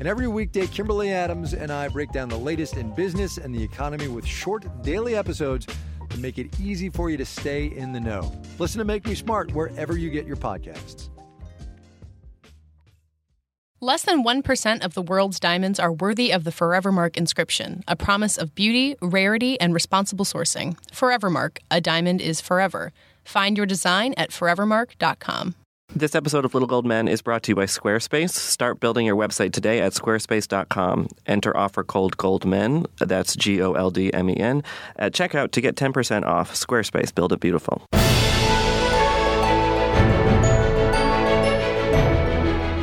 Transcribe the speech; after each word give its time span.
And 0.00 0.08
every 0.08 0.28
weekday, 0.28 0.66
Kimberly 0.66 1.12
Adams 1.12 1.52
and 1.52 1.70
I 1.70 1.88
break 1.88 2.10
down 2.10 2.30
the 2.30 2.38
latest 2.38 2.78
in 2.78 2.94
business 2.94 3.36
and 3.36 3.54
the 3.54 3.62
economy 3.62 4.08
with 4.08 4.26
short 4.26 4.64
daily 4.82 5.14
episodes 5.14 5.66
to 6.08 6.18
make 6.18 6.38
it 6.38 6.58
easy 6.58 6.88
for 6.88 7.10
you 7.10 7.18
to 7.18 7.26
stay 7.26 7.66
in 7.66 7.92
the 7.92 8.00
know. 8.00 8.32
Listen 8.58 8.78
to 8.78 8.84
Make 8.84 9.06
Me 9.06 9.14
Smart 9.14 9.52
wherever 9.52 9.98
you 9.98 10.08
get 10.08 10.26
your 10.26 10.36
podcasts. 10.36 11.10
Less 13.82 14.02
than 14.02 14.24
1% 14.24 14.84
of 14.84 14.94
the 14.94 15.02
world's 15.02 15.38
diamonds 15.38 15.78
are 15.78 15.92
worthy 15.92 16.32
of 16.32 16.44
the 16.44 16.50
Forevermark 16.50 17.16
inscription, 17.16 17.82
a 17.86 17.94
promise 17.94 18.38
of 18.38 18.54
beauty, 18.54 18.96
rarity, 19.02 19.60
and 19.60 19.74
responsible 19.74 20.24
sourcing. 20.24 20.76
Forevermark, 20.92 21.58
a 21.70 21.80
diamond 21.80 22.22
is 22.22 22.40
forever. 22.40 22.92
Find 23.24 23.56
your 23.56 23.66
design 23.66 24.14
at 24.16 24.30
forevermark.com. 24.30 25.54
This 25.96 26.14
episode 26.14 26.44
of 26.44 26.54
Little 26.54 26.68
Gold 26.68 26.86
Men 26.86 27.08
is 27.08 27.20
brought 27.20 27.42
to 27.42 27.50
you 27.50 27.56
by 27.56 27.64
Squarespace. 27.64 28.30
Start 28.30 28.78
building 28.78 29.06
your 29.06 29.16
website 29.16 29.52
today 29.52 29.80
at 29.80 29.92
squarespace.com. 29.92 31.08
Enter 31.26 31.56
offer 31.56 31.82
code 31.82 32.16
GOLDMEN, 32.16 32.86
that's 32.98 33.34
G 33.34 33.60
O 33.60 33.72
L 33.72 33.90
D 33.90 34.12
M 34.14 34.30
E 34.30 34.36
N, 34.36 34.62
at 34.96 35.12
checkout 35.12 35.50
to 35.50 35.60
get 35.60 35.74
10% 35.74 36.24
off. 36.24 36.54
Squarespace, 36.54 37.12
build 37.12 37.32
it 37.32 37.40
beautiful. 37.40 37.82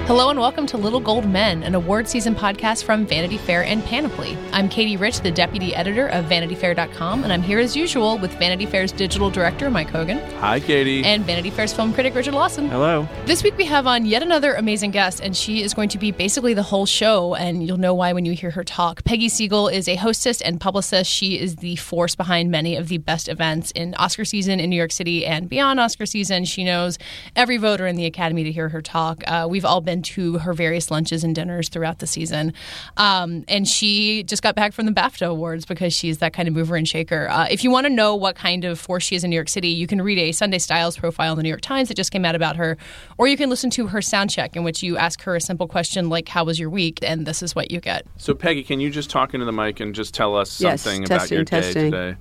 Hello 0.07 0.29
and 0.29 0.39
welcome 0.39 0.65
to 0.67 0.77
Little 0.77 1.01
Gold 1.01 1.27
Men, 1.27 1.63
an 1.63 1.75
award 1.75 2.07
season 2.07 2.33
podcast 2.33 2.85
from 2.85 3.05
Vanity 3.05 3.37
Fair 3.37 3.65
and 3.65 3.83
Panoply. 3.83 4.37
I'm 4.53 4.69
Katie 4.69 4.95
Rich, 4.95 5.19
the 5.19 5.31
deputy 5.31 5.75
editor 5.75 6.07
of 6.07 6.23
VanityFair.com, 6.27 7.25
and 7.25 7.33
I'm 7.33 7.41
here 7.41 7.59
as 7.59 7.75
usual 7.75 8.17
with 8.17 8.31
Vanity 8.39 8.65
Fair's 8.65 8.93
digital 8.93 9.29
director, 9.29 9.69
Mike 9.69 9.89
Hogan. 9.89 10.19
Hi, 10.35 10.61
Katie. 10.61 11.03
And 11.03 11.25
Vanity 11.25 11.49
Fair's 11.49 11.73
film 11.73 11.93
critic, 11.93 12.15
Richard 12.15 12.35
Lawson. 12.35 12.69
Hello. 12.69 13.05
This 13.25 13.43
week 13.43 13.57
we 13.57 13.65
have 13.65 13.85
on 13.85 14.05
yet 14.05 14.23
another 14.23 14.53
amazing 14.53 14.91
guest, 14.91 15.19
and 15.19 15.35
she 15.35 15.61
is 15.61 15.73
going 15.73 15.89
to 15.89 15.97
be 15.97 16.11
basically 16.11 16.53
the 16.53 16.63
whole 16.63 16.85
show, 16.85 17.35
and 17.35 17.67
you'll 17.67 17.75
know 17.75 17.93
why 17.93 18.13
when 18.13 18.23
you 18.23 18.31
hear 18.31 18.51
her 18.51 18.63
talk. 18.63 19.03
Peggy 19.03 19.27
Siegal 19.27 19.73
is 19.73 19.89
a 19.89 19.97
hostess 19.97 20.39
and 20.39 20.61
publicist. 20.61 21.11
She 21.11 21.37
is 21.37 21.57
the 21.57 21.75
force 21.75 22.15
behind 22.15 22.49
many 22.49 22.77
of 22.77 22.87
the 22.87 22.97
best 22.97 23.27
events 23.27 23.71
in 23.71 23.93
Oscar 23.95 24.23
season 24.23 24.61
in 24.61 24.69
New 24.69 24.77
York 24.77 24.93
City 24.93 25.25
and 25.25 25.49
beyond 25.49 25.81
Oscar 25.81 26.05
season. 26.05 26.45
She 26.45 26.63
knows 26.63 26.97
every 27.35 27.57
voter 27.57 27.85
in 27.85 27.97
the 27.97 28.05
Academy 28.05 28.45
to 28.45 28.53
hear 28.53 28.69
her 28.69 28.81
talk. 28.81 29.21
Uh, 29.27 29.47
we've 29.49 29.65
all 29.65 29.81
been 29.81 29.96
to 30.05 30.37
her 30.39 30.53
various 30.53 30.89
lunches 30.91 31.23
and 31.23 31.35
dinners 31.35 31.69
throughout 31.69 31.99
the 31.99 32.07
season. 32.07 32.53
Um, 32.97 33.43
and 33.47 33.67
she 33.67 34.23
just 34.23 34.43
got 34.43 34.55
back 34.55 34.73
from 34.73 34.85
the 34.85 34.91
BAFTA 34.91 35.27
Awards 35.27 35.65
because 35.65 35.93
she's 35.93 36.19
that 36.19 36.33
kind 36.33 36.47
of 36.47 36.53
mover 36.53 36.75
and 36.75 36.87
shaker. 36.87 37.27
Uh, 37.29 37.47
if 37.49 37.63
you 37.63 37.71
want 37.71 37.85
to 37.85 37.89
know 37.89 38.15
what 38.15 38.35
kind 38.35 38.65
of 38.65 38.79
force 38.79 39.03
she 39.03 39.15
is 39.15 39.23
in 39.23 39.29
New 39.29 39.35
York 39.35 39.49
City, 39.49 39.69
you 39.69 39.87
can 39.87 40.01
read 40.01 40.17
a 40.17 40.31
Sunday 40.31 40.59
Styles 40.59 40.97
profile 40.97 41.31
in 41.33 41.37
the 41.37 41.43
New 41.43 41.49
York 41.49 41.61
Times 41.61 41.87
that 41.89 41.95
just 41.95 42.11
came 42.11 42.25
out 42.25 42.35
about 42.35 42.55
her, 42.55 42.77
or 43.17 43.27
you 43.27 43.37
can 43.37 43.49
listen 43.49 43.69
to 43.71 43.87
her 43.87 44.01
sound 44.01 44.29
check 44.29 44.55
in 44.55 44.63
which 44.63 44.83
you 44.83 44.97
ask 44.97 45.21
her 45.21 45.35
a 45.35 45.41
simple 45.41 45.67
question 45.67 46.09
like, 46.09 46.29
How 46.29 46.43
was 46.43 46.59
your 46.59 46.69
week? 46.69 46.99
And 47.01 47.25
this 47.25 47.41
is 47.43 47.55
what 47.55 47.71
you 47.71 47.79
get. 47.79 48.05
So, 48.17 48.33
Peggy, 48.33 48.63
can 48.63 48.79
you 48.79 48.89
just 48.89 49.09
talk 49.09 49.33
into 49.33 49.45
the 49.45 49.51
mic 49.51 49.79
and 49.79 49.93
just 49.95 50.13
tell 50.13 50.35
us 50.35 50.59
Yes, 50.61 50.81
something 50.81 51.05
about 51.05 51.29
your 51.31 51.43
testing. 51.43 51.91
day 51.91 52.11
today? 52.11 52.17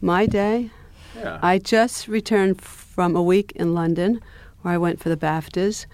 My 0.00 0.26
day? 0.26 0.70
Yeah. 1.16 1.38
I 1.42 1.58
just 1.58 2.06
returned 2.06 2.60
from 2.62 3.16
a 3.16 3.22
week 3.22 3.52
in 3.56 3.74
London 3.74 4.20
where 4.62 4.74
I 4.74 4.78
went 4.78 5.00
for 5.00 5.08
the 5.08 5.16
BAFTAs. 5.16 5.86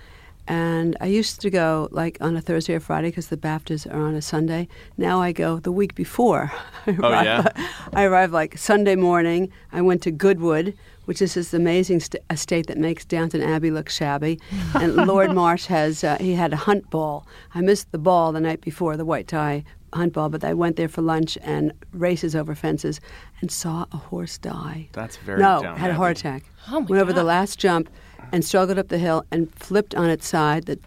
And 0.46 0.96
I 1.00 1.06
used 1.06 1.40
to 1.40 1.50
go 1.50 1.88
like 1.90 2.18
on 2.20 2.36
a 2.36 2.40
Thursday 2.40 2.74
or 2.74 2.80
Friday 2.80 3.08
because 3.08 3.28
the 3.28 3.36
BAFTAs 3.36 3.92
are 3.92 4.00
on 4.00 4.14
a 4.14 4.22
Sunday. 4.22 4.68
Now 4.98 5.20
I 5.22 5.32
go 5.32 5.58
the 5.58 5.72
week 5.72 5.94
before. 5.94 6.52
I 6.86 6.96
Oh, 7.02 7.10
yeah? 7.10 7.48
I 7.92 8.04
arrived 8.04 8.32
like 8.32 8.58
Sunday 8.58 8.96
morning. 8.96 9.50
I 9.72 9.80
went 9.80 10.02
to 10.02 10.10
Goodwood, 10.10 10.74
which 11.06 11.22
is 11.22 11.34
this 11.34 11.54
amazing 11.54 12.00
st- 12.00 12.22
estate 12.30 12.66
that 12.66 12.76
makes 12.76 13.04
Downton 13.06 13.40
Abbey 13.40 13.70
look 13.70 13.88
shabby. 13.88 14.38
and 14.74 14.94
Lord 14.96 15.32
March 15.32 15.66
has, 15.66 16.04
uh, 16.04 16.18
he 16.20 16.34
had 16.34 16.52
a 16.52 16.56
hunt 16.56 16.90
ball. 16.90 17.26
I 17.54 17.62
missed 17.62 17.90
the 17.90 17.98
ball 17.98 18.32
the 18.32 18.40
night 18.40 18.60
before, 18.60 18.96
the 18.96 19.04
white 19.04 19.28
tie 19.28 19.64
hunt 19.94 20.12
ball, 20.12 20.28
but 20.28 20.44
I 20.44 20.54
went 20.54 20.76
there 20.76 20.88
for 20.88 21.02
lunch 21.02 21.38
and 21.42 21.72
races 21.92 22.34
over 22.34 22.54
fences 22.54 23.00
and 23.40 23.50
saw 23.50 23.86
a 23.92 23.96
horse 23.96 24.38
die. 24.38 24.88
That's 24.92 25.16
very 25.16 25.40
No, 25.40 25.62
down 25.62 25.76
had 25.76 25.90
a 25.90 25.94
heart 25.94 26.18
attack. 26.18 26.44
Oh, 26.68 26.80
my 26.80 26.86
Went 26.86 27.02
over 27.02 27.12
the 27.12 27.24
last 27.24 27.58
jump 27.58 27.88
and 28.32 28.44
struggled 28.44 28.78
up 28.78 28.88
the 28.88 28.98
hill 28.98 29.24
and 29.30 29.52
flipped 29.54 29.94
on 29.94 30.10
its 30.10 30.26
side. 30.26 30.66
The 30.66 30.78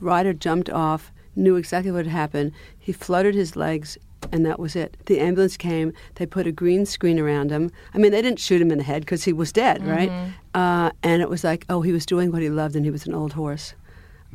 rider 0.00 0.32
jumped 0.32 0.70
off, 0.70 1.12
knew 1.36 1.56
exactly 1.56 1.90
what 1.90 2.06
had 2.06 2.12
happened. 2.12 2.52
He 2.78 2.92
fluttered 2.92 3.34
his 3.34 3.56
legs, 3.56 3.98
and 4.32 4.44
that 4.46 4.58
was 4.58 4.74
it. 4.76 4.96
The 5.06 5.20
ambulance 5.20 5.56
came. 5.56 5.92
They 6.14 6.26
put 6.26 6.46
a 6.46 6.52
green 6.52 6.86
screen 6.86 7.18
around 7.18 7.50
him. 7.50 7.70
I 7.94 7.98
mean, 7.98 8.12
they 8.12 8.22
didn't 8.22 8.40
shoot 8.40 8.60
him 8.60 8.70
in 8.70 8.78
the 8.78 8.84
head 8.84 9.02
because 9.02 9.24
he 9.24 9.32
was 9.32 9.52
dead, 9.52 9.86
right? 9.86 10.10
Uh, 10.54 10.90
and 11.02 11.20
it 11.20 11.28
was 11.28 11.44
like, 11.44 11.64
oh, 11.68 11.82
he 11.82 11.92
was 11.92 12.06
doing 12.06 12.32
what 12.32 12.42
he 12.42 12.48
loved, 12.48 12.76
and 12.76 12.84
he 12.84 12.90
was 12.90 13.06
an 13.06 13.14
old 13.14 13.32
horse. 13.34 13.74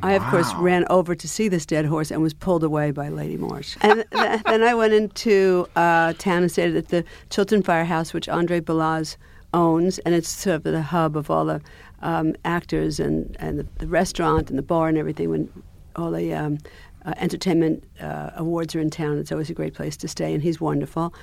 I, 0.02 0.12
of 0.14 0.22
course, 0.30 0.50
ran 0.54 0.86
over 0.88 1.14
to 1.14 1.28
see 1.28 1.48
this 1.48 1.66
dead 1.66 1.84
horse 1.84 2.10
and 2.10 2.22
was 2.22 2.32
pulled 2.32 2.64
away 2.64 2.90
by 2.90 3.10
Lady 3.10 3.36
March. 3.36 3.76
And 3.82 4.04
th- 4.12 4.42
then 4.46 4.62
I 4.62 4.74
went 4.74 4.94
into 4.94 5.66
uh, 5.76 6.14
town 6.14 6.42
and 6.42 6.50
stayed 6.50 6.74
at 6.74 6.88
the 6.88 7.04
Chiltern 7.28 7.62
Firehouse, 7.62 8.14
which 8.14 8.26
Andre 8.26 8.60
Balazs 8.60 9.16
owns, 9.52 9.98
and 10.00 10.14
it's 10.14 10.28
sort 10.28 10.56
of 10.56 10.62
the 10.62 10.80
hub 10.80 11.16
of 11.16 11.30
all 11.30 11.44
the 11.44 11.60
um, 12.02 12.34
actors 12.44 13.00
and, 13.00 13.36
and 13.40 13.58
the, 13.58 13.66
the 13.78 13.86
restaurant 13.86 14.50
and 14.50 14.58
the 14.58 14.62
bar 14.62 14.88
and 14.88 14.98
everything. 14.98 15.30
When 15.30 15.62
all 15.96 16.10
the 16.10 16.34
um, 16.34 16.58
uh, 17.04 17.14
entertainment 17.16 17.84
uh, 18.00 18.30
awards 18.36 18.74
are 18.74 18.80
in 18.80 18.90
town, 18.90 19.18
it's 19.18 19.32
always 19.32 19.50
a 19.50 19.54
great 19.54 19.74
place 19.74 19.96
to 19.98 20.08
stay, 20.08 20.32
and 20.32 20.42
he's 20.42 20.60
wonderful. 20.60 21.14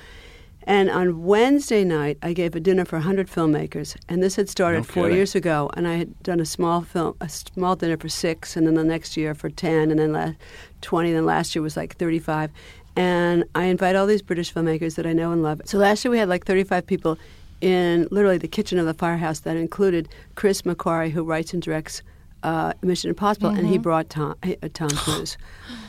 And 0.64 0.90
on 0.90 1.24
Wednesday 1.24 1.82
night, 1.82 2.18
I 2.22 2.34
gave 2.34 2.54
a 2.54 2.60
dinner 2.60 2.84
for 2.84 2.96
100 2.96 3.28
filmmakers, 3.28 3.96
and 4.06 4.22
this 4.22 4.36
had 4.36 4.50
started 4.50 4.80
No 4.80 4.84
four 4.84 5.10
years 5.10 5.34
ago. 5.34 5.70
And 5.74 5.88
I 5.88 5.94
had 5.94 6.22
done 6.22 6.40
a 6.40 6.44
small 6.44 6.82
film, 6.82 7.16
a 7.22 7.28
small 7.28 7.74
dinner 7.74 7.96
for 7.96 8.10
six, 8.10 8.54
and 8.54 8.66
then 8.66 8.74
the 8.74 8.84
next 8.84 9.16
year 9.16 9.34
for 9.34 9.48
10, 9.48 9.90
and 9.90 9.98
then 9.98 10.12
la- 10.12 10.34
20. 10.82 11.12
Then 11.12 11.24
last 11.24 11.54
year 11.54 11.62
was 11.62 11.74
like 11.74 11.96
35. 11.96 12.50
And 12.96 13.44
I 13.54 13.64
invite 13.64 13.96
all 13.96 14.06
these 14.06 14.20
British 14.20 14.52
filmmakers 14.52 14.96
that 14.96 15.06
I 15.06 15.14
know 15.14 15.32
and 15.32 15.42
love. 15.42 15.62
So 15.64 15.78
last 15.78 16.04
year 16.04 16.10
we 16.10 16.18
had 16.18 16.28
like 16.28 16.44
35 16.44 16.86
people 16.86 17.16
in 17.60 18.06
literally 18.10 18.38
the 18.38 18.48
kitchen 18.48 18.78
of 18.78 18.86
the 18.86 18.94
firehouse. 18.94 19.40
That 19.40 19.56
included 19.56 20.08
Chris 20.34 20.62
McQuarrie, 20.62 21.10
who 21.10 21.24
writes 21.24 21.52
and 21.52 21.62
directs 21.62 22.02
uh, 22.42 22.72
Mission 22.82 23.10
Impossible, 23.10 23.48
and 23.50 23.66
he 23.66 23.78
brought 23.78 24.10
Tom, 24.10 24.36
uh, 24.44 24.68
Tom 24.72 24.90
Cruise. 24.94 25.36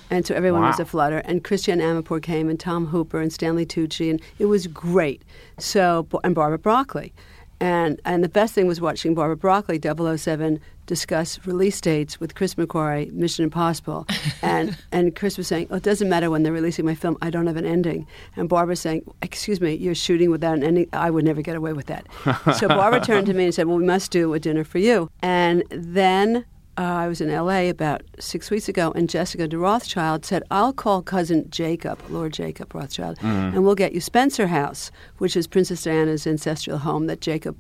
And 0.10 0.26
so 0.26 0.34
everyone 0.34 0.62
was 0.64 0.80
Wow. 0.80 0.84
a 0.84 0.86
flutter. 0.86 1.18
And 1.20 1.44
Christiane 1.44 1.80
Amanpour 1.80 2.22
came, 2.24 2.50
and 2.50 2.60
Tom 2.60 2.88
Hooper, 2.88 3.20
and 3.22 3.32
Stanley 3.32 3.66
Tucci, 3.68 4.10
and 4.10 4.20
it 4.40 4.46
was 4.46 4.66
great. 4.66 5.22
So, 5.60 6.08
and 6.24 6.34
Barbara 6.34 6.58
Broccoli. 6.58 7.14
And, 7.60 8.00
and 8.06 8.24
the 8.24 8.30
best 8.30 8.54
thing 8.54 8.68
was 8.68 8.80
watching 8.80 9.14
Barbara 9.14 9.36
Broccoli, 9.36 9.80
007, 9.82 10.60
discuss 10.86 11.46
release 11.46 11.80
dates 11.82 12.20
with 12.20 12.34
Chris 12.34 12.56
McQuarrie, 12.56 13.12
Mission 13.12 13.44
Impossible. 13.44 14.08
And, 14.42 14.78
and 14.92 15.16
Chris 15.16 15.38
was 15.38 15.48
saying, 15.48 15.68
oh, 15.70 15.76
it 15.76 15.84
doesn't 15.84 16.08
matter 16.08 16.30
when 16.30 16.44
they're 16.44 16.54
releasing 16.54 16.86
my 16.86 16.96
film, 16.96 17.18
I 17.22 17.30
don't 17.30 17.46
have 17.48 17.58
an 17.58 17.66
ending. 17.66 18.08
And 18.38 18.48
Barbara's 18.48 18.80
saying, 18.80 19.04
excuse 19.22 19.60
me, 19.60 19.74
you're 19.74 19.94
shooting 19.94 20.32
without 20.32 20.56
an 20.56 20.64
ending? 20.64 20.88
I 20.94 21.10
would 21.10 21.26
never 21.26 21.42
get 21.42 21.58
away 21.58 21.74
with 21.74 21.88
that. 21.88 22.08
so 22.58 22.68
Barbara 22.70 23.02
turned 23.02 23.28
to 23.28 23.34
me 23.34 23.44
and 23.44 23.54
said, 23.54 23.68
well, 23.68 23.78
we 23.78 23.86
must 23.86 24.12
do 24.12 24.34
a 24.34 24.40
dinner 24.40 24.64
for 24.64 24.78
you. 24.78 25.12
And 25.22 25.64
then 25.70 26.46
uh, 26.80 26.82
I 26.82 27.10
was 27.10 27.20
in 27.20 27.30
LA 27.30 27.64
about 27.70 28.04
six 28.20 28.50
weeks 28.50 28.70
ago, 28.70 28.94
and 28.96 29.10
Jessica 29.10 29.50
de 29.50 29.58
Rothschild 29.58 30.24
said, 30.24 30.44
I'll 30.50 30.72
call 30.72 31.02
cousin 31.02 31.50
Jacob, 31.50 32.00
Lord 32.10 32.32
Jacob 32.32 32.74
Rothschild, 32.74 33.18
and 33.54 33.66
we'll 33.66 33.76
get 33.76 33.92
you 33.92 34.00
Spencer 34.00 34.48
House, 34.48 34.90
which 35.18 35.36
is 35.36 35.46
Princess 35.46 35.84
Diana's 35.84 36.26
ancestral 36.26 36.78
home 36.78 37.08
that 37.08 37.20
Jacob 37.20 37.58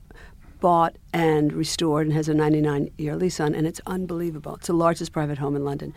bought 0.62 0.95
and 1.12 1.51
restored 1.51 2.07
and 2.07 2.16
has 2.16 2.30
a 2.30 2.33
99 2.33 2.89
year 2.98 3.18
lease 3.18 3.42
on, 3.42 3.54
and 3.54 3.68
it's 3.68 3.81
unbelievable. 3.86 4.56
It's 4.56 4.68
the 4.68 4.74
largest 4.74 5.12
private 5.12 5.38
home 5.38 5.57
in 5.57 5.65
London. 5.65 5.94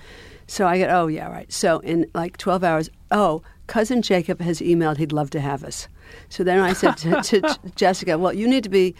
So 0.48 0.66
I 0.66 0.78
get, 0.78 0.90
oh, 0.90 1.06
yeah, 1.06 1.28
right. 1.28 1.50
So 1.52 1.78
in 1.78 2.06
like 2.14 2.38
12 2.38 2.64
hours, 2.64 2.90
oh, 3.12 3.42
cousin 3.68 4.02
Jacob 4.02 4.40
has 4.40 4.60
emailed 4.60 4.96
he'd 4.96 5.12
love 5.12 5.30
to 5.30 5.40
have 5.40 5.62
us. 5.62 5.86
So 6.28 6.42
then 6.42 6.58
I 6.58 6.72
said 6.72 6.96
to, 6.98 7.22
to 7.22 7.58
Jessica, 7.76 8.18
well, 8.18 8.32
you 8.32 8.48
need 8.48 8.64
to 8.64 8.70
be 8.70 8.96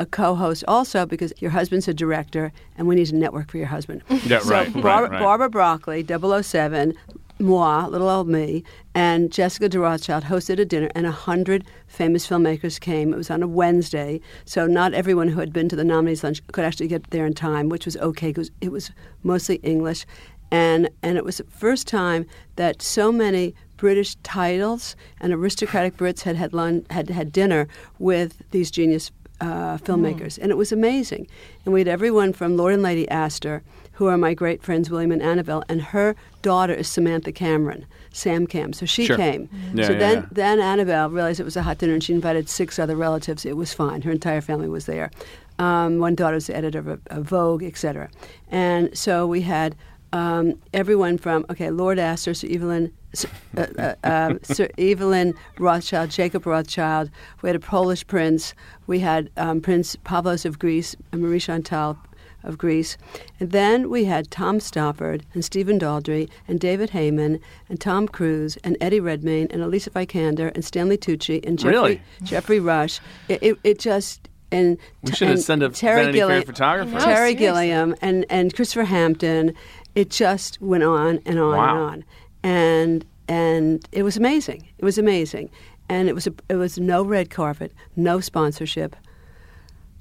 a 0.00 0.06
co-host 0.06 0.64
also 0.66 1.04
because 1.04 1.32
your 1.38 1.50
husband's 1.50 1.86
a 1.86 1.94
director 1.94 2.50
and 2.76 2.88
we 2.88 2.94
need 2.94 3.06
to 3.06 3.14
network 3.14 3.50
for 3.50 3.58
your 3.58 3.66
husband. 3.66 4.02
Yeah, 4.24 4.38
so 4.40 4.50
right, 4.50 4.74
right, 4.76 5.10
right. 5.10 5.20
Barbara 5.20 5.50
Broccoli, 5.50 6.04
007, 6.06 6.94
moi, 7.38 7.86
little 7.86 8.08
old 8.08 8.28
me, 8.28 8.62
and 8.94 9.30
Jessica 9.32 9.68
de 9.68 9.78
Rothschild 9.78 10.24
hosted 10.24 10.58
a 10.58 10.64
dinner, 10.64 10.90
and 10.94 11.06
a 11.06 11.10
hundred 11.10 11.64
famous 11.86 12.26
filmmakers 12.28 12.78
came. 12.78 13.12
It 13.12 13.16
was 13.16 13.30
on 13.30 13.42
a 13.42 13.48
Wednesday, 13.48 14.20
so 14.44 14.66
not 14.66 14.94
everyone 14.94 15.28
who 15.28 15.40
had 15.40 15.52
been 15.52 15.68
to 15.70 15.76
the 15.76 15.84
nominees 15.84 16.22
lunch 16.22 16.46
could 16.48 16.64
actually 16.64 16.88
get 16.88 17.10
there 17.10 17.26
in 17.26 17.34
time, 17.34 17.68
which 17.68 17.86
was 17.86 17.96
okay 17.96 18.28
because 18.28 18.50
it 18.60 18.70
was 18.70 18.90
mostly 19.22 19.56
English, 19.56 20.06
and 20.50 20.88
and 21.02 21.16
it 21.16 21.24
was 21.24 21.38
the 21.38 21.44
first 21.44 21.88
time 21.88 22.26
that 22.56 22.82
so 22.82 23.10
many 23.10 23.54
British 23.78 24.16
titles 24.16 24.94
and 25.20 25.32
aristocratic 25.32 25.96
Brits 25.96 26.22
had 26.22 26.36
had 26.36 26.52
lun- 26.52 26.84
had 26.90 27.08
had 27.08 27.32
dinner 27.32 27.66
with 27.98 28.42
these 28.50 28.70
genius 28.70 29.10
uh, 29.40 29.78
filmmakers, 29.78 30.38
and 30.40 30.50
it 30.50 30.56
was 30.56 30.72
amazing. 30.72 31.26
And 31.64 31.72
we 31.74 31.80
had 31.80 31.88
everyone 31.88 32.32
from 32.32 32.56
Lord 32.56 32.74
and 32.74 32.82
Lady 32.82 33.08
Astor, 33.08 33.62
who 33.94 34.06
are 34.06 34.16
my 34.16 34.34
great 34.34 34.62
friends 34.62 34.90
William 34.90 35.12
and 35.12 35.22
Annabelle, 35.22 35.62
and 35.68 35.82
her 35.82 36.14
daughter 36.42 36.72
is 36.72 36.88
Samantha 36.88 37.32
Cameron, 37.32 37.84
Sam 38.12 38.46
Cam. 38.46 38.72
So 38.72 38.86
she 38.86 39.04
Sure. 39.06 39.16
came. 39.16 39.48
Yeah, 39.74 39.86
so 39.86 39.92
yeah, 39.92 39.98
then, 39.98 40.16
yeah. 40.16 40.26
then 40.32 40.60
Annabelle 40.60 41.10
realized 41.10 41.40
it 41.40 41.44
was 41.44 41.56
a 41.56 41.62
hot 41.62 41.78
dinner, 41.78 41.92
and 41.94 42.02
she 42.02 42.12
invited 42.14 42.48
six 42.48 42.78
other 42.78 42.96
relatives. 42.96 43.44
It 43.44 43.56
was 43.56 43.72
fine. 43.74 44.02
Her 44.02 44.10
entire 44.10 44.40
family 44.40 44.68
was 44.68 44.86
there. 44.86 45.10
Um, 45.58 45.98
one 45.98 46.14
daughter 46.14 46.36
was 46.36 46.46
the 46.46 46.56
editor 46.56 46.78
of, 46.78 46.88
a, 46.88 46.98
of 47.08 47.24
Vogue, 47.24 47.62
etc. 47.62 48.08
And 48.50 48.96
so 48.96 49.26
we 49.26 49.42
had 49.42 49.76
um, 50.12 50.54
everyone 50.72 51.18
from 51.18 51.44
okay, 51.50 51.70
Lord 51.70 51.98
Astor, 51.98 52.34
Sir 52.34 52.48
Evelyn, 52.50 52.92
Sir, 53.14 53.28
uh, 53.56 53.66
uh, 53.78 53.94
um, 54.04 54.40
Sir 54.42 54.68
Evelyn 54.78 55.34
Rothschild, 55.58 56.10
Jacob 56.10 56.46
Rothschild. 56.46 57.10
We 57.42 57.48
had 57.48 57.56
a 57.56 57.60
Polish 57.60 58.06
prince. 58.06 58.54
We 58.86 59.00
had 59.00 59.30
um, 59.36 59.60
Prince 59.60 59.96
Pavlos 59.96 60.44
of 60.44 60.58
Greece, 60.58 60.96
and 61.12 61.22
Marie 61.22 61.40
Chantal 61.40 61.98
of 62.42 62.58
Greece. 62.58 62.96
And 63.38 63.50
then 63.50 63.90
we 63.90 64.04
had 64.04 64.30
Tom 64.30 64.58
Stoppard 64.60 65.22
and 65.34 65.44
Stephen 65.44 65.78
Daldry 65.78 66.28
and 66.48 66.58
David 66.58 66.90
Heyman 66.90 67.38
and 67.68 67.80
Tom 67.80 68.08
Cruise 68.08 68.56
and 68.64 68.78
Eddie 68.80 69.00
Redmayne 69.00 69.48
and 69.50 69.62
Alicia 69.62 69.90
Vikander 69.90 70.50
and 70.54 70.64
Stanley 70.64 70.96
Tucci 70.96 71.44
and 71.46 71.58
Geoffrey, 71.58 71.70
Really? 71.70 72.02
Geoffrey 72.22 72.60
Rush. 72.60 73.00
It, 73.28 73.42
it, 73.42 73.58
it 73.62 73.78
just 73.78 74.28
and 74.52 74.78
We 75.02 75.12
should 75.12 75.28
have 75.28 75.40
sent 75.40 75.62
a 75.62 75.68
Vanity 75.68 76.18
Fair 76.20 76.42
photographer. 76.42 76.96
I. 76.96 77.00
Terry 77.00 77.14
seriously. 77.16 77.34
Gilliam 77.36 77.94
and, 78.00 78.26
and 78.30 78.54
Christopher 78.54 78.84
Hampton. 78.84 79.54
It 79.94 80.10
just 80.10 80.60
went 80.60 80.84
on 80.84 81.20
and 81.26 81.38
on 81.38 81.56
Wow. 81.56 81.70
and 81.70 81.80
on, 81.80 82.04
and 82.42 83.04
and 83.28 83.88
it 83.92 84.02
was 84.02 84.16
amazing. 84.16 84.68
It 84.78 84.84
was 84.84 84.98
amazing, 84.98 85.50
and 85.88 86.08
it 86.08 86.14
was 86.14 86.26
a, 86.26 86.32
it 86.48 86.56
was 86.56 86.78
no 86.78 87.02
red 87.04 87.30
carpet, 87.30 87.72
no 87.96 88.20
sponsorship, 88.20 88.96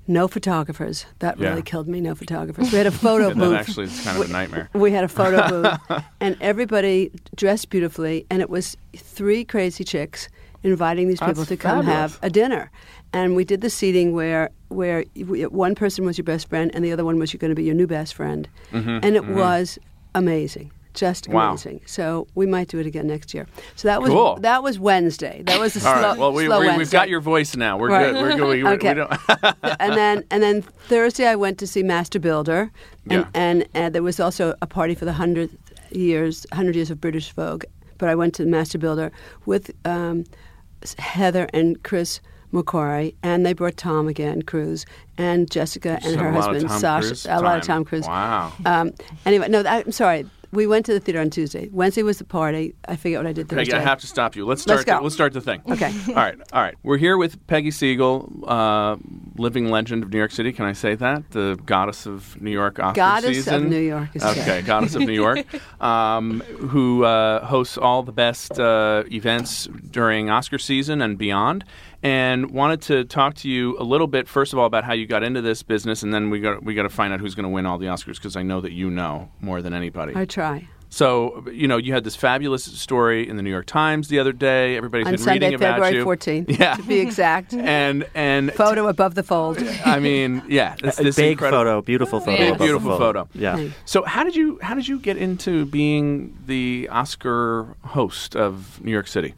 no 0.07 0.27
photographers. 0.27 1.05
That 1.19 1.37
Yeah. 1.39 1.49
really 1.49 1.61
killed 1.61 1.87
me. 1.87 2.01
No 2.01 2.15
photographers. 2.15 2.71
We 2.71 2.77
had 2.77 2.87
a 2.87 2.91
photo 2.91 3.33
booth. 3.35 3.55
actually 3.57 3.85
it's 3.85 4.03
kind 4.03 4.21
of 4.21 4.29
a 4.29 4.33
nightmare. 4.33 4.69
We 4.73 4.91
had 4.91 5.03
a 5.03 5.07
photo 5.07 5.47
booth, 5.89 6.03
and 6.19 6.37
everybody 6.41 7.11
dressed 7.35 7.69
beautifully, 7.69 8.25
and 8.29 8.41
it 8.41 8.49
was 8.49 8.75
three 8.95 9.43
crazy 9.45 9.83
chicks 9.83 10.27
inviting 10.63 11.07
these 11.07 11.19
people 11.19 11.33
That's 11.35 11.49
to 11.49 11.57
come 11.57 11.85
fabulous. 11.85 12.13
have 12.13 12.19
a 12.23 12.29
dinner. 12.29 12.69
And 13.13 13.35
we 13.35 13.43
did 13.45 13.61
the 13.61 13.69
seating 13.69 14.13
where 14.13 14.49
where 14.69 15.03
one 15.49 15.75
person 15.75 16.05
was 16.05 16.17
your 16.17 16.25
best 16.25 16.47
friend, 16.49 16.71
and 16.73 16.83
the 16.85 16.91
other 16.91 17.03
one 17.05 17.19
was 17.19 17.33
going 17.33 17.49
to 17.49 17.55
be 17.55 17.63
your 17.63 17.75
new 17.75 17.87
best 17.87 18.13
friend, 18.13 18.47
and 18.71 19.15
it 19.15 19.27
was 19.27 19.77
amazing. 20.15 20.71
Just 20.95 21.25
Mm-hmm, 21.25 21.33
Wow. 21.33 21.49
amazing. 21.51 21.81
So 21.85 22.27
we 22.33 22.45
might 22.47 22.67
do 22.67 22.79
it 22.79 22.85
again 22.87 23.05
next 23.07 23.33
year. 23.33 23.45
So 23.75 23.87
that 23.87 24.01
was 24.01 24.09
Cool. 24.09 24.37
that 24.41 24.63
was 24.63 24.79
Wednesday. 24.79 25.43
That 25.45 25.59
was 25.59 25.75
a 25.75 25.79
slow, 25.79 25.91
right. 25.91 26.17
Well, 26.17 26.33
we, 26.33 26.47
we've 26.77 26.89
got 26.91 27.09
your 27.09 27.21
voice 27.21 27.55
now. 27.55 27.77
We're 27.77 27.89
Right. 27.91 28.11
good. 28.11 28.21
We're 28.21 28.35
good. 28.35 28.63
We, 28.63 28.67
Okay. 28.67 28.89
we 28.89 28.93
don't. 28.95 29.11
and 29.79 29.93
then 29.95 30.23
and 30.31 30.41
then 30.41 30.63
Thursday 30.63 31.27
I 31.27 31.35
went 31.35 31.57
to 31.59 31.67
see 31.67 31.83
Master 31.83 32.19
Builder, 32.19 32.71
and 33.09 33.21
Yeah. 33.21 33.25
and, 33.35 33.67
and 33.75 33.93
there 33.95 34.01
was 34.03 34.19
also 34.19 34.55
a 34.63 34.67
party 34.67 34.95
for 34.95 35.05
the 35.05 35.13
hundredth 35.13 35.55
years 35.91 36.45
hundred 36.51 36.75
years 36.75 36.89
of 36.91 36.99
British 36.99 37.31
Vogue. 37.33 37.65
But 37.99 38.09
I 38.09 38.15
went 38.15 38.33
to 38.35 38.45
Master 38.45 38.79
Builder 38.79 39.11
with 39.45 39.71
um, 39.85 40.25
Heather 40.97 41.47
and 41.53 41.81
Chris 41.83 42.19
McQuarrie, 42.53 43.15
and 43.23 43.45
they 43.45 43.53
brought 43.53 43.77
Tom 43.77 44.07
again, 44.07 44.41
Cruise, 44.41 44.85
and 45.17 45.49
Jessica 45.49 45.93
and 45.93 46.03
Just 46.03 46.15
her 46.15 46.29
a 46.29 46.39
lot 46.39 46.55
of 46.55 46.61
husband 46.61 46.81
Sasha. 46.81 47.07
Cruise 47.07 47.25
a 47.25 47.39
lot 47.39 47.59
of. 47.59 47.65
Tom 47.65 47.85
Cruise. 47.85 48.07
Wow. 48.07 48.53
Um, 48.65 48.91
anyway, 49.25 49.47
no, 49.49 49.63
I'm 49.65 49.91
sorry. 49.91 50.25
We 50.51 50.65
went 50.65 50.87
to 50.87 50.93
the 50.93 50.99
theater 50.99 51.19
on 51.19 51.29
Tuesday. 51.29 51.69
Wednesday 51.71 52.01
was 52.01 52.17
the 52.17 52.23
party. 52.23 52.73
I 52.87 52.95
forget 52.95 53.19
what 53.19 53.27
I 53.27 53.33
did 53.33 53.49
Thursday. 53.49 53.71
Peggy, 53.71 53.73
I 53.73 53.87
have 53.87 53.99
to 53.99 54.07
stop 54.07 54.35
you. 54.35 54.47
Let's 54.47 54.63
start. 54.63 54.77
Let's 54.77 54.85
go. 54.85 54.97
The, 54.97 55.03
let's 55.03 55.13
start 55.13 55.33
the 55.33 55.41
thing. 55.41 55.61
Okay. 55.69 55.93
all 56.07 56.15
right. 56.15 56.35
All 56.51 56.61
right. 56.61 56.73
We're 56.81 56.97
here 56.97 57.17
with 57.17 57.45
Peggy 57.45 57.69
Siegal, 57.69 58.47
uh, 58.47 58.97
living 59.37 59.69
legend 59.69 60.01
of 60.01 60.11
New 60.11 60.17
York 60.17 60.31
City. 60.31 60.51
Can 60.51 60.65
I 60.65 60.73
say 60.73 60.95
that? 60.95 61.29
The 61.29 61.59
goddess 61.67 62.07
of 62.07 62.41
New 62.41 62.49
York 62.49 62.79
Oscar 62.79 62.95
Goddess 62.95 63.45
of. 63.45 63.63
New 63.63 63.79
York 63.79 64.09
okay. 64.15 64.63
goddess 64.63 64.95
of 64.95 65.01
New 65.01 65.13
York, 65.13 65.45
um, 65.83 66.39
who 66.39 67.03
uh, 67.03 67.45
hosts 67.45 67.77
all 67.77 68.01
the 68.01 68.11
best 68.11 68.59
uh, 68.59 69.03
events 69.11 69.67
during 69.91 70.31
Oscar 70.31 70.57
season 70.57 71.03
and 71.03 71.19
beyond. 71.19 71.63
And 72.01 72.51
wanted 72.51 72.81
to 72.83 73.03
talk 73.03 73.35
to 73.35 73.49
you 73.49 73.77
a 73.77 73.83
little 73.83 74.07
bit, 74.07 74.27
first 74.27 74.53
of 74.53 74.59
all, 74.59 74.65
about 74.65 74.85
how 74.85 74.93
you 74.93 75.05
got 75.05 75.21
into 75.21 75.41
this 75.41 75.63
business, 75.63 76.01
and 76.01 76.13
then 76.13 76.29
we 76.29 76.39
got 76.39 76.63
we 76.63 76.73
got 76.73 76.83
to 76.83 76.89
find 76.89 77.11
out 77.13 77.19
who's 77.19 77.35
going 77.35 77.43
to 77.43 77.49
win 77.49 77.65
all 77.65 77.77
the 77.77 77.87
Oscars 77.87 78.15
because 78.15 78.35
I 78.37 78.43
know 78.43 78.61
that 78.61 78.71
you 78.71 78.89
know 78.89 79.29
more 79.41 79.61
than 79.61 79.73
anybody. 79.73 80.13
I 80.15 80.23
try. 80.25 80.67
So, 80.91 81.45
you 81.53 81.67
know, 81.67 81.77
you 81.77 81.93
had 81.93 82.03
this 82.03 82.15
fabulous 82.15 82.63
story 82.63 83.29
in 83.29 83.35
the 83.37 83.43
New 83.43 83.51
York 83.51 83.67
Times 83.67 84.07
the 84.07 84.17
other 84.17 84.31
day. 84.33 84.75
Everybody's 84.75 85.05
On 85.05 85.13
been 85.13 85.19
Sunday, 85.19 85.45
reading 85.51 85.53
about 85.53 85.79
February 85.81 85.97
you. 85.97 86.05
14th, 86.05 86.57
Yeah. 86.59 86.73
to 86.77 86.81
be 86.81 86.99
exact. 86.99 87.53
And 87.53 88.07
and 88.15 88.51
Photo 88.53 88.87
above 88.87 89.13
the 89.13 89.21
fold. 89.21 89.59
I 89.85 89.99
mean, 89.99 90.41
yeah, 90.47 90.75
this, 90.81 90.99
A 90.99 91.03
this 91.03 91.15
big 91.15 91.33
incredible, 91.33 91.59
photo, 91.59 91.81
beautiful 91.83 92.19
photo. 92.19 92.37
Big, 92.37 92.57
beautiful 92.57 92.97
photo. 92.97 93.29
Yeah. 93.35 93.69
So, 93.85 94.03
how 94.03 94.23
did 94.23 94.35
you 94.35 94.57
how 94.63 94.73
did 94.73 94.87
you 94.87 94.99
get 94.99 95.15
into 95.17 95.65
being 95.67 96.35
the 96.47 96.87
Oscar 96.91 97.75
host 97.83 98.35
of 98.35 98.83
New 98.83 98.91
York 98.91 99.07
City? 99.07 99.35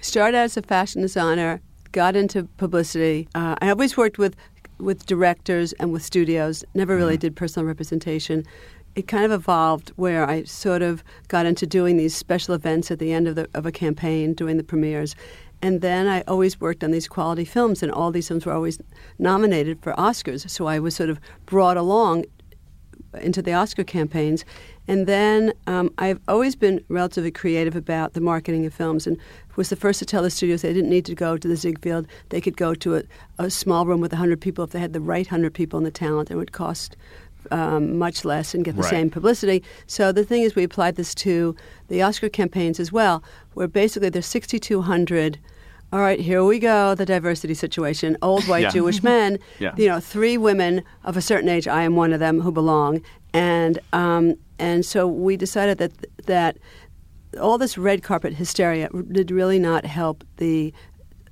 Started 0.00 0.36
out 0.36 0.44
as 0.44 0.56
a 0.56 0.62
fashion 0.62 1.02
designer, 1.02 1.60
got 1.92 2.16
into 2.16 2.44
publicity. 2.56 3.28
Uh, 3.34 3.56
I 3.60 3.70
always 3.70 3.96
worked 3.96 4.18
with 4.18 4.36
with 4.78 5.04
directors 5.04 5.72
and 5.74 5.92
with 5.92 6.02
studios. 6.02 6.64
Never 6.74 6.96
really 6.96 7.18
did 7.18 7.36
personal 7.36 7.66
representation. 7.66 8.46
It 8.94 9.06
kind 9.06 9.24
of 9.24 9.30
evolved 9.30 9.90
where 9.96 10.28
I 10.28 10.44
sort 10.44 10.82
of 10.82 11.04
got 11.28 11.46
into 11.46 11.66
doing 11.66 11.96
these 11.96 12.16
special 12.16 12.54
events 12.54 12.90
at 12.90 12.98
the 12.98 13.12
end 13.12 13.28
of 13.28 13.34
the 13.34 13.48
of 13.54 13.66
a 13.66 13.72
campaign, 13.72 14.34
doing 14.34 14.56
the 14.56 14.64
premieres. 14.64 15.14
And 15.62 15.82
then 15.82 16.08
I 16.08 16.22
always 16.22 16.58
worked 16.58 16.82
on 16.82 16.90
these 16.90 17.06
quality 17.06 17.44
films, 17.44 17.82
and 17.82 17.92
all 17.92 18.10
these 18.10 18.28
films 18.28 18.46
were 18.46 18.52
always 18.52 18.80
nominated 19.18 19.82
for 19.82 19.92
Oscars. 19.92 20.48
So 20.48 20.66
I 20.66 20.78
was 20.78 20.96
sort 20.96 21.10
of 21.10 21.20
brought 21.44 21.76
along 21.76 22.24
into 23.20 23.42
the 23.42 23.52
Oscar 23.52 23.84
campaigns. 23.84 24.44
And 24.88 25.06
then 25.06 25.52
um, 25.66 25.92
I've 25.98 26.18
always 26.26 26.56
been 26.56 26.82
relatively 26.88 27.30
creative 27.30 27.76
about 27.76 28.14
the 28.14 28.20
marketing 28.20 28.66
of 28.66 28.74
films 28.74 29.06
and 29.06 29.16
was 29.56 29.68
the 29.68 29.76
first 29.76 29.98
to 30.00 30.04
tell 30.06 30.22
the 30.22 30.30
studios 30.30 30.62
they 30.62 30.72
didn't 30.72 30.90
need 30.90 31.04
to 31.06 31.14
go 31.14 31.36
to 31.36 31.46
the 31.46 31.56
Ziegfeld. 31.56 32.06
They 32.30 32.40
could 32.40 32.56
go 32.56 32.74
to 32.74 32.96
a, 32.96 33.02
a 33.38 33.50
small 33.50 33.86
room 33.86 34.00
with 34.00 34.12
100 34.12 34.40
people 34.40 34.64
if 34.64 34.70
they 34.70 34.80
had 34.80 34.92
the 34.92 35.00
right 35.00 35.26
100 35.26 35.54
people 35.54 35.76
and 35.76 35.86
the 35.86 35.90
talent. 35.92 36.30
It 36.30 36.36
would 36.36 36.52
cost 36.52 36.96
um, 37.50 37.98
much 37.98 38.24
less 38.24 38.54
and 38.54 38.64
get 38.64 38.74
the 38.76 38.82
Right. 38.82 38.90
same 38.90 39.10
publicity. 39.10 39.62
So 39.86 40.12
the 40.12 40.24
thing 40.24 40.42
is, 40.42 40.54
we 40.54 40.64
applied 40.64 40.96
this 40.96 41.14
to 41.16 41.54
the 41.88 42.02
Oscar 42.02 42.28
campaigns 42.28 42.78
as 42.80 42.90
well, 42.92 43.22
where 43.54 43.68
basically 43.68 44.08
there's 44.10 44.26
6,200. 44.26 45.38
All 45.92 46.00
right, 46.00 46.20
here 46.20 46.44
we 46.44 46.58
go. 46.58 46.94
The 46.94 47.06
diversity 47.06 47.54
situation. 47.54 48.16
Old 48.22 48.44
white 48.46 48.62
Yeah. 48.62 48.70
Jewish 48.70 49.02
men. 49.14 49.38
Yeah. 49.58 49.74
You 49.76 49.88
know, 49.88 50.00
three 50.00 50.36
women 50.38 50.82
of 51.04 51.16
a 51.16 51.22
certain 51.22 51.48
age. 51.48 51.66
I 51.66 51.82
am 51.82 51.96
one 51.96 52.12
of 52.12 52.20
them 52.20 52.40
who 52.40 52.52
belong, 52.52 53.00
and 53.32 53.78
um, 53.92 54.34
and 54.60 54.84
so 54.84 55.08
we 55.08 55.36
decided 55.36 55.78
that 55.78 55.92
that 56.26 56.58
all 57.40 57.58
this 57.58 57.78
red 57.78 58.02
carpet 58.02 58.34
hysteria 58.34 58.88
did 59.10 59.30
really 59.30 59.58
not 59.58 59.84
help 59.84 60.24
the 60.36 60.72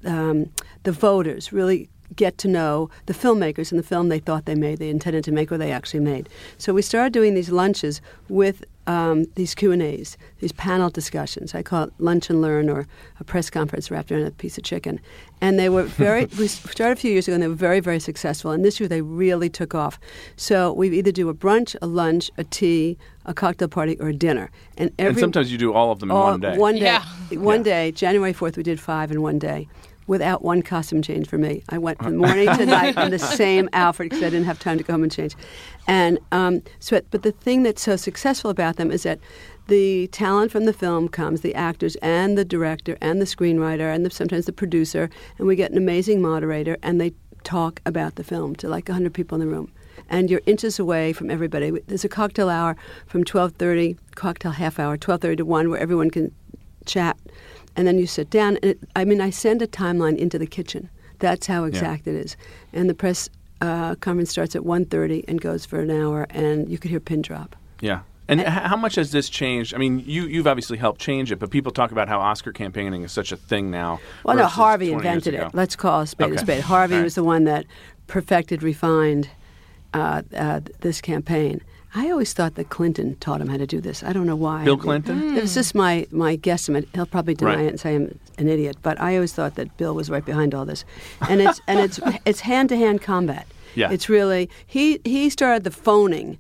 um, 0.05 0.51
the 0.85 0.93
voters 0.93 1.53
really 1.53 1.91
get 2.17 2.39
to 2.39 2.49
know 2.49 2.91
the 3.07 3.15
filmmakers 3.15 3.71
and 3.71 3.79
the 3.79 3.83
film 3.83 4.09
they 4.09 4.19
thought 4.19 4.45
they 4.47 4.55
made, 4.55 4.79
they 4.79 4.91
intended 4.91 5.25
to 5.25 5.33
make, 5.33 5.53
or 5.53 5.59
they 5.59 5.73
actually 5.73 6.01
made. 6.01 6.29
So 6.57 6.73
we 6.73 6.83
started 6.83 7.13
doing 7.13 7.35
these 7.35 7.51
lunches 7.51 8.01
with 8.29 8.65
um, 8.87 9.27
these 9.35 9.55
Q 9.55 9.71
and 9.73 9.83
A's, 9.83 10.17
these 10.41 10.53
panel 10.53 10.89
discussions. 10.89 11.55
I 11.55 11.63
call 11.63 11.85
it 11.85 11.93
lunch 11.99 12.31
and 12.31 12.41
learn, 12.41 12.71
or 12.71 12.87
a 13.21 13.25
press 13.25 13.51
conference 13.51 13.91
wrapped 13.91 14.11
around 14.11 14.23
a 14.23 14.31
piece 14.31 14.57
of 14.57 14.65
chicken. 14.65 14.99
And 15.43 15.59
they 15.59 15.69
were 15.69 15.83
very. 15.83 16.25
we 16.39 16.49
started 16.49 16.97
a 16.97 17.01
few 17.01 17.13
years 17.13 17.29
ago, 17.29 17.35
and 17.35 17.43
they 17.43 17.49
were 17.49 17.55
very, 17.55 17.81
very 17.81 18.01
successful. 18.01 18.51
And 18.51 18.65
this 18.65 18.81
year, 18.81 18.89
they 18.89 19.03
really 19.03 19.51
took 19.51 19.75
off. 19.75 20.01
So 20.37 20.73
we 20.73 20.89
either 20.99 21.13
do 21.13 21.29
a 21.29 21.35
brunch, 21.35 21.77
a 21.83 21.87
lunch, 21.87 22.31
a 22.39 22.45
tea, 22.45 22.97
a 23.27 23.35
cocktail 23.35 23.69
party, 23.69 23.99
or 24.01 24.09
a 24.09 24.15
dinner. 24.15 24.51
And 24.79 24.91
every 24.99 25.11
and 25.11 25.19
sometimes 25.21 25.53
you 25.53 25.59
do 25.59 25.75
all 25.75 25.93
of 25.93 25.99
them 25.99 26.11
in 26.11 26.17
one 26.17 26.41
day. 26.41 26.57
One 26.57 26.75
day. 26.77 26.81
Yeah. 26.81 27.05
One 27.39 27.59
Yeah. 27.59 27.63
day, 27.65 27.93
January 27.93 28.33
4th, 28.33 28.57
we 28.57 28.63
did 28.63 28.81
five 28.81 29.11
in 29.11 29.21
one 29.21 29.39
day 29.39 29.69
without 30.09 30.43
one 30.43 30.63
costume 30.63 31.03
change 31.03 31.29
for 31.29 31.39
me. 31.39 31.63
I 31.69 31.79
went 31.79 32.03
from 32.03 32.17
morning 32.27 32.49
to 32.57 32.67
night 32.67 32.97
in 32.97 33.11
the 33.13 33.19
same 33.19 33.69
outfit 33.73 34.07
because 34.07 34.25
I 34.25 34.31
didn't 34.31 34.47
have 34.47 34.59
time 34.59 34.79
to 34.79 34.85
go 34.85 34.95
home 34.95 35.05
and 35.05 35.13
change. 35.13 35.37
And 35.87 36.19
um, 36.33 36.63
so, 36.81 37.01
but 37.11 37.23
the 37.23 37.31
thing 37.33 37.63
that's 37.63 37.83
so 37.83 37.95
successful 37.95 38.51
about 38.51 38.77
them 38.77 38.91
is 38.91 39.05
that 39.05 39.21
the 39.69 40.09
talent 40.09 40.51
from 40.51 40.65
the 40.65 40.73
film 40.73 41.09
comes, 41.09 41.43
the 41.43 41.55
actors 41.55 41.95
and 41.97 42.37
the 42.37 42.45
director 42.45 42.97
and 43.01 43.21
the 43.21 43.27
screenwriter 43.27 43.95
and 43.95 44.05
the, 44.05 44.11
sometimes 44.11 44.47
the 44.47 44.53
producer, 44.53 45.11
and 45.37 45.47
we 45.47 45.55
get 45.55 45.71
an 45.71 45.77
amazing 45.77 46.23
moderator, 46.23 46.79
and 46.83 47.01
they 47.01 47.13
talk 47.45 47.81
about 47.87 48.17
the 48.17 48.25
film 48.25 48.57
to 48.57 48.69
like 48.69 48.89
100 48.89 49.13
people 49.13 49.41
in 49.41 49.47
the 49.47 49.55
room. 49.55 49.71
And 50.09 50.31
you're 50.31 50.41
inches 50.47 50.79
away 50.79 51.13
from 51.13 51.31
everybody. 51.31 51.71
There's 51.87 52.05
a 52.05 52.09
cocktail 52.09 52.49
hour 52.49 52.77
from 53.07 53.25
12:30, 53.25 53.99
cocktail 54.15 54.53
half 54.53 54.79
hour, 54.79 54.97
12:30 54.97 55.37
to 55.37 55.45
1, 55.45 55.69
where 55.69 55.79
everyone 55.79 56.11
can 56.11 56.33
chat, 56.87 57.19
and 57.79 57.87
then 57.87 57.97
you 57.97 58.09
sit 58.09 58.29
down. 58.29 58.57
And 58.57 58.73
it, 58.73 58.79
I 58.97 59.05
mean, 59.05 59.21
I 59.21 59.31
send 59.31 59.63
a 59.63 59.67
timeline 59.69 60.19
into 60.19 60.37
the 60.37 60.49
kitchen. 60.49 60.91
That's 61.21 61.47
how 61.47 61.65
exact 61.65 62.09
it 62.09 62.15
is. 62.17 62.37
And 62.73 62.91
the 62.91 62.95
press 62.95 63.31
uh, 63.61 63.95
conference 63.95 64.31
starts 64.31 64.57
at 64.57 64.63
1.30 64.63 65.25
and 65.29 65.41
goes 65.41 65.65
for 65.65 65.81
an 65.81 65.91
hour, 65.91 66.27
and 66.31 66.69
you 66.69 66.77
could 66.77 66.91
hear 66.91 67.01
pin 67.01 67.23
drop. 67.23 67.55
Yeah. 67.81 68.01
And 68.27 68.41
h- 68.41 68.47
how 68.49 68.77
much 68.77 68.97
has 68.97 69.13
this 69.13 69.29
changed? 69.31 69.75
I 69.75 69.79
mean, 69.79 70.01
you, 70.05 70.25
you've 70.27 70.49
obviously 70.49 70.77
helped 70.77 71.01
change 71.01 71.31
it, 71.31 71.39
but 71.39 71.51
people 71.51 71.71
talk 71.71 71.93
about 71.93 72.09
how 72.09 72.19
Oscar 72.19 72.53
campaigning 72.53 73.03
is 73.03 73.13
such 73.13 73.31
a 73.31 73.37
thing 73.37 73.71
now. 73.71 74.01
Well, 74.25 74.37
no, 74.37 74.47
Harvey 74.47 74.93
invented 74.93 75.35
it. 75.35 75.55
Let's 75.55 75.77
call 75.77 76.01
a 76.01 76.07
spade 76.07 76.27
Okay. 76.27 76.37
a 76.37 76.39
spade. 76.39 76.63
Harvey 76.65 76.97
right. 76.97 77.05
was 77.05 77.15
the 77.15 77.25
one 77.25 77.45
that 77.45 77.65
perfected, 78.09 78.65
refined 78.65 79.31
uh, 79.95 80.23
uh, 80.37 80.61
this 80.81 81.01
campaign. 81.01 81.63
I 81.95 82.11
always 82.11 82.33
thought 82.33 82.55
that 82.57 82.69
Clinton 82.69 83.17
taught 83.17 83.41
him 83.41 83.49
how 83.49 83.57
to 83.57 83.67
do 83.67 83.81
this. 83.81 84.03
I 84.03 84.13
don't 84.13 84.27
know 84.27 84.37
why. 84.37 84.65
Bill 84.65 84.77
Clinton? 84.77 85.37
It 85.37 85.41
was 85.41 85.55
just 85.55 85.75
my, 85.75 86.07
my 86.11 86.37
guesstimate. 86.37 86.87
He'll 86.95 87.07
probably 87.07 87.35
deny 87.35 87.55
Right. 87.57 87.65
it 87.65 87.69
and 87.69 87.81
say 87.81 87.95
I'm 87.95 88.19
an 88.39 88.49
idiot, 88.49 88.77
but 88.83 89.01
I 89.01 89.15
always 89.15 89.33
thought 89.33 89.55
that 89.55 89.75
Bill 89.79 89.95
was 89.95 90.11
right 90.11 90.25
behind 90.25 90.55
all 90.55 90.65
this. 90.67 90.85
And 91.29 91.41
it's 91.41 91.61
and 91.67 91.81
it's 91.81 91.99
it's 92.27 92.41
hand 92.41 92.69
to 92.71 92.77
hand 92.77 93.01
combat. 93.03 93.47
Yeah. 93.75 93.91
It's 93.91 94.09
really 94.09 94.51
he 94.67 95.01
he 95.05 95.31
started 95.31 95.65
the 95.65 95.71
phoning 95.71 96.39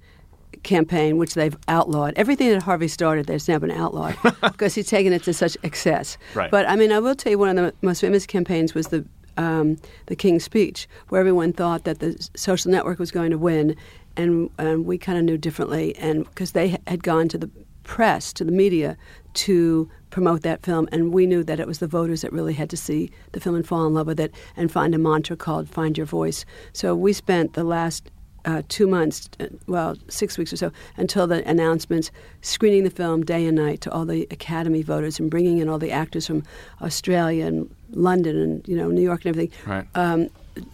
campaign, 0.65 1.17
which 1.19 1.35
they've 1.35 1.57
outlawed. 1.69 2.15
Everything 2.17 2.51
that 2.51 2.63
Harvey 2.63 2.89
started, 2.89 3.27
there's 3.27 3.49
now 3.49 3.59
been 3.59 3.71
outlawed 3.71 4.17
because 4.43 4.75
he's 4.75 4.89
taken 4.89 5.13
it 5.13 5.23
to 5.25 5.33
such 5.33 5.57
excess. 5.63 6.19
Right. 6.35 6.51
But 6.51 6.69
I 6.69 6.77
mean, 6.77 6.93
I 6.93 6.99
will 6.99 7.15
tell 7.15 7.31
you, 7.33 7.39
one 7.39 7.57
of 7.57 7.57
the 7.57 7.73
most 7.81 8.01
famous 8.01 8.27
campaigns 8.27 8.75
was 8.75 8.89
the 8.89 9.05
um, 9.37 9.77
the 10.07 10.17
King's 10.17 10.43
Speech, 10.45 10.89
where 11.11 11.21
everyone 11.21 11.53
thought 11.53 11.85
that 11.85 12.01
the 12.01 12.29
social 12.35 12.73
network 12.73 12.99
was 12.99 13.13
going 13.13 13.31
to 13.31 13.39
win, 13.39 13.77
and 14.19 14.51
and 14.59 14.85
we 14.85 14.99
kind 14.99 15.19
of 15.19 15.25
knew 15.25 15.39
differently, 15.39 15.97
and 15.97 16.25
because 16.25 16.53
they 16.53 16.77
had 16.87 17.03
gone 17.03 17.29
to 17.29 17.39
the 17.39 17.51
press, 17.85 18.33
to 18.35 18.45
the 18.45 18.53
media, 18.53 18.99
to 19.33 19.89
promote 20.11 20.43
that 20.43 20.63
film, 20.63 20.89
and 20.93 21.13
we 21.15 21.27
knew 21.27 21.43
that 21.43 21.59
it 21.61 21.67
was 21.67 21.79
the 21.79 21.87
voters 21.87 22.21
that 22.21 22.33
really 22.33 22.53
had 22.53 22.69
to 22.71 22.77
see 22.77 23.11
the 23.33 23.41
film 23.41 23.55
and 23.55 23.67
fall 23.67 23.87
in 23.87 23.95
love 23.95 24.07
with 24.07 24.21
it, 24.21 24.35
and 24.57 24.71
find 24.71 24.95
a 24.95 24.99
mantra 24.99 25.37
called 25.37 25.69
"Find 25.69 25.97
Your 25.97 26.07
Voice." 26.07 26.45
So 26.73 26.95
we 26.95 27.13
spent 27.13 27.55
the 27.55 27.65
last 27.65 28.11
uh, 28.45 28.63
two 28.69 28.87
months, 28.87 29.29
uh, 29.41 29.47
well, 29.67 29.97
six 30.09 30.39
weeks 30.39 30.53
or 30.53 30.57
so, 30.57 30.73
until 30.97 31.27
the 31.27 31.47
announcements, 31.49 32.11
screening 32.41 32.85
the 32.85 32.91
film 32.91 33.25
day 33.25 33.47
and 33.47 33.57
night 33.57 33.81
to 33.83 33.91
all 33.91 34.05
the 34.05 34.27
Academy 34.31 34.83
voters 34.83 35.21
and 35.21 35.31
bringing 35.31 35.59
in 35.59 35.69
all 35.69 35.79
the 35.79 35.91
actors 35.91 36.27
from 36.27 36.43
Australia 36.81 37.47
and 37.47 37.75
London 37.91 38.37
and 38.37 38.67
you 38.69 38.77
know 38.77 38.89
New 38.89 39.03
York 39.03 39.25
and 39.25 39.37
everything. 39.37 39.53
Right. 39.67 39.87
Um, 39.95 40.29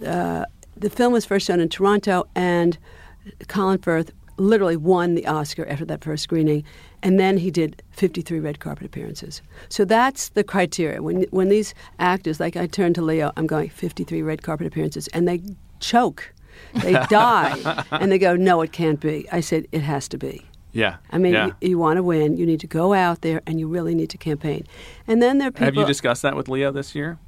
uh, 0.07 0.45
the 0.77 0.91
film 0.91 1.13
was 1.13 1.25
first 1.25 1.47
shown 1.47 1.61
in 1.61 1.69
Toronto, 1.69 2.27
and 2.35 2.79
Colin 3.49 3.79
Firth 3.79 4.13
literally 4.37 4.77
won 4.77 5.15
the 5.15 5.27
Oscar 5.27 5.67
after 5.67 5.85
that 5.85 6.03
first 6.03 6.23
screening, 6.23 6.65
and 7.03 7.21
then 7.21 7.37
he 7.37 7.51
did 7.51 7.83
53 7.91 8.41
red 8.41 8.61
carpet 8.61 8.87
appearances. 8.87 9.43
So 9.69 9.85
that's 9.85 10.31
the 10.31 10.45
criteria. 10.45 11.03
When 11.03 11.23
when 11.31 11.49
these 11.49 11.75
actors, 11.99 12.41
like 12.41 12.57
I 12.57 12.67
turn 12.67 12.95
to 12.95 13.03
Leo, 13.03 13.33
I'm 13.37 13.47
going 13.47 13.69
53 13.69 14.23
red 14.23 14.43
carpet 14.43 14.67
appearances, 14.67 15.09
and 15.09 15.29
they 15.29 15.43
choke, 15.81 16.33
they 16.83 16.93
die, 17.09 17.85
and 17.91 18.11
they 18.11 18.19
go, 18.19 18.37
"No, 18.37 18.63
it 18.63 18.73
can't 18.73 19.01
be." 19.01 19.27
I 19.31 19.41
said, 19.41 19.67
"It 19.73 19.83
has 19.83 20.09
to 20.09 20.19
be." 20.19 20.47
Yeah. 20.73 20.97
I 21.11 21.19
mean, 21.19 21.35
yeah. 21.35 21.47
you, 21.61 21.69
you 21.69 21.79
want 21.79 21.99
to 21.99 22.03
win, 22.03 22.37
you 22.37 22.45
need 22.45 22.59
to 22.61 22.67
go 22.67 22.95
out 22.95 23.21
there, 23.21 23.43
and 23.47 23.61
you 23.61 23.69
really 23.69 23.95
need 23.95 24.11
to 24.11 24.19
campaign. 24.19 24.67
And 25.07 25.23
then 25.23 25.39
there 25.39 25.49
are 25.49 25.53
people. 25.53 25.67
Have 25.67 25.77
you 25.77 25.87
discussed 25.87 26.23
that 26.23 26.35
with 26.35 26.49
Leo 26.49 26.73
this 26.73 26.97
year? 26.97 27.19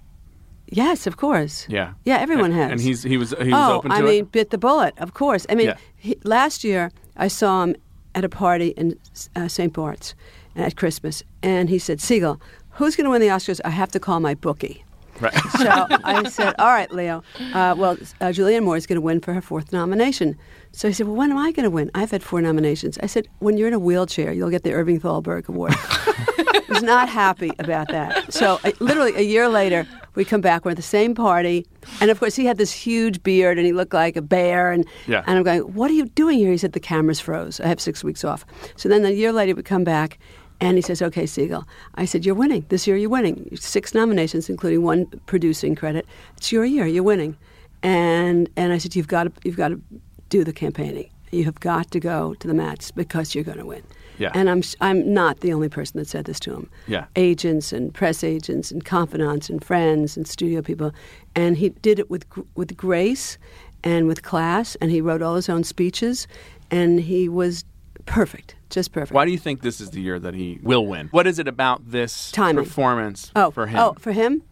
Yes, 0.68 1.06
of 1.06 1.16
course. 1.16 1.66
Yeah. 1.68 1.94
Yeah, 2.04 2.18
everyone 2.18 2.52
and, 2.52 2.60
has. 2.60 2.70
And 2.72 2.80
he's 2.80 3.02
he 3.02 3.16
was 3.16 3.30
he 3.30 3.52
was 3.52 3.70
oh, 3.70 3.76
open 3.76 3.90
to 3.90 3.96
it. 3.96 4.00
I 4.00 4.02
it. 4.02 4.08
mean, 4.08 4.24
bit 4.26 4.50
the 4.50 4.58
bullet, 4.58 4.94
of 4.98 5.14
course. 5.14 5.46
I 5.48 5.54
mean, 5.54 5.68
Yeah. 5.68 5.76
he, 5.96 6.16
last 6.24 6.64
year 6.64 6.90
I 7.16 7.28
saw 7.28 7.62
him 7.62 7.76
at 8.14 8.24
a 8.24 8.28
party 8.28 8.68
in 8.68 8.98
uh, 9.36 9.48
St. 9.48 9.72
Bart's 9.72 10.14
at 10.56 10.76
Christmas, 10.76 11.22
and 11.42 11.68
he 11.68 11.78
said, 11.78 11.98
Siegal, 11.98 12.40
who's 12.70 12.96
going 12.96 13.04
to 13.04 13.10
win 13.10 13.20
the 13.20 13.28
Oscars? 13.28 13.60
I 13.64 13.70
have 13.70 13.92
to 13.92 14.00
call 14.00 14.20
my 14.20 14.34
bookie. 14.34 14.84
right. 15.20 15.34
So 15.58 15.86
I 16.04 16.28
said, 16.28 16.54
all 16.58 16.68
right, 16.68 16.90
Leo. 16.92 17.22
Uh, 17.54 17.74
well, 17.76 17.92
uh, 18.20 18.26
Julianne 18.26 18.64
Moore 18.64 18.76
is 18.76 18.86
going 18.86 18.96
to 18.96 19.02
win 19.02 19.20
for 19.20 19.32
her 19.34 19.40
fourth 19.40 19.72
nomination. 19.72 20.36
So 20.72 20.88
he 20.88 20.94
said, 20.94 21.06
well, 21.06 21.16
when 21.16 21.30
am 21.30 21.38
I 21.38 21.52
going 21.52 21.64
to 21.64 21.70
win? 21.70 21.90
I've 21.94 22.10
had 22.10 22.22
four 22.22 22.42
nominations. 22.42 22.98
I 23.02 23.06
said, 23.06 23.26
when 23.38 23.56
you're 23.56 23.68
in 23.68 23.74
a 23.74 23.78
wheelchair, 23.78 24.32
you'll 24.32 24.50
get 24.50 24.62
the 24.62 24.72
Irving 24.72 25.00
Thalberg 25.00 25.48
Award. 25.48 25.74
was 26.76 26.82
not 26.82 27.08
happy 27.08 27.52
about 27.58 27.88
that. 27.88 28.32
So 28.32 28.60
uh, 28.64 28.72
literally 28.80 29.14
a 29.14 29.22
year 29.22 29.48
later, 29.48 29.86
we 30.16 30.24
come 30.24 30.40
back. 30.40 30.64
We're 30.64 30.72
at 30.72 30.76
the 30.76 30.82
same 30.82 31.14
party, 31.14 31.66
and 32.00 32.10
of 32.10 32.18
course 32.18 32.34
he 32.34 32.44
had 32.46 32.58
this 32.58 32.72
huge 32.72 33.22
beard, 33.22 33.58
and 33.58 33.66
he 33.66 33.72
looked 33.72 33.94
like 33.94 34.16
a 34.16 34.22
bear. 34.22 34.72
And 34.72 34.84
Yeah. 35.06 35.22
and 35.26 35.36
I'm 35.38 35.44
going, 35.44 35.60
"What 35.74 35.90
are 35.90 35.94
you 35.94 36.06
doing 36.06 36.38
here?" 36.38 36.50
He 36.50 36.58
said, 36.58 36.72
"The 36.72 36.80
cameras 36.80 37.20
froze. 37.20 37.60
I 37.60 37.68
have 37.68 37.80
six 37.80 38.02
weeks 38.02 38.24
off." 38.24 38.44
So 38.76 38.88
then 38.88 39.04
a 39.04 39.10
year 39.10 39.32
later, 39.32 39.54
we 39.54 39.62
come 39.62 39.84
back, 39.84 40.18
and 40.60 40.76
he 40.78 40.82
says, 40.82 41.02
"Okay, 41.02 41.24
Siegal." 41.24 41.64
I 41.94 42.06
said, 42.06 42.24
"You're 42.26 42.34
winning 42.34 42.64
this 42.68 42.86
year. 42.86 42.96
You're 42.96 43.10
winning. 43.10 43.56
Six 43.60 43.94
nominations, 43.94 44.48
including 44.48 44.82
one 44.82 45.06
producing 45.26 45.74
credit. 45.74 46.06
It's 46.36 46.50
your 46.50 46.64
year. 46.64 46.86
You're 46.86 47.02
winning." 47.04 47.36
And 47.82 48.48
and 48.56 48.72
I 48.72 48.78
said, 48.78 48.96
"You've 48.96 49.08
got 49.08 49.24
to 49.24 49.32
you've 49.44 49.56
got 49.56 49.68
to 49.68 49.80
do 50.28 50.42
the 50.44 50.52
campaigning. 50.52 51.10
You 51.30 51.44
have 51.44 51.60
got 51.60 51.90
to 51.90 52.00
go 52.00 52.34
to 52.40 52.48
the 52.48 52.54
mats 52.54 52.90
because 52.90 53.34
you're 53.34 53.44
going 53.44 53.58
to 53.58 53.66
win." 53.66 53.82
Yeah. 54.18 54.30
And 54.34 54.48
I'm 54.48 54.62
I'm 54.80 55.12
not 55.12 55.40
the 55.40 55.52
only 55.52 55.68
person 55.68 55.98
that 55.98 56.08
said 56.08 56.24
this 56.24 56.40
to 56.40 56.54
him. 56.54 56.70
Yeah. 56.86 57.06
Agents 57.16 57.72
and 57.72 57.92
press 57.92 58.24
agents 58.24 58.70
and 58.70 58.84
confidants 58.84 59.50
and 59.50 59.62
friends 59.62 60.16
and 60.16 60.26
studio 60.26 60.62
people, 60.62 60.92
and 61.34 61.56
he 61.56 61.70
did 61.70 61.98
it 61.98 62.10
with 62.10 62.24
with 62.54 62.76
grace 62.76 63.38
and 63.84 64.06
with 64.06 64.22
class, 64.22 64.76
and 64.76 64.90
he 64.90 65.00
wrote 65.00 65.22
all 65.22 65.36
his 65.36 65.48
own 65.48 65.64
speeches, 65.64 66.26
and 66.70 67.00
he 67.00 67.28
was 67.28 67.64
perfect, 68.06 68.54
just 68.70 68.92
perfect. 68.92 69.12
Why 69.12 69.24
do 69.24 69.32
you 69.32 69.38
think 69.38 69.62
this 69.62 69.80
is 69.80 69.90
the 69.90 70.00
year 70.00 70.18
that 70.18 70.34
he 70.34 70.58
will 70.62 70.86
win? 70.86 71.08
What 71.08 71.26
is 71.26 71.38
it 71.38 71.48
about 71.48 71.90
this 71.90 72.30
Timing. 72.32 72.64
performance 72.64 73.30
oh, 73.36 73.50
for 73.50 73.66
him? 73.66 73.78
Oh, 73.78 73.94
for 73.98 74.12
him. 74.12 74.42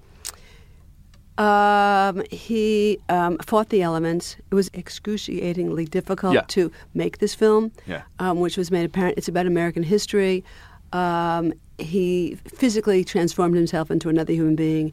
Um, 1.37 2.23
he 2.31 2.99
um, 3.09 3.38
fought 3.38 3.71
the 3.71 3.83
elements. 3.83 4.37
It 4.50 4.55
was 4.55 4.71
excruciatingly 4.75 5.87
difficult 5.87 6.35
Yeah. 6.35 6.43
to 6.49 6.71
make 6.95 7.19
this 7.19 7.35
film, 7.35 7.73
Yeah. 7.87 8.03
um, 8.21 8.38
which 8.41 8.57
was 8.57 8.71
made 8.71 8.85
apparent. 8.85 9.19
It's 9.19 9.29
about 9.29 9.47
American 9.47 9.83
history. 9.83 10.45
Um, 10.93 11.53
he 11.79 12.38
physically 12.47 13.03
transformed 13.05 13.57
himself 13.57 13.91
into 13.91 14.09
another 14.09 14.33
human 14.33 14.55
being. 14.55 14.93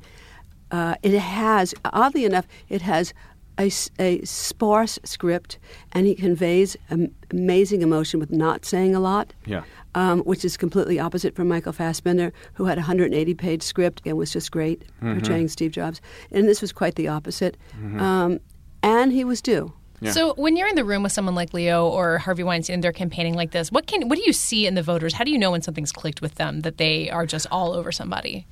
Uh, 0.72 0.96
it 1.04 1.14
has, 1.20 1.76
oddly 1.86 2.26
enough, 2.26 2.48
it 2.70 2.82
has 2.82 3.14
a, 3.58 3.66
s- 3.68 3.90
a 4.00 4.22
sparse 4.24 4.98
script, 5.04 5.60
and 5.92 6.06
he 6.08 6.16
conveys 6.16 6.76
am- 6.90 7.14
amazing 7.32 7.82
emotion 7.82 8.20
with 8.20 8.32
not 8.32 8.66
saying 8.66 8.96
a 8.96 9.00
lot 9.00 9.34
Yeah. 9.46 9.64
um, 9.96 10.22
which 10.22 10.44
is 10.46 10.58
completely 10.58 11.00
opposite 11.00 11.36
from 11.36 11.48
Michael 11.48 11.74
Fassbender, 11.74 12.32
who 12.54 12.66
had 12.66 12.78
a 12.78 12.82
180 12.82 13.34
page 13.36 13.62
script 13.62 14.02
and 14.06 14.18
was 14.18 14.32
just 14.32 14.52
great 14.52 14.82
Mm-hmm. 15.02 15.14
portraying 15.20 15.48
Steve 15.50 15.72
Jobs. 15.72 16.02
And 16.32 16.48
this 16.48 16.62
was 16.62 16.72
quite 16.72 16.96
the 16.96 17.08
opposite. 17.10 17.58
Um, 18.00 18.40
and 18.84 19.12
he 19.12 19.24
was 19.24 19.42
due. 19.42 19.74
Yeah. 20.00 20.12
So 20.14 20.34
when 20.34 20.56
you're 20.58 20.68
in 20.68 20.76
the 20.76 20.84
room 20.84 21.04
with 21.04 21.12
someone 21.12 21.36
like 21.36 21.54
Leo 21.54 21.88
or 21.88 22.18
Harvey 22.18 22.42
Weinstein, 22.44 22.82
they're 22.82 22.92
campaigning 22.92 23.36
like 23.36 23.52
this. 23.52 23.72
What 23.72 23.86
can 23.86 24.08
what 24.10 24.18
do 24.18 24.24
you 24.26 24.34
see 24.34 24.66
in 24.66 24.74
the 24.74 24.82
voters? 24.82 25.14
How 25.14 25.24
do 25.24 25.30
you 25.32 25.38
know 25.38 25.52
when 25.52 25.62
something's 25.62 25.92
clicked 25.92 26.22
with 26.24 26.36
them 26.36 26.62
that 26.62 26.78
they 26.80 27.12
are 27.12 27.28
just 27.28 27.46
all 27.52 27.72
over 27.74 27.92
somebody? 27.92 28.48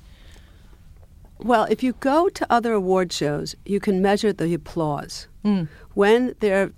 Well, 1.42 1.66
if 1.70 1.82
you 1.82 1.94
go 2.00 2.28
to 2.28 2.46
other 2.50 2.72
award 2.72 3.12
shows, 3.12 3.54
you 3.64 3.80
can 3.80 4.02
measure 4.02 4.32
the 4.32 4.52
applause. 4.54 5.26
Hmm. 5.42 5.64
When 5.94 6.34
their 6.40 6.72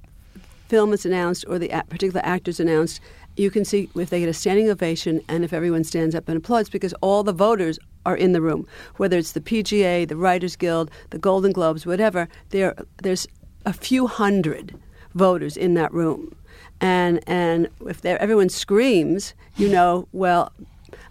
film 0.69 0.93
is 0.93 1.05
announced 1.05 1.45
or 1.49 1.59
the 1.59 1.69
particular 1.89 2.25
actor 2.25 2.51
is 2.51 2.61
announced, 2.61 3.01
you 3.37 3.51
can 3.51 3.65
see 3.65 3.89
if 3.97 4.11
they 4.11 4.21
get 4.21 4.29
a 4.29 4.35
standing 4.35 4.69
ovation 4.69 5.21
and 5.29 5.45
if 5.45 5.53
everyone 5.53 5.85
stands 5.85 6.15
up 6.15 6.29
and 6.29 6.37
applauds 6.37 6.69
because 6.69 6.93
all 7.01 7.23
the 7.23 7.33
voters 7.33 7.79
are 8.05 8.17
in 8.17 8.33
the 8.33 8.41
room. 8.41 8.67
Whether 8.97 9.19
it's 9.19 9.33
the 9.33 9.41
PGA, 9.41 10.07
the 10.07 10.17
Writers 10.17 10.57
Guild, 10.57 10.91
the 11.11 11.19
Golden 11.19 11.53
Globes, 11.53 11.87
whatever, 11.87 12.29
there, 12.51 12.75
there's 13.03 13.27
a 13.65 13.73
few 13.73 14.07
hundred 14.07 14.79
voters 15.15 15.57
in 15.57 15.75
that 15.75 15.93
room. 15.93 16.35
And, 16.81 17.21
and 17.27 17.69
if 17.87 18.05
everyone 18.05 18.49
screams, 18.49 19.35
you 19.57 19.69
know, 19.69 20.09
well, 20.13 20.53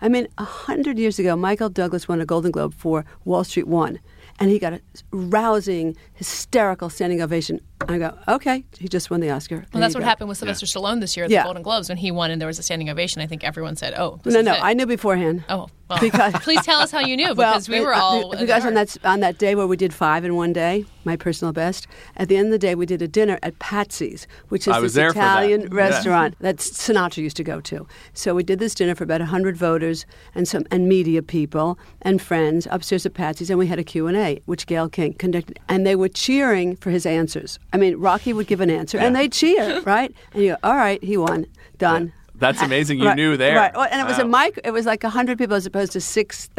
I 0.01 0.09
mean, 0.09 0.27
a 0.37 0.43
hundred 0.43 0.97
years 0.97 1.19
ago, 1.19 1.35
Michael 1.35 1.69
Douglas 1.69 2.07
won 2.07 2.21
a 2.21 2.25
Golden 2.25 2.51
Globe 2.51 2.73
for 2.73 3.05
Wall 3.23 3.43
Street 3.43 3.67
One, 3.67 3.99
and 4.39 4.49
he 4.49 4.57
got 4.57 4.73
a 4.73 4.81
rousing, 5.11 5.95
hysterical 6.13 6.89
standing 6.89 7.21
ovation 7.21 7.59
I 7.87 7.97
go, 7.97 8.17
okay, 8.27 8.63
he 8.79 8.87
just 8.87 9.09
won 9.09 9.19
the 9.19 9.29
Oscar. 9.31 9.55
Well, 9.55 9.65
There 9.71 9.81
that's 9.81 9.93
what 9.95 10.01
go. 10.01 10.05
happened 10.05 10.29
with 10.29 10.37
Sylvester 10.37 10.65
Stallone 10.65 10.99
this 11.01 11.15
year 11.17 11.25
at 11.25 11.31
Yeah. 11.31 11.41
the 11.41 11.45
Golden 11.47 11.63
Globes 11.63 11.89
when 11.89 11.97
he 11.97 12.11
won 12.11 12.31
and 12.31 12.39
there 12.39 12.47
was 12.47 12.59
a 12.59 12.63
standing 12.63 12.89
ovation. 12.89 13.21
I 13.21 13.25
think 13.27 13.43
everyone 13.43 13.75
said, 13.75 13.93
"Oh, 13.97 14.19
this 14.23 14.33
No, 14.33 14.39
is 14.41 14.45
no, 14.45 14.53
it. 14.53 14.59
I 14.63 14.73
knew 14.73 14.85
beforehand. 14.85 15.43
Oh, 15.49 15.67
well, 15.89 15.99
Because- 16.01 16.33
please 16.35 16.61
tell 16.63 16.79
us 16.79 16.91
how 16.91 16.99
you 16.99 17.17
knew 17.17 17.29
because 17.35 17.67
we 17.67 17.77
it- 17.77 17.81
were 17.81 17.93
uh, 17.93 17.99
all 18.01 18.31
because 18.37 18.65
on 18.65 18.75
that 18.75 18.95
on 19.03 19.19
that 19.21 19.37
day 19.37 19.55
where 19.55 19.67
we 19.67 19.75
did 19.77 19.93
five 19.93 20.23
in 20.23 20.35
one 20.35 20.53
day, 20.53 20.85
my 21.03 21.15
personal 21.15 21.51
best. 21.51 21.87
At 22.15 22.29
the 22.29 22.37
end 22.37 22.47
of 22.47 22.51
the 22.51 22.59
day, 22.59 22.75
we 22.75 22.85
did 22.85 23.01
a 23.01 23.07
dinner 23.07 23.39
at 23.43 23.57
Patsy's, 23.59 24.27
which 24.49 24.67
is 24.67 24.73
I 24.73 24.79
was 24.79 24.93
this 24.93 25.01
there 25.01 25.11
that. 25.13 25.43
Italian 25.43 25.61
Yeah. 25.63 25.67
restaurant 25.71 26.35
that 26.39 26.57
Sinatra 26.57 27.17
used 27.17 27.37
to 27.37 27.43
go 27.43 27.59
to. 27.61 27.87
So 28.13 28.33
we 28.35 28.43
did 28.43 28.59
this 28.59 28.73
dinner 28.75 28.95
for 28.95 29.03
about 29.03 29.21
hundred 29.21 29.57
voters 29.57 30.05
and 30.35 30.47
some 30.47 30.65
and 30.71 30.87
media 30.87 31.21
people 31.21 31.77
and 32.01 32.21
friends 32.21 32.67
upstairs 32.71 33.05
at 33.05 33.13
Patsy's, 33.13 33.49
and 33.49 33.59
we 33.59 33.67
had 33.67 33.79
a 33.79 33.83
Q 33.83 34.07
and 34.07 34.15
A, 34.15 34.39
which 34.45 34.65
Gayle 34.67 34.87
King 34.89 35.13
conducted, 35.13 35.59
and 35.67 35.85
they 35.85 35.95
were 35.95 36.09
cheering 36.09 36.75
for 36.77 36.89
his 36.91 37.05
answers. 37.05 37.59
I 37.73 37.77
mean, 37.77 37.95
Rocky 37.97 38.33
would 38.33 38.47
give 38.47 38.61
an 38.61 38.69
answer, 38.69 38.97
and 38.97 39.15
they'd 39.15 39.31
cheer, 39.31 39.81
right? 39.85 40.13
And 40.33 40.43
you 40.43 40.49
go, 40.51 40.57
all 40.63 40.75
right, 40.75 41.01
he 41.03 41.17
won, 41.17 41.45
done. 41.77 42.13
That's 42.35 42.61
amazing. 42.63 42.97
You 42.97 43.05
Right, 43.05 43.15
knew 43.15 43.37
there. 43.37 43.55
Right. 43.55 43.71
And 43.91 44.01
it 44.01 44.07
was 44.07 44.17
a 44.17 44.25
mic. 44.25 44.59
It 44.63 44.71
was 44.71 44.87
like 44.87 45.03
hundred 45.03 45.37
people 45.37 45.55
as 45.55 45.67
opposed 45.67 45.91
to 45.91 46.01
six 46.01 46.49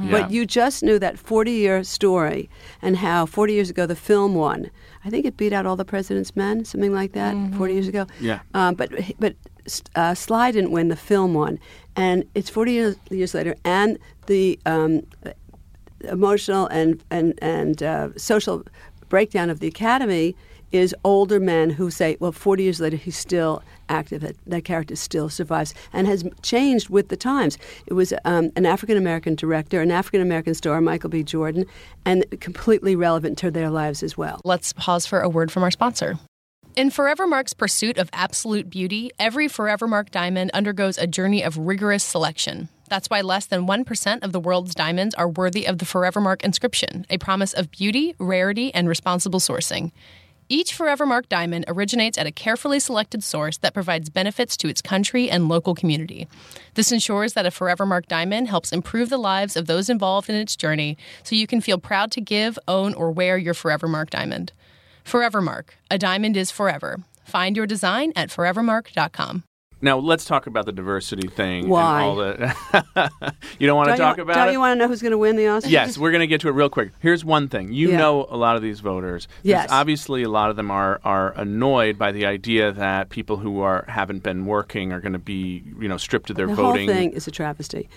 Yeah. 0.00 0.10
But 0.12 0.30
you 0.30 0.46
just 0.46 0.84
knew 0.84 1.00
that 1.00 1.18
forty-year 1.18 1.82
story 1.82 2.48
and 2.82 2.96
how 2.96 3.26
forty 3.26 3.54
years 3.54 3.68
ago 3.68 3.84
the 3.86 3.96
film 3.96 4.36
won. 4.36 4.70
I 5.04 5.10
think 5.10 5.26
it 5.26 5.36
beat 5.36 5.52
out 5.52 5.66
all 5.66 5.74
the 5.74 5.84
President's 5.84 6.36
Men, 6.36 6.64
something 6.64 6.92
like 6.94 7.12
that, 7.14 7.34
forty 7.56 7.72
years 7.74 7.88
ago. 7.88 8.06
Yeah. 8.20 8.38
Um, 8.54 8.76
but 8.76 8.92
but 9.18 9.34
uh, 9.96 10.14
Sly 10.14 10.52
didn't 10.52 10.70
win. 10.70 10.86
The 10.86 10.94
film 10.96 11.34
won, 11.34 11.58
and 11.96 12.22
it's 12.36 12.48
forty 12.48 12.72
years, 12.74 12.94
years 13.10 13.34
later, 13.34 13.56
and 13.64 13.98
the 14.26 14.56
um, 14.66 15.02
emotional 16.04 16.68
and 16.68 17.02
and 17.10 17.34
and 17.42 17.82
uh, 17.82 18.08
social 18.16 18.62
breakdown 19.08 19.50
of 19.50 19.60
the 19.60 19.68
academy 19.68 20.36
is 20.72 20.94
older 21.04 21.38
men 21.38 21.70
who 21.70 21.90
say, 21.90 22.16
well, 22.20 22.32
40 22.32 22.62
years 22.62 22.80
later, 22.80 22.96
he's 22.96 23.16
still 23.16 23.62
active. 23.88 24.34
That, 24.46 24.64
character 24.64 24.96
still 24.96 25.28
survives 25.28 25.74
and 25.92 26.06
has 26.06 26.24
changed 26.42 26.88
with 26.88 27.08
the 27.08 27.16
times. 27.16 27.56
It 27.86 27.92
was 27.92 28.12
um, 28.24 28.50
an 28.56 28.66
African 28.66 28.96
American 28.96 29.36
director, 29.36 29.80
an 29.80 29.92
African 29.92 30.20
American 30.20 30.54
star, 30.54 30.80
Michael 30.80 31.10
B. 31.10 31.22
Jordan, 31.22 31.66
and 32.04 32.24
completely 32.40 32.96
relevant 32.96 33.38
to 33.38 33.50
their 33.50 33.70
lives 33.70 34.02
as 34.02 34.18
well. 34.18 34.40
Let's 34.44 34.72
pause 34.72 35.06
for 35.06 35.20
a 35.20 35.28
word 35.28 35.52
from 35.52 35.62
our 35.62 35.70
sponsor. 35.70 36.18
In 36.74 36.90
Forevermark's 36.90 37.54
pursuit 37.54 37.96
of 37.96 38.10
absolute 38.12 38.68
beauty, 38.68 39.10
every 39.18 39.48
Forevermark 39.48 40.10
diamond 40.10 40.50
undergoes 40.52 40.98
a 40.98 41.06
journey 41.06 41.42
of 41.42 41.56
rigorous 41.56 42.02
selection. 42.04 42.68
That's 42.86 43.08
why 43.08 43.20
less 43.20 43.46
than 43.46 43.66
1% 43.66 44.22
of 44.22 44.32
the 44.32 44.40
world's 44.40 44.74
diamonds 44.74 45.14
are 45.14 45.28
worthy 45.28 45.66
of 45.66 45.78
the 45.78 45.84
Forevermark 45.84 46.42
inscription, 46.42 47.06
a 47.10 47.18
promise 47.18 47.52
of 47.52 47.70
beauty, 47.70 48.14
rarity, 48.18 48.72
and 48.74 48.88
responsible 48.88 49.40
sourcing. 49.40 49.92
Each 50.48 50.78
Forevermark 50.78 51.28
diamond 51.28 51.64
originates 51.66 52.16
at 52.16 52.26
a 52.26 52.30
carefully 52.30 52.78
selected 52.78 53.24
source 53.24 53.58
that 53.58 53.74
provides 53.74 54.10
benefits 54.10 54.56
to 54.58 54.68
its 54.68 54.80
country 54.80 55.28
and 55.28 55.48
local 55.48 55.74
community. 55.74 56.28
This 56.74 56.92
ensures 56.92 57.32
that 57.32 57.46
a 57.46 57.50
Forevermark 57.50 58.06
diamond 58.06 58.48
helps 58.48 58.72
improve 58.72 59.08
the 59.08 59.18
lives 59.18 59.56
of 59.56 59.66
those 59.66 59.90
involved 59.90 60.30
in 60.30 60.36
its 60.36 60.54
journey 60.54 60.96
so 61.24 61.34
you 61.34 61.48
can 61.48 61.60
feel 61.60 61.78
proud 61.78 62.12
to 62.12 62.20
give, 62.20 62.60
own, 62.68 62.94
or 62.94 63.10
wear 63.10 63.36
your 63.36 63.54
Forevermark 63.54 64.08
diamond. 64.10 64.52
Forevermark, 65.04 65.70
a 65.90 65.98
diamond 65.98 66.36
is 66.36 66.52
forever. 66.52 67.00
Find 67.24 67.56
your 67.56 67.66
design 67.66 68.12
at 68.14 68.30
forevermark.com. 68.30 69.42
Now 69.82 69.98
let's 69.98 70.24
talk 70.24 70.46
about 70.46 70.64
the 70.64 70.72
diversity 70.72 71.28
thing. 71.28 71.68
Why? 71.68 72.00
And 72.02 72.08
all 72.08 72.16
the 72.16 72.54
you 73.58 73.66
don't 73.66 73.76
want 73.76 73.88
to 73.88 73.96
Don't 73.96 73.98
talk 73.98 74.16
you, 74.16 74.22
about 74.22 74.34
don't 74.36 74.48
it? 74.48 74.52
you 74.52 74.58
want 74.58 74.72
to 74.72 74.78
know 74.78 74.88
who's 74.88 75.02
going 75.02 75.12
to 75.12 75.18
win 75.18 75.36
the 75.36 75.46
Oscar? 75.48 75.68
Yes, 75.68 75.98
we're 75.98 76.10
going 76.12 76.20
to 76.22 76.26
get 76.26 76.40
to 76.40 76.48
it 76.48 76.52
real 76.52 76.70
quick. 76.70 76.92
Here's 77.00 77.24
one 77.24 77.48
thing. 77.48 77.72
You 77.72 77.90
Yeah. 77.90 77.98
know 77.98 78.26
a 78.30 78.36
lot 78.38 78.56
of 78.56 78.62
these 78.62 78.80
voters. 78.80 79.28
Yes. 79.42 79.68
Obviously, 79.70 80.22
a 80.22 80.30
lot 80.30 80.48
of 80.48 80.56
them 80.56 80.70
are, 80.70 80.98
are 81.04 81.32
annoyed 81.38 81.98
by 81.98 82.10
the 82.10 82.24
idea 82.24 82.72
that 82.72 83.10
people 83.10 83.36
who 83.36 83.60
are 83.60 83.84
haven't 83.86 84.22
been 84.22 84.46
working 84.46 84.92
are 84.92 85.00
going 85.00 85.12
to 85.12 85.18
be, 85.18 85.62
you 85.78 85.88
know, 85.88 85.98
stripped 85.98 86.30
of 86.30 86.36
their 86.36 86.46
the 86.46 86.54
voting. 86.54 86.88
whole 86.88 86.96
thing 86.96 87.12
is 87.12 87.26
a 87.26 87.30
travesty. 87.30 87.88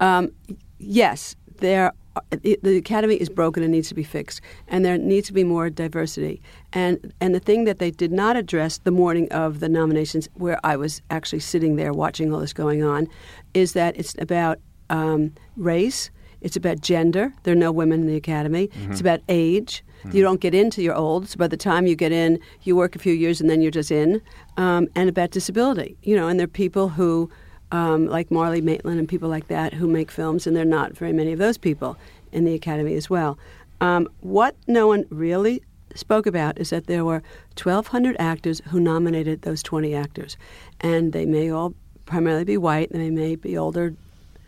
Um, 0.00 0.32
yes, 0.78 1.34
there. 1.58 1.92
The 2.30 2.76
academy 2.76 3.14
is 3.16 3.28
broken 3.28 3.62
and 3.62 3.72
needs 3.72 3.88
to 3.88 3.94
be 3.94 4.02
fixed, 4.02 4.40
and 4.68 4.84
there 4.84 4.98
needs 4.98 5.26
to 5.28 5.32
be 5.32 5.44
more 5.44 5.70
diversity. 5.70 6.42
And 6.72 7.12
and 7.20 7.34
the 7.34 7.40
thing 7.40 7.64
that 7.64 7.78
they 7.78 7.90
did 7.90 8.12
not 8.12 8.36
address 8.36 8.78
the 8.78 8.90
morning 8.90 9.30
of 9.32 9.60
the 9.60 9.68
nominations, 9.68 10.28
where 10.34 10.58
I 10.64 10.76
was 10.76 11.02
actually 11.10 11.40
sitting 11.40 11.76
there 11.76 11.92
watching 11.92 12.32
all 12.32 12.40
this 12.40 12.52
going 12.52 12.82
on, 12.82 13.08
is 13.54 13.72
that 13.72 13.96
it's 13.96 14.14
about 14.18 14.58
um, 14.90 15.32
race. 15.56 16.10
It's 16.42 16.56
about 16.56 16.80
gender. 16.80 17.32
There 17.44 17.52
are 17.52 17.56
no 17.56 17.70
women 17.70 18.00
in 18.00 18.06
the 18.08 18.16
academy. 18.16 18.68
It's 18.90 19.00
about 19.00 19.20
age. 19.28 19.84
You 20.12 20.22
don't 20.22 20.40
get 20.40 20.54
into 20.54 20.82
your 20.82 20.96
old. 20.96 21.28
So 21.28 21.36
by 21.36 21.46
the 21.46 21.56
time 21.56 21.86
you 21.86 21.94
get 21.94 22.10
in, 22.10 22.40
you 22.62 22.74
work 22.74 22.96
a 22.96 22.98
few 22.98 23.12
years 23.12 23.40
and 23.40 23.48
then 23.48 23.62
you're 23.62 23.70
just 23.70 23.92
in. 23.92 24.20
Um, 24.56 24.88
and 24.96 25.08
about 25.08 25.30
disability. 25.30 25.96
You 26.02 26.16
know, 26.16 26.26
and 26.26 26.40
there 26.40 26.46
are 26.46 26.48
people 26.48 26.88
who 26.88 27.30
um, 27.72 28.06
like 28.06 28.28
Marlee 28.28 28.62
Matlin 28.62 28.98
and 28.98 29.08
people 29.08 29.28
like 29.28 29.48
that 29.48 29.72
who 29.74 29.88
make 29.88 30.10
films, 30.10 30.46
and 30.46 30.54
there 30.54 30.62
are 30.62 30.66
not 30.66 30.96
very 30.96 31.12
many 31.12 31.32
of 31.32 31.38
those 31.38 31.58
people 31.58 31.96
in 32.30 32.44
the 32.44 32.54
Academy 32.54 32.94
as 32.94 33.10
well. 33.10 33.38
Um, 33.80 34.08
what 34.20 34.54
no 34.68 34.86
one 34.86 35.04
really 35.10 35.62
spoke 35.94 36.26
about 36.26 36.58
is 36.58 36.70
that 36.70 36.86
there 36.86 37.04
were 37.04 37.22
1,200 37.60 38.16
actors 38.18 38.62
who 38.68 38.78
nominated 38.78 39.42
those 39.42 39.62
20 39.62 39.94
actors, 39.94 40.36
and 40.80 41.12
they 41.12 41.26
may 41.26 41.50
all 41.50 41.74
primarily 42.06 42.44
be 42.44 42.56
white, 42.56 42.90
and 42.90 43.00
they 43.02 43.10
may 43.10 43.34
be 43.36 43.56
older 43.58 43.94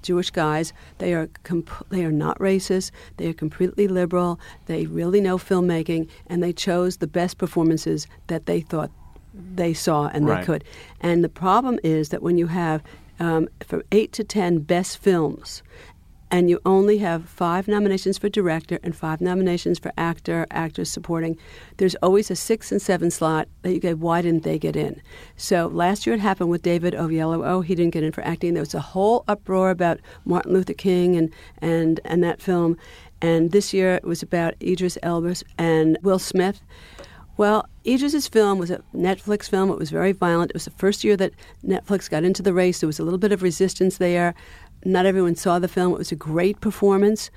Jewish 0.03 0.31
guys. 0.31 0.73
They 0.99 1.15
are 1.15 1.29
comp- 1.45 1.89
they 1.89 2.05
are 2.05 2.13
not 2.13 2.39
racist. 2.39 2.91
They 3.17 3.27
are 3.29 3.33
completely 3.33 3.89
liberal. 3.89 4.39
They 4.67 4.85
really 4.87 5.21
know 5.21 5.39
filmmaking, 5.39 6.09
and 6.27 6.43
they 6.43 6.53
chose 6.53 6.99
the 6.99 7.07
best 7.07 7.39
performances 7.39 8.07
that 8.27 8.45
they 8.47 8.61
thought 8.61 8.91
they 9.55 9.73
saw 9.75 10.09
and 10.13 10.27
Right. 10.29 10.41
they 10.41 10.47
could. 10.47 10.65
And 11.01 11.25
the 11.25 11.29
problem 11.29 11.79
is 11.83 12.11
that 12.11 12.23
when 12.23 12.39
you 12.39 12.47
have 12.49 12.83
um, 13.21 13.49
from 13.65 13.83
eight 13.93 14.13
to 14.13 14.25
ten 14.25 14.59
best 14.59 14.99
films, 14.99 15.63
and 16.31 16.51
you 16.51 16.59
only 16.67 16.99
have 16.99 17.29
five 17.29 17.69
nominations 17.69 18.19
for 18.19 18.29
director 18.29 18.81
and 18.83 18.97
five 18.97 19.21
nominations 19.21 19.79
for 19.79 19.93
actor, 19.97 20.47
actress 20.51 20.91
supporting, 20.91 21.39
there's 21.77 21.95
always 21.97 22.29
a 22.29 22.35
six 22.35 22.73
and 22.73 22.83
seven 22.83 23.11
slot 23.11 23.47
that 23.63 23.73
you 23.73 23.79
go, 23.79 23.95
why 23.95 24.21
didn't 24.21 24.43
they 24.43 24.59
get 24.59 24.75
in? 24.75 25.01
So 25.37 25.69
last 25.69 26.07
year 26.07 26.17
it 26.17 26.21
happened 26.21 26.51
with 26.51 26.63
David 26.63 26.95
Oyelowo. 26.95 27.47
Oh, 27.47 27.61
he 27.61 27.77
didn't 27.77 27.93
get 27.93 28.03
in 28.03 28.11
for 28.11 28.25
acting. 28.25 28.55
There 28.55 28.63
was 28.63 28.75
a 28.75 28.81
whole 28.81 29.23
uproar 29.29 29.71
about 29.71 30.01
Martin 30.25 30.53
Luther 30.53 30.75
King 30.75 31.15
and, 31.15 31.33
and, 31.59 32.01
and 32.05 32.25
that 32.25 32.43
film. 32.43 32.79
And 33.23 33.53
this 33.53 33.73
year 33.73 33.95
it 33.95 34.05
was 34.05 34.23
about 34.23 34.55
Idris 34.61 34.99
Elba 35.05 35.37
and 35.57 35.99
Will 36.03 36.19
Smith. 36.19 36.63
Well, 37.37 37.69
Idris's 37.87 38.27
film 38.29 38.59
was 38.59 38.71
a 38.71 38.83
Netflix 38.95 39.49
film. 39.49 39.71
It 39.71 39.79
was 39.79 39.91
very 39.91 40.13
violent. 40.13 40.51
It 40.51 40.55
was 40.55 40.65
the 40.65 40.71
first 40.73 41.05
year 41.05 41.17
that 41.19 41.33
Netflix 41.67 42.09
got 42.11 42.25
into 42.25 42.43
the 42.43 42.55
race. 42.55 42.81
There 42.81 42.87
was 42.87 42.99
a 42.99 43.05
little 43.05 43.19
bit 43.19 43.33
of 43.33 43.43
resistance 43.43 43.99
there. 43.99 44.35
Not 44.85 45.07
everyone 45.07 45.35
saw 45.37 45.59
the 45.59 45.69
film. 45.69 45.93
It 45.93 45.99
was 45.99 46.13
a 46.13 46.17
great 46.17 46.61
performance. 46.61 47.31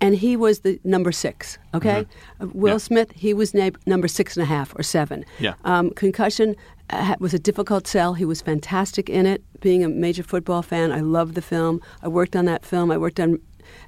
And 0.00 0.16
he 0.16 0.36
was 0.36 0.60
the 0.60 0.78
number 0.84 1.12
six, 1.12 1.56
okay? 1.72 2.06
Uh, 2.40 2.48
Will 2.52 2.74
Yeah. 2.74 2.78
Smith, 2.78 3.12
he 3.12 3.32
was 3.32 3.54
na- 3.54 3.70
number 3.86 4.06
six 4.08 4.36
and 4.36 4.42
a 4.42 4.46
half 4.46 4.74
or 4.78 4.82
seven. 4.82 5.24
Yeah. 5.38 5.54
Um, 5.64 5.90
Concussion 5.92 6.56
uh, 6.90 7.14
was 7.20 7.32
a 7.32 7.38
difficult 7.38 7.86
sell. 7.86 8.14
He 8.14 8.24
was 8.24 8.42
fantastic 8.42 9.08
in 9.08 9.24
it. 9.24 9.42
Being 9.60 9.82
a 9.84 9.88
major 9.88 10.22
football 10.22 10.62
fan, 10.62 10.92
I 10.92 11.00
loved 11.00 11.34
the 11.36 11.42
film. 11.42 11.80
I 12.02 12.08
worked 12.08 12.36
on 12.36 12.44
that 12.46 12.66
film. 12.66 12.90
I 12.90 12.98
worked 12.98 13.18
on 13.20 13.40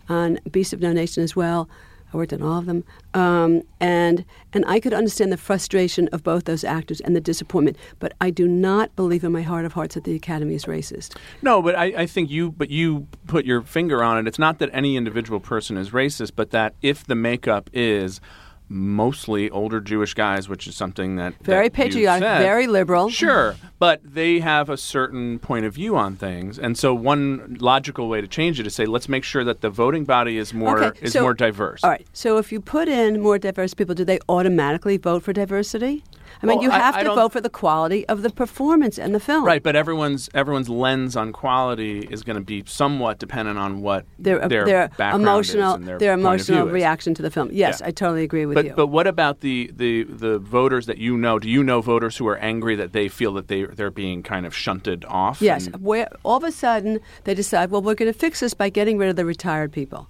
on 0.08 0.38
Beast 0.50 0.72
of 0.72 0.80
No 0.80 0.92
Nation 0.92 1.22
as 1.22 1.36
well. 1.36 1.68
I 2.12 2.16
worked 2.16 2.32
on 2.32 2.42
all 2.42 2.58
of 2.58 2.66
them, 2.66 2.84
um, 3.14 3.62
and 3.80 4.24
and 4.52 4.64
I 4.66 4.80
could 4.80 4.94
understand 4.94 5.32
the 5.32 5.36
frustration 5.36 6.08
of 6.08 6.22
both 6.22 6.44
those 6.44 6.64
actors 6.64 7.00
and 7.00 7.16
the 7.16 7.20
disappointment. 7.20 7.76
But 7.98 8.14
I 8.20 8.30
do 8.30 8.46
not 8.46 8.94
believe 8.96 9.24
in 9.24 9.32
my 9.32 9.42
heart 9.42 9.64
of 9.64 9.72
hearts 9.72 9.94
that 9.94 10.04
the 10.04 10.14
Academy 10.14 10.54
is 10.54 10.66
racist. 10.66 11.16
No, 11.42 11.60
but 11.60 11.74
I, 11.74 11.84
I 11.84 12.06
think 12.06 12.30
you 12.30 12.52
but 12.52 12.70
you 12.70 13.06
put 13.26 13.44
your 13.44 13.62
finger 13.62 14.02
on 14.02 14.18
it. 14.18 14.28
It's 14.28 14.38
not 14.38 14.58
that 14.60 14.70
any 14.72 14.96
individual 14.96 15.40
person 15.40 15.76
is 15.76 15.90
racist, 15.90 16.32
but 16.36 16.50
that 16.50 16.74
if 16.82 17.04
the 17.04 17.16
makeup 17.16 17.70
is 17.72 18.20
mostly 18.68 19.48
older 19.50 19.80
Jewish 19.80 20.14
guys, 20.14 20.48
which 20.48 20.66
is 20.66 20.76
something 20.76 21.16
that 21.16 21.34
Very 21.42 21.68
that 21.68 21.72
patriotic, 21.74 22.22
very 22.22 22.66
liberal. 22.66 23.08
Sure, 23.10 23.56
but 23.78 24.00
they 24.04 24.40
have 24.40 24.68
a 24.68 24.76
certain 24.76 25.38
point 25.38 25.64
of 25.66 25.74
view 25.74 25.96
on 25.96 26.16
things, 26.16 26.58
and 26.58 26.76
so 26.76 26.94
one 26.94 27.56
logical 27.60 28.08
way 28.08 28.20
to 28.20 28.28
change 28.28 28.58
it 28.60 28.66
is 28.66 28.74
say, 28.74 28.86
let's 28.86 29.08
make 29.08 29.24
sure 29.24 29.44
that 29.44 29.60
the 29.60 29.70
voting 29.70 30.04
body 30.04 30.36
is 30.38 30.52
more 30.52 30.82
Okay, 30.82 30.98
is 31.04 31.12
so- 31.12 31.22
more 31.22 31.34
diverse. 31.34 31.82
All 31.84 31.90
right. 31.90 32.06
So 32.12 32.38
if 32.38 32.50
you 32.52 32.60
put 32.60 32.88
in 32.88 33.20
more 33.22 33.38
diverse 33.38 33.74
people, 33.74 33.94
do 33.94 34.04
they 34.04 34.18
automatically 34.28 34.96
vote 34.96 35.22
for 35.22 35.32
diversity? 35.32 36.02
I 36.42 36.46
mean, 36.46 36.56
Well, 36.56 36.64
you 36.64 36.70
have 36.70 36.94
I 36.96 36.98
to 37.00 37.04
don't- 37.04 37.16
vote 37.16 37.32
for 37.32 37.40
the 37.40 37.50
quality 37.50 38.06
of 38.08 38.22
the 38.22 38.30
performance 38.30 38.98
and 38.98 39.14
the 39.14 39.20
film. 39.20 39.44
Right, 39.44 39.62
but 39.62 39.74
everyone's 39.76 40.28
everyone's 40.34 40.68
lens 40.68 41.16
on 41.16 41.32
quality 41.32 42.00
is 42.10 42.22
going 42.22 42.36
to 42.38 42.44
be 42.44 42.62
somewhat 42.66 43.18
dependent 43.18 43.58
on 43.58 43.80
what 43.82 44.04
Their, 44.18 44.46
their, 44.48 44.64
their 44.64 44.88
background 44.88 45.22
emotional, 45.22 45.78
their, 45.78 45.98
their 45.98 46.12
emotional 46.12 46.66
reaction 46.68 47.14
to 47.14 47.22
the 47.22 47.30
film. 47.30 47.48
Yes, 47.52 47.80
Yeah. 47.80 47.88
I 47.88 47.90
totally 47.90 48.22
agree 48.24 48.46
with 48.46 48.54
But 48.54 48.64
you. 48.66 48.72
but 48.74 48.88
what 48.88 49.06
about 49.06 49.40
the, 49.40 49.70
the 49.74 50.04
the 50.04 50.38
voters 50.38 50.86
that 50.86 50.98
you 50.98 51.16
know? 51.16 51.38
Do 51.38 51.48
you 51.48 51.62
know 51.62 51.80
voters 51.80 52.16
who 52.16 52.26
are 52.28 52.36
angry 52.38 52.76
that 52.76 52.92
they 52.92 53.08
feel 53.08 53.32
that 53.34 53.48
they 53.48 53.64
they're 53.64 53.90
being 53.90 54.22
kind 54.22 54.46
of 54.46 54.54
shunted 54.54 55.04
off? 55.06 55.40
Yes, 55.42 55.66
and- 55.66 55.82
where 55.82 56.08
all 56.22 56.36
of 56.38 56.44
a 56.44 56.52
sudden 56.52 57.00
they 57.24 57.34
decide, 57.34 57.70
well, 57.70 57.82
we're 57.82 57.94
going 57.94 58.12
to 58.12 58.18
fix 58.18 58.40
this 58.40 58.54
by 58.54 58.68
getting 58.68 58.98
rid 58.98 59.08
of 59.08 59.16
the 59.16 59.24
retired 59.24 59.72
people. 59.72 60.08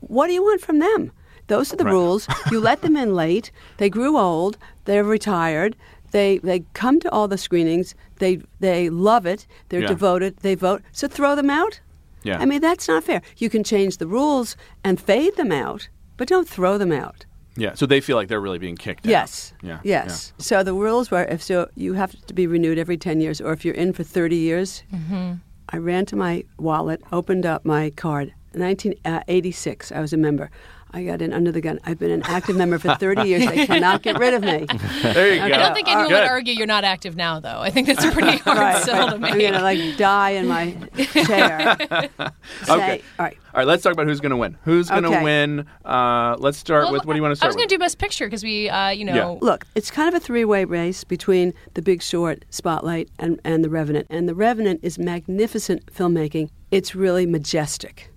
What 0.00 0.26
do 0.26 0.32
you 0.34 0.42
want 0.42 0.60
from 0.60 0.78
them? 0.80 1.12
Those 1.46 1.72
are 1.72 1.76
the 1.76 1.84
Right. 1.84 1.92
rules. 1.92 2.26
You 2.50 2.58
let 2.60 2.80
them 2.82 2.96
in 2.96 3.14
late. 3.14 3.50
They 3.76 3.90
grew 3.90 4.16
old. 4.18 4.56
They're 4.84 5.04
retired. 5.04 5.76
They 6.10 6.38
they 6.38 6.64
come 6.74 7.00
to 7.00 7.10
all 7.10 7.28
the 7.28 7.38
screenings. 7.38 7.94
They 8.18 8.40
they 8.60 8.90
love 8.90 9.26
it. 9.26 9.46
They're 9.68 9.80
Yeah. 9.82 9.88
devoted. 9.88 10.36
They 10.38 10.54
vote. 10.54 10.82
So 10.92 11.08
throw 11.08 11.34
them 11.34 11.50
out. 11.50 11.80
Yeah. 12.22 12.38
I 12.42 12.46
mean 12.46 12.60
that's 12.60 12.88
not 12.88 13.04
fair. 13.04 13.20
You 13.38 13.50
can 13.50 13.64
change 13.64 13.96
the 13.98 14.06
rules 14.06 14.56
and 14.84 15.00
fade 15.00 15.36
them 15.36 15.52
out, 15.52 15.88
but 16.16 16.28
don't 16.28 16.48
throw 16.48 16.78
them 16.78 16.92
out. 16.92 17.26
Yeah. 17.56 17.74
So 17.74 17.86
they 17.86 18.00
feel 18.00 18.16
like 18.16 18.28
they're 18.28 18.40
really 18.40 18.58
being 18.58 18.76
kicked 18.76 19.06
out. 19.06 19.10
Yes. 19.10 19.52
Yeah. 19.62 19.80
Yes. 19.84 20.32
So 20.38 20.62
the 20.62 20.72
rules 20.74 21.10
were 21.10 21.24
if 21.24 21.42
so 21.42 21.68
you 21.76 21.94
have 21.94 22.12
to 22.26 22.34
be 22.34 22.46
renewed 22.46 22.78
every 22.78 22.96
10 22.96 23.20
years 23.20 23.40
or 23.40 23.52
if 23.52 23.64
you're 23.64 23.74
in 23.74 23.92
for 23.92 24.02
30 24.04 24.36
years. 24.36 24.82
Hmm. 24.90 25.32
I 25.70 25.78
ran 25.78 26.04
to 26.06 26.16
my 26.16 26.44
wallet, 26.58 27.00
opened 27.10 27.46
up 27.46 27.64
my 27.64 27.90
card. 27.90 28.32
1986, 28.52 29.92
I 29.92 30.00
was 30.00 30.12
a 30.12 30.16
member. 30.16 30.50
I 30.94 31.02
got 31.04 31.20
in 31.20 31.32
under 31.32 31.50
the 31.50 31.60
gun. 31.60 31.80
I've 31.84 31.98
been 31.98 32.12
an 32.12 32.22
active 32.24 32.56
member 32.56 32.78
for 32.78 32.94
30 32.94 33.22
years. 33.24 33.44
They 33.46 33.66
cannot 33.66 34.02
get 34.02 34.16
rid 34.18 34.32
of 34.32 34.42
me. 34.42 34.64
There 35.02 35.34
you 35.34 35.40
Okay. 35.40 35.48
go. 35.48 35.54
I 35.54 35.58
don't 35.58 35.74
think 35.74 35.88
anyone 35.88 36.08
Good. 36.08 36.20
would 36.22 36.28
argue 36.30 36.54
you're 36.54 36.66
not 36.68 36.84
active 36.84 37.16
now, 37.16 37.40
though. 37.40 37.58
I 37.58 37.70
think 37.70 37.88
that's 37.88 38.04
a 38.04 38.12
pretty 38.12 38.36
hard 38.44 38.58
Right. 38.58 38.82
sell 38.84 39.08
to 39.08 39.14
I'm 39.16 39.20
make. 39.20 39.32
going 39.38 39.52
to 39.54 39.60
like 39.60 39.96
die 39.96 40.30
in 40.30 40.46
my 40.46 40.70
chair. 41.12 41.76
Say, 41.88 41.88
Okay. 41.88 42.30
All 42.68 42.78
right. 42.78 43.02
All 43.18 43.58
right, 43.60 43.66
let's 43.66 43.82
talk 43.82 43.92
about 43.92 44.06
who's 44.06 44.20
going 44.20 44.30
to 44.30 44.36
win. 44.36 44.56
Who's 44.64 44.88
going 44.88 45.02
to 45.04 45.08
Okay. 45.10 45.22
win? 45.22 45.66
Uh, 45.84 46.36
let's 46.38 46.58
start 46.58 46.84
Well, 46.84 46.92
with. 46.94 47.04
What 47.06 47.12
do 47.12 47.18
you 47.18 47.22
want 47.22 47.32
to 47.32 47.36
start? 47.36 47.46
I 47.46 47.48
was 47.50 47.56
going 47.56 47.68
to 47.68 47.74
do 47.74 47.78
Best 47.78 47.98
Picture 47.98 48.26
because 48.26 48.42
we, 48.42 48.68
uh, 48.68 48.90
you 48.90 49.04
know, 49.04 49.14
yeah. 49.14 49.38
Look, 49.40 49.64
it's 49.74 49.90
kind 49.90 50.08
of 50.08 50.14
a 50.14 50.20
three 50.24 50.44
way 50.44 50.64
race 50.64 51.04
between 51.04 51.54
The 51.74 51.82
Big 51.82 52.02
Short, 52.02 52.44
Spotlight, 52.50 53.08
and, 53.18 53.40
and 53.44 53.62
The 53.64 53.70
Revenant. 53.70 54.06
And 54.10 54.28
The 54.28 54.34
Revenant 54.34 54.80
is 54.82 54.98
magnificent 54.98 55.86
filmmaking. 55.92 56.50
It's 56.70 56.94
really 56.94 57.26
majestic. 57.26 58.10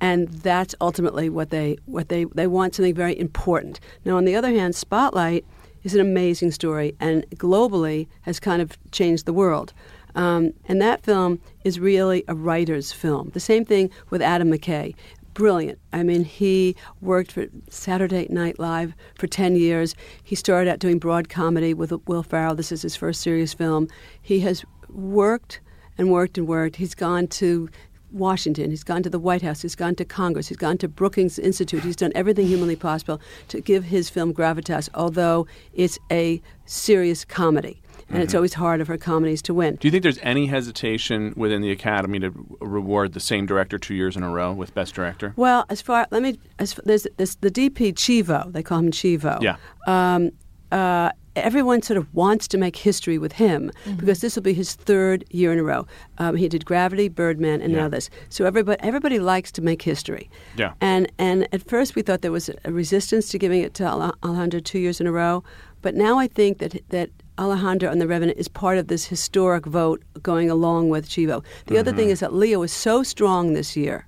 And 0.00 0.28
that's 0.28 0.74
ultimately 0.80 1.28
what 1.28 1.50
they 1.50 1.76
what 1.86 2.08
they 2.08 2.24
they 2.24 2.46
want 2.46 2.74
something 2.74 2.94
very 2.94 3.18
important. 3.18 3.80
Now, 4.04 4.16
on 4.16 4.24
the 4.24 4.34
other 4.34 4.50
hand, 4.50 4.74
Spotlight 4.74 5.44
is 5.82 5.94
an 5.94 6.00
amazing 6.00 6.50
story 6.50 6.94
and 6.98 7.24
globally 7.36 8.08
has 8.22 8.40
kind 8.40 8.60
of 8.62 8.78
changed 8.90 9.26
the 9.26 9.32
world. 9.32 9.72
Um, 10.14 10.52
and 10.66 10.80
that 10.80 11.02
film 11.02 11.40
is 11.64 11.80
really 11.80 12.24
a 12.28 12.34
writer's 12.34 12.92
film. 12.92 13.30
The 13.34 13.40
same 13.40 13.64
thing 13.64 13.90
with 14.10 14.22
Adam 14.22 14.50
McKay 14.50 14.94
brilliant. 15.34 15.78
I 15.92 16.02
mean, 16.04 16.24
he 16.24 16.76
worked 17.00 17.32
for 17.32 17.46
Saturday 17.68 18.26
Night 18.30 18.58
Live 18.58 18.94
for 19.16 19.26
10 19.26 19.56
years. 19.56 19.94
He 20.22 20.36
started 20.36 20.70
out 20.70 20.78
doing 20.78 20.98
broad 20.98 21.28
comedy 21.28 21.74
with 21.74 21.92
Will 22.06 22.22
Ferrell. 22.22 22.54
This 22.54 22.72
is 22.72 22.82
his 22.82 22.96
first 22.96 23.20
serious 23.20 23.52
film. 23.52 23.88
He 24.22 24.40
has 24.40 24.64
worked 24.88 25.60
and 25.98 26.10
worked 26.10 26.38
and 26.38 26.46
worked. 26.46 26.76
He's 26.76 26.94
gone 26.94 27.26
to 27.26 27.68
Washington, 28.14 28.70
he's 28.70 28.84
gone 28.84 29.02
to 29.02 29.10
the 29.10 29.18
White 29.18 29.42
House, 29.42 29.62
he's 29.62 29.74
gone 29.74 29.94
to 29.96 30.04
Congress, 30.04 30.48
he's 30.48 30.56
gone 30.56 30.78
to 30.78 30.88
Brookings 30.88 31.38
Institute. 31.38 31.82
He's 31.82 31.96
done 31.96 32.12
everything 32.14 32.46
humanly 32.46 32.76
possible 32.76 33.20
to 33.48 33.60
give 33.60 33.84
his 33.84 34.08
film 34.08 34.32
gravitas, 34.32 34.88
although 34.94 35.46
it's 35.72 35.98
a 36.10 36.40
serious 36.64 37.24
comedy. 37.24 37.80
And 38.10 38.22
it's 38.22 38.34
always 38.34 38.54
harder 38.54 38.84
for 38.84 38.96
comedies 38.98 39.40
to 39.42 39.54
win. 39.54 39.76
Do 39.76 39.88
you 39.88 39.90
think 39.90 40.02
there's 40.02 40.18
any 40.22 40.46
hesitation 40.46 41.32
within 41.36 41.62
the 41.62 41.70
Academy 41.70 42.20
to 42.20 42.32
reward 42.60 43.14
the 43.14 43.20
same 43.20 43.46
director 43.46 43.78
two 43.78 43.94
years 43.94 44.14
in 44.14 44.22
a 44.22 44.30
row 44.30 44.52
with 44.52 44.74
Best 44.74 44.94
Director? 44.94 45.32
Well, 45.36 45.64
as 45.70 45.80
far 45.80 46.06
let 46.10 46.22
me 46.22 46.38
as 46.58 46.78
there's 46.84 47.06
this 47.16 47.36
the 47.36 47.50
DP 47.50 47.94
Chivo 47.94 48.52
they 48.52 48.62
call 48.62 48.80
him 48.80 48.90
Chivo. 48.90 49.40
Yeah. 49.42 49.56
Um, 49.86 50.30
uh, 50.70 51.10
everyone 51.36 51.82
sort 51.82 51.96
of 51.96 52.12
wants 52.14 52.46
to 52.48 52.58
make 52.58 52.76
history 52.76 53.18
with 53.18 53.32
him 53.32 53.70
because 53.96 54.20
this 54.20 54.36
will 54.36 54.42
be 54.42 54.54
his 54.54 54.74
third 54.74 55.24
year 55.30 55.52
in 55.52 55.58
a 55.58 55.62
row. 55.62 55.86
Um, 56.18 56.36
he 56.36 56.48
did 56.48 56.64
Gravity, 56.64 57.08
Birdman, 57.08 57.60
and 57.60 57.72
Yeah. 57.72 57.80
now 57.82 57.88
this. 57.88 58.10
So 58.28 58.44
everybody 58.44 58.80
everybody 58.82 59.18
likes 59.18 59.50
to 59.52 59.62
make 59.62 59.82
history. 59.82 60.30
Yeah. 60.56 60.72
And 60.80 61.10
and 61.18 61.48
at 61.52 61.68
first 61.68 61.94
we 61.94 62.02
thought 62.02 62.22
there 62.22 62.32
was 62.32 62.50
a 62.64 62.72
resistance 62.72 63.28
to 63.30 63.38
giving 63.38 63.60
it 63.62 63.74
to 63.74 63.84
Alejandro 64.22 64.60
two 64.60 64.78
years 64.78 65.00
in 65.00 65.06
a 65.06 65.12
row, 65.12 65.42
but 65.82 65.94
now 65.94 66.18
I 66.18 66.26
think 66.28 66.58
that 66.58 66.80
that. 66.90 67.10
Alejandro 67.36 67.90
and 67.90 68.00
the 68.00 68.06
Revenant 68.06 68.38
is 68.38 68.46
part 68.46 68.78
of 68.78 68.86
this 68.86 69.06
historic 69.06 69.66
vote 69.66 70.00
going 70.22 70.48
along 70.48 70.88
with 70.88 71.08
Chivo. 71.08 71.42
The 71.66 71.76
other 71.78 71.92
thing 71.92 72.08
is 72.08 72.20
that 72.20 72.32
Leo 72.32 72.62
is 72.62 72.70
so 72.70 73.02
strong 73.02 73.54
this 73.54 73.76
year 73.76 74.06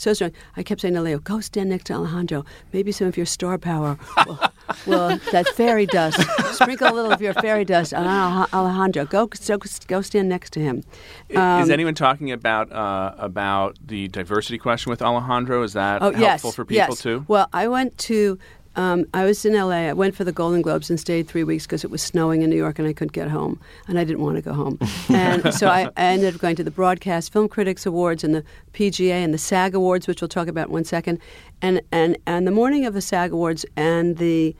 so 0.00 0.12
strong. 0.14 0.32
I 0.56 0.62
kept 0.62 0.80
saying 0.80 0.94
to 0.94 1.02
Leo, 1.02 1.18
"Go 1.18 1.40
stand 1.40 1.68
next 1.70 1.84
to 1.84 1.92
Alejandro. 1.94 2.44
Maybe 2.72 2.90
some 2.92 3.06
of 3.06 3.16
your 3.16 3.26
star 3.26 3.58
power 3.58 3.98
will, 4.26 4.38
will 4.86 5.20
that 5.32 5.46
fairy 5.48 5.84
dust. 5.86 6.18
Sprinkle 6.54 6.88
a 6.88 6.94
little 6.94 7.12
of 7.12 7.20
your 7.20 7.34
fairy 7.34 7.64
dust 7.64 7.92
on 7.92 8.06
Alejandro. 8.52 9.04
Go, 9.04 9.28
so, 9.34 9.58
go 9.86 10.00
stand 10.00 10.28
next 10.28 10.52
to 10.54 10.60
him." 10.60 10.82
I- 11.36 11.60
Is 11.62 11.70
anyone 11.70 11.94
talking 11.94 12.32
about 12.32 12.72
uh, 12.72 13.14
about 13.18 13.76
the 13.86 14.08
diversity 14.08 14.58
question 14.58 14.90
with 14.90 15.02
Alejandro? 15.02 15.62
Is 15.62 15.74
that 15.74 16.00
Oh 16.02 16.12
helpful 16.12 16.48
yes, 16.48 16.54
for 16.56 16.64
people 16.64 16.94
yes. 16.94 17.02
too? 17.02 17.24
Well, 17.28 17.48
I 17.52 17.68
went 17.68 17.98
to. 17.98 18.38
Um, 18.76 19.06
I 19.12 19.24
was 19.24 19.44
in 19.44 19.54
LA. 19.54 19.88
I 19.88 19.92
went 19.92 20.14
for 20.14 20.24
the 20.24 20.32
Golden 20.32 20.62
Globes 20.62 20.90
and 20.90 20.98
stayed 20.98 21.26
three 21.26 21.44
weeks 21.44 21.66
because 21.66 21.84
it 21.84 21.90
was 21.90 22.02
snowing 22.02 22.42
in 22.42 22.50
New 22.50 22.56
York 22.56 22.78
and 22.78 22.86
I 22.86 22.92
couldn't 22.92 23.12
get 23.12 23.28
home, 23.28 23.60
and 23.88 23.98
I 23.98 24.04
didn't 24.04 24.22
want 24.22 24.36
to 24.36 24.42
go 24.42 24.52
home. 24.52 24.78
and 25.08 25.52
so 25.52 25.68
I, 25.68 25.90
I 25.96 26.04
ended 26.04 26.34
up 26.34 26.40
going 26.40 26.56
to 26.56 26.64
the 26.64 26.70
Broadcast 26.70 27.32
Film 27.32 27.48
Critics 27.48 27.84
Awards 27.84 28.22
and 28.22 28.34
the 28.34 28.44
PGA 28.72 29.24
and 29.24 29.34
the 29.34 29.38
SAG 29.38 29.74
Awards, 29.74 30.06
which 30.06 30.20
we'll 30.20 30.28
talk 30.28 30.48
about 30.48 30.68
in 30.68 30.72
one 30.72 30.84
second. 30.84 31.18
And 31.62 31.80
and 31.92 32.16
and 32.26 32.46
the 32.46 32.52
morning 32.52 32.86
of 32.86 32.94
the 32.94 33.02
SAG 33.02 33.32
Awards 33.32 33.66
and 33.76 34.16
the 34.18 34.54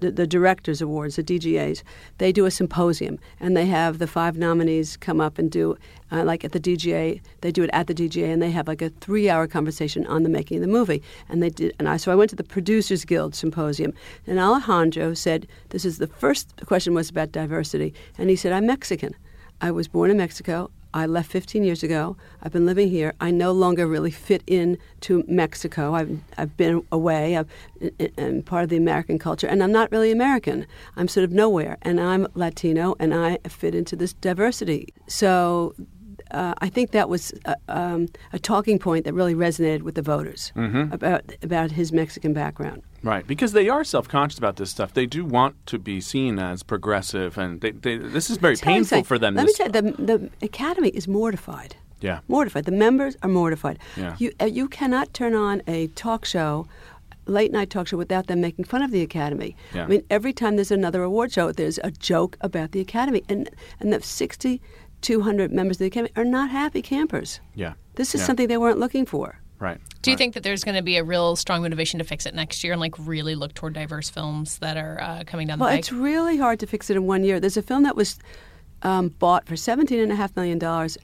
the, 0.00 0.10
the 0.10 0.26
directors 0.26 0.80
awards 0.80 1.16
the 1.16 1.22
dgas 1.22 1.82
they 2.18 2.32
do 2.32 2.46
a 2.46 2.50
symposium 2.50 3.18
and 3.38 3.56
they 3.56 3.66
have 3.66 3.98
the 3.98 4.06
five 4.06 4.36
nominees 4.36 4.96
come 4.96 5.20
up 5.20 5.38
and 5.38 5.50
do 5.50 5.76
uh, 6.12 6.24
like 6.24 6.44
at 6.44 6.52
the 6.52 6.60
dga 6.60 7.20
they 7.40 7.52
do 7.52 7.62
it 7.62 7.70
at 7.72 7.86
the 7.86 7.94
dga 7.94 8.32
and 8.32 8.42
they 8.42 8.50
have 8.50 8.68
like 8.68 8.82
a 8.82 8.90
three 8.90 9.28
hour 9.28 9.46
conversation 9.46 10.06
on 10.06 10.22
the 10.22 10.28
making 10.28 10.58
of 10.58 10.62
the 10.62 10.68
movie. 10.68 11.02
And 11.28 11.42
they 11.42 11.50
did 11.50 11.74
and 11.78 11.88
i 11.88 11.96
so 11.96 12.12
i 12.12 12.14
went 12.14 12.30
to 12.30 12.36
the 12.36 12.44
producers 12.44 13.04
guild 13.04 13.34
symposium 13.34 13.92
and 14.26 14.38
alejandro 14.38 15.14
said 15.14 15.46
this 15.70 15.84
is 15.84 15.98
the 15.98 16.06
first 16.06 16.52
question 16.66 16.94
was 16.94 17.10
about 17.10 17.32
diversity 17.32 17.94
and 18.18 18.30
he 18.30 18.36
said 18.36 18.52
i'm 18.52 18.66
mexican. 18.66 19.14
I 19.60 19.70
was 19.70 19.88
born 19.88 20.10
in 20.10 20.16
mexico 20.16 20.70
I 20.92 21.06
left 21.06 21.30
15 21.30 21.64
years 21.64 21.82
ago. 21.82 22.16
I've 22.42 22.52
been 22.52 22.66
living 22.66 22.90
here. 22.90 23.14
I 23.20 23.30
no 23.30 23.52
longer 23.52 23.86
really 23.86 24.10
fit 24.10 24.42
in 24.46 24.78
to 25.02 25.24
Mexico. 25.28 25.94
I've, 25.94 26.18
I've 26.36 26.56
been 26.56 26.84
away. 26.90 27.36
I've, 27.36 27.48
I'm 28.18 28.42
part 28.42 28.64
of 28.64 28.70
the 28.70 28.76
American 28.76 29.18
culture, 29.18 29.46
and 29.46 29.62
I'm 29.62 29.72
not 29.72 29.90
really 29.92 30.10
American. 30.10 30.66
I'm 30.96 31.08
sort 31.08 31.24
of 31.24 31.32
nowhere, 31.32 31.78
and 31.82 32.00
I'm 32.00 32.26
Latino, 32.34 32.96
and 32.98 33.14
I 33.14 33.38
fit 33.48 33.74
into 33.74 33.96
this 33.96 34.12
diversity. 34.14 34.92
So 35.06 35.74
uh, 36.30 36.54
I 36.58 36.68
think 36.68 36.90
that 36.92 37.08
was 37.08 37.32
a, 37.44 37.56
um, 37.68 38.08
a 38.32 38.38
talking 38.38 38.78
point 38.78 39.04
that 39.04 39.14
really 39.14 39.34
resonated 39.34 39.82
with 39.82 39.94
the 39.94 40.02
voters 40.02 40.52
about 40.92 41.32
about 41.42 41.72
his 41.72 41.92
Mexican 41.92 42.32
background. 42.32 42.82
Right, 43.02 43.26
because 43.26 43.52
they 43.52 43.68
are 43.68 43.82
self-conscious 43.82 44.36
about 44.38 44.56
this 44.56 44.70
stuff. 44.70 44.92
They 44.92 45.06
do 45.06 45.24
want 45.24 45.54
to 45.66 45.78
be 45.78 46.00
seen 46.02 46.38
as 46.38 46.62
progressive, 46.62 47.38
and 47.38 47.60
they, 47.62 47.70
they, 47.70 47.96
this 47.96 48.28
is 48.28 48.36
very 48.36 48.56
painful 48.56 48.84
something. 48.84 49.04
for 49.04 49.18
them. 49.18 49.34
Let 49.34 49.46
me 49.46 49.54
tell 49.54 49.66
you, 49.68 49.72
the, 49.72 49.92
the 50.06 50.30
Academy 50.46 50.90
is 50.90 51.08
mortified. 51.08 51.76
Yeah. 52.02 52.20
Mortified. 52.28 52.64
The 52.66 52.72
members 52.72 53.16
are 53.22 53.28
mortified. 53.28 53.78
Yeah. 53.96 54.16
You, 54.18 54.32
uh, 54.40 54.44
you 54.44 54.68
cannot 54.68 55.14
turn 55.14 55.34
on 55.34 55.62
a 55.66 55.86
talk 55.88 56.24
show, 56.26 56.66
late 57.26 57.52
night 57.52 57.70
talk 57.70 57.86
show, 57.88 57.96
without 57.96 58.26
them 58.26 58.40
making 58.42 58.66
fun 58.66 58.82
of 58.82 58.90
the 58.90 59.00
Academy. 59.02 59.56
Yeah. 59.74 59.84
I 59.84 59.86
mean, 59.86 60.02
every 60.10 60.32
time 60.34 60.56
there's 60.56 60.70
another 60.70 61.02
award 61.02 61.32
show, 61.32 61.52
there's 61.52 61.78
a 61.84 61.90
joke 61.90 62.36
about 62.42 62.72
the 62.72 62.80
Academy. 62.80 63.22
And, 63.30 63.48
and 63.80 63.92
the 63.92 64.02
6,200 64.02 65.52
members 65.52 65.76
of 65.76 65.80
the 65.80 65.86
Academy 65.86 66.12
are 66.16 66.24
not 66.24 66.50
happy 66.50 66.82
campers. 66.82 67.40
Yeah. 67.54 67.74
This 67.94 68.14
is 68.14 68.20
Yeah. 68.20 68.26
something 68.26 68.48
they 68.48 68.56
weren't 68.58 68.78
looking 68.78 69.06
for. 69.06 69.39
Right. 69.60 69.78
Do 70.02 70.10
you 70.10 70.14
right. 70.14 70.18
think 70.18 70.34
that 70.34 70.42
there's 70.42 70.64
going 70.64 70.76
to 70.76 70.82
be 70.82 70.96
a 70.96 71.04
real 71.04 71.36
strong 71.36 71.62
motivation 71.62 71.98
to 71.98 72.04
fix 72.04 72.24
it 72.26 72.34
next 72.34 72.64
year 72.64 72.72
and 72.72 72.80
like 72.80 72.94
really 72.98 73.34
look 73.34 73.52
toward 73.54 73.74
diverse 73.74 74.08
films 74.08 74.58
that 74.58 74.76
are 74.78 74.98
uh, 75.00 75.22
coming 75.26 75.46
down 75.46 75.58
Well, 75.58 75.68
the 75.68 75.74
pike? 75.74 75.78
it's 75.80 75.92
really 75.92 76.38
hard 76.38 76.58
to 76.60 76.66
fix 76.66 76.88
it 76.88 76.96
in 76.96 77.06
one 77.06 77.22
year. 77.24 77.38
There's 77.38 77.58
a 77.58 77.62
film 77.62 77.82
that 77.82 77.94
was 77.94 78.18
um, 78.82 79.08
bought 79.08 79.46
for 79.46 79.54
$17.5 79.54 80.36
million 80.36 80.58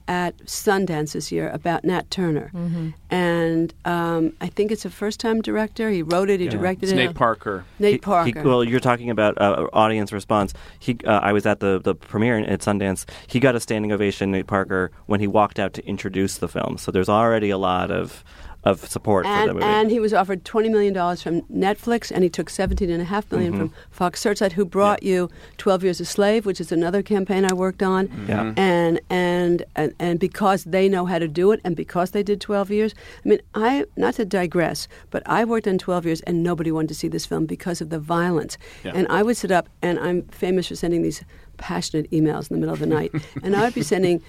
at 0.07 0.35
Sundance 0.45 1.11
this 1.13 1.31
year 1.31 1.49
about 1.49 1.83
Nat 1.83 2.09
Turner. 2.09 2.49
Mm-hmm. 2.53 2.89
And 3.11 3.73
um, 3.85 4.33
I 4.41 4.47
think 4.47 4.71
it's 4.71 4.85
a 4.85 4.89
first 4.89 5.19
time 5.19 5.41
director. 5.41 5.89
He 5.91 6.01
wrote 6.01 6.29
it, 6.29 6.39
he 6.39 6.47
directed 6.47 6.85
It's 6.85 6.93
it. 6.93 6.95
Nate 6.95 7.15
Parker. 7.15 7.65
Nate 7.79 7.91
He- 7.93 7.97
Parker. 7.99 8.41
He, 8.41 8.47
well, 8.47 8.63
you're 8.63 8.79
talking 8.79 9.09
about 9.09 9.39
uh, 9.39 9.67
audience 9.73 10.11
response. 10.11 10.53
He, 10.79 10.97
uh, 11.05 11.19
I 11.19 11.33
was 11.33 11.45
at 11.45 11.59
the, 11.59 11.79
the 11.79 11.93
premiere 11.93 12.39
at 12.39 12.61
Sundance. 12.61 13.07
He 13.27 13.39
got 13.39 13.55
a 13.55 13.59
standing 13.59 13.91
ovation, 13.91 14.31
Nate 14.31 14.47
Parker, 14.47 14.91
when 15.05 15.19
he 15.19 15.27
walked 15.27 15.59
out 15.59 15.73
to 15.73 15.85
introduce 15.85 16.37
the 16.37 16.47
film. 16.47 16.77
So 16.79 16.91
there's 16.91 17.09
already 17.09 17.51
a 17.51 17.57
lot 17.59 17.91
of 17.91 18.23
of 18.69 18.87
support 18.89 19.25
for 19.25 19.29
the 19.31 19.35
and, 19.37 19.53
movie. 19.53 19.65
and 19.65 19.91
he 19.91 19.99
was 19.99 20.13
offered 20.13 20.43
$20 20.43 20.69
million 20.71 20.93
from 21.17 21.41
Netflix, 21.43 22.11
and 22.11 22.23
he 22.23 22.29
took 22.29 22.49
17.5 22.49 23.31
million 23.31 23.53
Mm-hmm. 23.53 23.57
from 23.59 23.73
Fox 23.91 24.19
Searchlight, 24.19 24.53
who 24.53 24.65
brought 24.65 25.03
you 25.03 25.29
12 25.57 25.83
Years 25.83 25.99
a 26.01 26.05
Slave, 26.05 26.45
which 26.45 26.59
is 26.59 26.71
another 26.71 27.01
campaign 27.01 27.45
I 27.45 27.53
worked 27.53 27.81
on. 27.81 28.09
Yeah. 28.27 28.53
And, 28.57 28.99
and, 29.09 29.63
and, 29.75 29.93
and 29.99 30.19
because 30.19 30.63
they 30.65 30.89
know 30.89 31.05
how 31.05 31.19
to 31.19 31.27
do 31.27 31.51
it, 31.51 31.61
and 31.63 31.75
because 31.75 32.11
they 32.11 32.23
did 32.23 32.41
12 32.41 32.71
years, 32.71 32.93
I 33.25 33.29
mean, 33.29 33.39
I, 33.55 33.85
not 33.95 34.15
to 34.15 34.25
digress, 34.25 34.87
but 35.11 35.23
I 35.25 35.45
worked 35.45 35.67
on 35.67 35.77
12 35.77 36.05
years, 36.05 36.21
and 36.21 36.43
nobody 36.43 36.71
wanted 36.71 36.89
to 36.89 36.95
see 36.95 37.07
this 37.07 37.25
film 37.25 37.45
because 37.45 37.79
of 37.79 37.89
the 37.89 37.99
violence. 37.99 38.57
Yeah. 38.83 38.91
And 38.95 39.07
I 39.09 39.23
would 39.23 39.37
sit 39.37 39.51
up, 39.51 39.69
and 39.81 39.97
I'm 39.99 40.23
famous 40.23 40.67
for 40.67 40.75
sending 40.75 41.01
these 41.03 41.23
passionate 41.57 42.09
emails 42.11 42.49
in 42.51 42.55
the 42.55 42.59
middle 42.59 42.73
of 42.73 42.79
the 42.79 42.85
night, 42.85 43.11
and 43.43 43.55
I 43.55 43.63
would 43.63 43.73
be 43.73 43.81
sending 43.83 44.21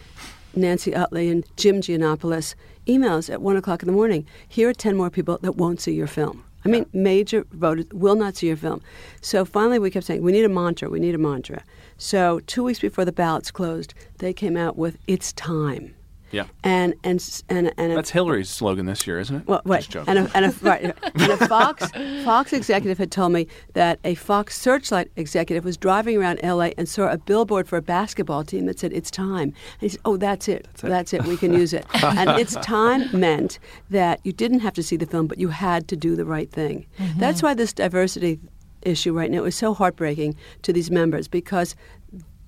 Nancy 0.54 0.94
Utley 0.94 1.28
and 1.28 1.44
Jim 1.56 1.80
Gianopulos 1.80 2.54
emails 2.88 3.30
at 3.30 3.40
one 3.40 3.56
o'clock 3.56 3.82
in 3.82 3.86
the 3.86 3.92
morning. 3.92 4.26
Here 4.48 4.68
are 4.68 4.74
ten 4.74 4.96
more 4.96 5.10
people 5.10 5.38
that 5.42 5.52
won't 5.52 5.80
see 5.80 5.92
your 5.92 6.06
film. 6.06 6.44
I 6.64 6.68
mean, 6.68 6.86
major 6.92 7.46
voters 7.52 7.86
will 7.92 8.16
not 8.16 8.36
see 8.36 8.48
your 8.48 8.56
film. 8.56 8.82
So 9.20 9.44
finally, 9.44 9.78
we 9.78 9.90
kept 9.90 10.06
saying, 10.06 10.22
we 10.22 10.32
need 10.32 10.44
a 10.44 10.48
mantra, 10.48 10.90
we 10.90 10.98
need 10.98 11.14
a 11.14 11.18
mantra. 11.18 11.62
So 11.98 12.40
two 12.40 12.64
weeks 12.64 12.80
before 12.80 13.04
the 13.04 13.12
ballots 13.12 13.50
closed, 13.52 13.94
they 14.18 14.32
came 14.32 14.56
out 14.56 14.76
with 14.76 14.98
"It's 15.06 15.32
time." 15.34 15.94
Yeah. 16.30 16.44
And 16.62 16.94
and 17.04 17.42
and 17.48 17.72
and 17.78 17.92
a- 17.92 17.94
That's 17.96 18.10
Hillary's 18.10 18.50
slogan 18.50 18.86
this 18.86 19.06
year, 19.06 19.18
isn't 19.18 19.34
it? 19.36 19.46
well, 19.46 19.62
wait, 19.64 19.78
Just 19.78 19.90
joking. 19.90 20.16
and 20.16 20.26
a, 20.28 20.36
and 20.36 20.44
a, 20.46 20.50
right, 20.62 20.82
and 21.14 21.32
a 21.32 21.46
Fox 21.48 21.90
Fox 22.24 22.52
executive 22.52 22.98
had 22.98 23.10
told 23.10 23.32
me 23.32 23.46
that 23.72 23.98
a 24.04 24.14
Fox 24.14 24.60
Searchlight 24.60 25.10
executive 25.16 25.64
was 25.64 25.76
driving 25.76 26.16
around 26.16 26.40
L.A. 26.42 26.74
and 26.76 26.88
saw 26.88 27.08
a 27.08 27.16
billboard 27.18 27.66
for 27.68 27.76
a 27.76 27.82
basketball 27.82 28.44
team 28.44 28.66
that 28.66 28.78
said 28.78 28.92
"It's 28.92 29.10
time." 29.10 29.54
And 29.80 29.80
he 29.80 29.88
said, 29.88 30.00
"Oh, 30.04 30.16
that's 30.16 30.48
it. 30.48 30.68
That's 30.82 31.12
it. 31.14 31.24
We 31.24 31.36
can 31.36 31.52
use 31.52 31.72
it." 31.72 31.86
and 32.02 32.30
"It's 32.40 32.54
time" 32.56 33.08
meant 33.18 33.58
that 33.90 34.20
you 34.24 34.32
didn't 34.32 34.60
have 34.60 34.74
to 34.74 34.82
see 34.82 34.96
the 34.96 35.06
film, 35.06 35.26
but 35.28 35.38
you 35.38 35.48
had 35.48 35.88
to 35.88 35.96
do 35.96 36.14
the 36.16 36.24
right 36.24 36.50
thing. 36.50 36.86
Mm-hmm. 36.98 37.20
That's 37.20 37.42
why 37.42 37.54
this 37.54 37.72
diversity 37.72 38.38
issue 38.82 39.12
right 39.12 39.30
now 39.30 39.42
is 39.44 39.56
so 39.56 39.74
heartbreaking 39.74 40.36
to 40.62 40.72
these 40.72 40.88
members 40.90 41.26
because 41.26 41.74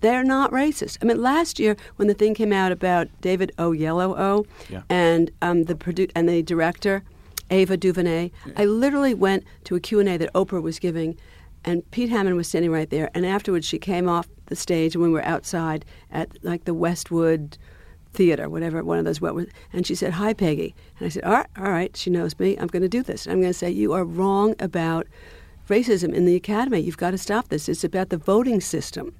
they're 0.00 0.24
not 0.24 0.50
racist. 0.52 0.98
I 1.02 1.04
mean, 1.06 1.20
last 1.22 1.58
year 1.58 1.76
when 1.96 2.08
the 2.08 2.14
thing 2.14 2.34
came 2.34 2.52
out 2.52 2.72
about 2.72 3.08
David 3.20 3.52
Oyelowo 3.58 4.46
Yeah. 4.68 4.82
and 4.88 5.30
um, 5.42 5.64
the 5.64 5.74
produ- 5.74 6.10
and 6.14 6.28
the 6.28 6.42
director 6.42 7.02
Ava 7.50 7.76
DuVernay, 7.76 8.30
I 8.56 8.64
literally 8.64 9.14
went 9.14 9.44
to 9.64 9.74
a 9.74 9.80
Q 9.80 9.98
and 10.00 10.08
A 10.08 10.16
that 10.18 10.32
Oprah 10.34 10.62
was 10.62 10.78
giving, 10.78 11.16
and 11.64 11.88
Pete 11.90 12.08
Hammond 12.08 12.36
was 12.36 12.46
standing 12.48 12.70
right 12.70 12.88
there. 12.88 13.10
And 13.12 13.26
afterwards, 13.26 13.66
she 13.66 13.78
came 13.78 14.08
off 14.08 14.28
the 14.46 14.54
stage, 14.56 14.94
and 14.94 15.02
we 15.02 15.10
were 15.10 15.24
outside 15.24 15.84
at 16.12 16.28
like 16.44 16.64
the 16.64 16.74
Westwood 16.74 17.58
Theater, 18.12 18.48
whatever 18.48 18.82
one 18.84 18.98
of 18.98 19.04
those 19.04 19.20
what 19.20 19.34
was, 19.34 19.46
and 19.72 19.86
she 19.86 19.94
said, 19.96 20.12
"Hi, 20.14 20.32
Peggy," 20.32 20.74
and 20.98 21.06
I 21.06 21.08
said, 21.10 21.24
"All 21.24 21.32
right, 21.32 21.46
all 21.58 21.70
right." 21.72 21.96
She 21.96 22.08
knows 22.10 22.38
me. 22.38 22.56
I'm 22.56 22.66
going 22.68 22.82
to 22.82 22.88
do 22.88 23.02
this. 23.02 23.26
I'm 23.26 23.40
going 23.40 23.52
to 23.52 23.58
say 23.58 23.70
you 23.70 23.92
are 23.92 24.04
wrong 24.04 24.54
about 24.60 25.06
racism 25.68 26.12
in 26.14 26.26
the 26.26 26.34
academy. 26.36 26.80
You've 26.80 26.96
got 26.96 27.12
to 27.12 27.18
stop 27.18 27.48
this. 27.48 27.68
It's 27.68 27.84
about 27.84 28.08
the 28.10 28.16
voting 28.16 28.60
system. 28.60 29.14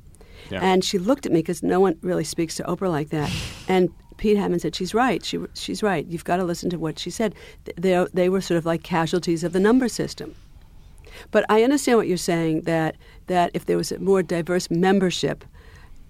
Yeah. 0.50 0.61
And 0.62 0.85
she 0.85 0.98
looked 0.98 1.26
at 1.26 1.33
me 1.33 1.40
because 1.40 1.62
no 1.62 1.81
one 1.81 1.96
really 2.03 2.24
speaks 2.24 2.55
to 2.57 2.62
Oprah 2.64 2.90
like 2.90 3.11
that. 3.11 3.31
And 3.68 3.90
Pete 4.16 4.37
Hammond 4.37 4.61
said, 4.62 4.74
"She's 4.74 4.94
right. 4.94 5.24
She, 5.24 5.38
she's 5.55 5.83
right. 5.83 6.05
You've 6.07 6.24
got 6.24 6.37
to 6.37 6.44
listen 6.44 6.68
to 6.70 6.79
what 6.79 6.98
she 6.98 7.09
said." 7.09 7.35
They, 7.76 8.05
they 8.12 8.29
were 8.29 8.40
sort 8.40 8.59
of 8.59 8.66
like 8.66 8.83
casualties 8.83 9.44
of 9.44 9.53
the 9.53 9.61
number 9.61 9.88
system. 9.88 10.35
But 11.31 11.44
I 11.48 11.62
understand 11.62 11.98
what 11.98 12.09
you're 12.09 12.16
saying 12.16 12.62
that 12.62 12.96
that 13.29 13.50
if 13.55 13.66
there 13.66 13.76
was 13.76 13.92
a 13.92 13.98
more 13.98 14.22
diverse 14.22 14.70
membership, 14.70 15.44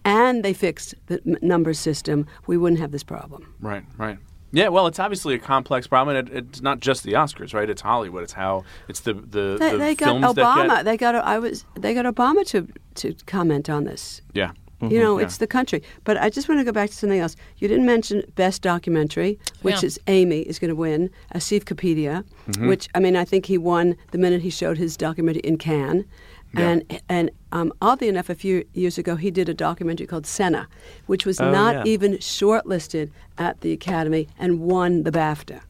and 0.04 0.42
they 0.42 0.52
fixed 0.54 0.94
the 1.06 1.20
m- 1.26 1.36
number 1.42 1.74
system, 1.74 2.26
we 2.46 2.56
wouldn't 2.56 2.80
have 2.80 2.92
this 2.92 3.02
problem. 3.04 3.54
Right, 3.60 3.84
right. 3.98 4.18
Yeah, 4.52 4.68
well, 4.68 4.88
it's 4.88 4.98
obviously 4.98 5.34
a 5.34 5.38
complex 5.38 5.86
problem, 5.86 6.16
and 6.16 6.28
it, 6.28 6.36
it's 6.50 6.60
not 6.60 6.80
just 6.80 7.04
the 7.04 7.12
Oscars, 7.12 7.54
right? 7.54 7.70
It's 7.70 7.82
Hollywood. 7.82 8.24
It's 8.24 8.32
how 8.32 8.64
it's 8.88 9.00
the 9.00 9.14
the, 9.14 9.56
They, 9.60 9.72
the 9.72 9.78
they 9.78 9.94
got 9.94 10.16
Obama. 10.22 10.76
get 10.76 10.84
They 10.84 10.96
got 10.96 11.14
I 11.14 11.38
was 11.38 11.64
they 11.78 11.94
got 11.94 12.12
Obama 12.12 12.44
to 12.48 12.66
to 13.02 13.14
comment 13.26 13.68
on 13.70 13.84
this. 13.84 14.22
yeah. 14.34 14.52
You 14.82 14.98
know, 14.98 15.18
Yeah. 15.18 15.24
it's 15.26 15.36
the 15.36 15.46
country. 15.46 15.82
But 16.04 16.16
I 16.16 16.30
just 16.30 16.48
want 16.48 16.58
to 16.60 16.64
go 16.64 16.72
back 16.72 16.88
to 16.88 16.96
something 16.96 17.20
else. 17.20 17.36
You 17.58 17.68
didn't 17.68 17.84
mention 17.84 18.22
best 18.34 18.62
documentary, 18.62 19.38
which 19.60 19.82
Yeah. 19.82 19.88
is 19.88 20.00
Amy 20.06 20.40
is 20.50 20.58
going 20.58 20.70
to 20.70 20.74
win. 20.74 21.10
Asif 21.34 21.64
Kapadia, 21.64 22.24
Mm-hmm. 22.48 22.66
which 22.70 22.88
I 22.94 22.98
mean, 23.04 23.14
I 23.14 23.26
think 23.26 23.44
he 23.44 23.58
won 23.58 23.94
the 24.12 24.16
minute 24.24 24.40
he 24.40 24.48
showed 24.48 24.78
his 24.78 24.96
documentary 24.96 25.42
in 25.50 25.58
Cannes. 25.58 26.06
Yeah. 26.54 26.68
And 26.70 27.00
and 27.10 27.30
um, 27.52 27.68
oddly 27.82 28.08
enough, 28.08 28.30
a 28.30 28.34
few 28.34 28.64
years 28.72 28.96
ago, 28.96 29.16
he 29.16 29.30
did 29.30 29.50
a 29.50 29.54
documentary 29.68 30.06
called 30.06 30.26
Senna, 30.26 30.66
which 31.10 31.26
was 31.26 31.38
Oh, 31.42 31.50
not 31.60 31.72
yeah. 31.74 31.92
even 31.92 32.12
shortlisted 32.14 33.10
at 33.36 33.60
the 33.60 33.72
Academy 33.72 34.28
and 34.38 34.60
won 34.60 35.02
the 35.02 35.12
BAFTA. 35.12 35.60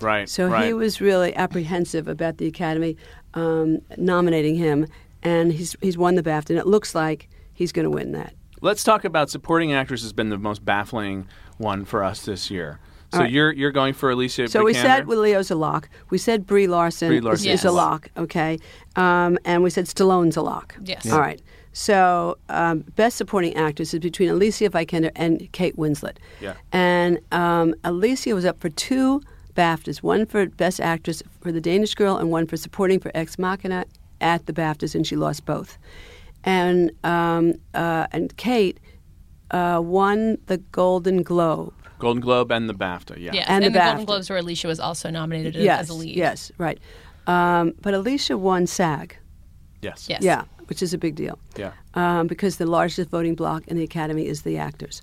Right. 0.00 0.28
So 0.28 0.46
right. 0.46 0.66
he 0.66 0.72
was 0.74 1.00
really 1.00 1.34
apprehensive 1.34 2.06
about 2.06 2.38
the 2.38 2.46
Academy 2.46 2.96
um, 3.34 3.78
nominating 3.96 4.54
him, 4.54 4.86
and 5.22 5.52
he's 5.52 5.76
he's 5.80 5.98
won 5.98 6.14
the 6.14 6.22
BAFTA, 6.22 6.50
and 6.50 6.58
it 6.58 6.66
looks 6.66 6.94
like 6.94 7.28
he's 7.52 7.72
going 7.72 7.84
to 7.84 7.90
win 7.90 8.12
that. 8.12 8.34
Let's 8.60 8.84
talk 8.84 9.04
about 9.04 9.30
supporting 9.30 9.72
actress 9.72 10.02
has 10.02 10.12
been 10.12 10.28
the 10.28 10.38
most 10.38 10.64
baffling 10.64 11.26
one 11.58 11.84
for 11.84 12.04
us 12.04 12.24
this 12.24 12.50
year. 12.50 12.78
So 13.12 13.18
All 13.18 13.24
right. 13.24 13.32
you're 13.32 13.52
you're 13.52 13.72
going 13.72 13.94
for 13.94 14.10
Alicia. 14.10 14.48
So 14.48 14.64
we 14.64 14.72
said 14.74 15.06
well, 15.06 15.18
Leo's 15.18 15.50
a 15.50 15.56
lock. 15.56 15.88
We 16.10 16.18
said 16.18 16.46
Brie 16.46 16.68
Larson, 16.68 17.08
Brie 17.08 17.18
is- 17.18 17.24
Larson 17.24 17.48
is, 17.48 17.60
is 17.60 17.64
a 17.64 17.70
a 17.70 17.72
lock. 17.72 18.08
Okay, 18.16 18.58
um, 18.96 19.38
and 19.44 19.62
we 19.62 19.70
said 19.70 19.86
Stallone's 19.86 20.36
a 20.36 20.42
lock. 20.42 20.76
Yes. 20.82 21.04
Yeah. 21.04 21.14
All 21.14 21.20
right. 21.20 21.42
So 21.72 22.36
um, 22.48 22.80
best 22.96 23.16
supporting 23.16 23.54
actress 23.54 23.94
is 23.94 24.00
between 24.00 24.28
Alicia 24.28 24.70
Vikander 24.70 25.12
and 25.14 25.50
Kate 25.52 25.76
Winslet. 25.76 26.16
Yeah. 26.40 26.54
And 26.72 27.20
um, 27.32 27.74
Alicia 27.84 28.34
was 28.34 28.44
up 28.44 28.60
for 28.60 28.68
two 28.70 29.22
BAFTAs, 29.54 30.02
one 30.02 30.26
for 30.26 30.46
best 30.46 30.80
actress 30.80 31.22
for 31.40 31.52
The 31.52 31.60
Danish 31.60 31.94
Girl 31.94 32.16
and 32.16 32.30
one 32.30 32.46
for 32.46 32.56
supporting 32.56 32.98
for 32.98 33.10
Ex 33.14 33.38
Machina 33.38 33.84
at 34.20 34.46
the 34.46 34.52
BAFTAs, 34.52 34.94
and 34.94 35.06
she 35.06 35.16
lost 35.16 35.44
both. 35.44 35.78
And 36.44 36.90
um, 37.04 37.54
uh, 37.74 38.06
and 38.12 38.34
Kate 38.36 38.78
uh, 39.50 39.80
won 39.82 40.38
the 40.46 40.58
Golden 40.58 41.22
Globe. 41.22 41.74
Golden 41.98 42.20
Globe 42.22 42.50
and 42.50 42.68
the 42.68 42.74
BAFTA. 42.74 43.18
Yeah. 43.18 43.32
Yes, 43.34 43.46
And 43.48 43.64
and, 43.64 43.74
the 43.74 43.78
the, 43.78 43.84
Golden 43.84 44.04
Globes 44.06 44.30
where 44.30 44.38
Alicia 44.38 44.66
was 44.68 44.80
also 44.80 45.10
nominated 45.10 45.56
as- 45.56 45.62
yes, 45.62 45.80
as 45.80 45.88
a 45.90 45.94
lead. 45.94 46.16
Yes, 46.16 46.50
right. 46.56 46.78
Um, 47.26 47.74
but 47.82 47.92
Alicia 47.92 48.38
won 48.38 48.66
SAG. 48.66 49.16
Yes. 49.82 50.08
Yes. 50.08 50.22
Yeah, 50.22 50.44
which 50.66 50.82
is 50.82 50.94
a 50.94 50.98
big 50.98 51.14
deal. 51.14 51.38
Yeah. 51.56 51.72
Um, 51.94 52.26
because 52.26 52.56
the 52.56 52.66
largest 52.66 53.10
voting 53.10 53.34
block 53.34 53.66
in 53.68 53.76
the 53.76 53.84
Academy 53.84 54.26
is 54.26 54.42
the 54.42 54.56
actors. 54.56 55.02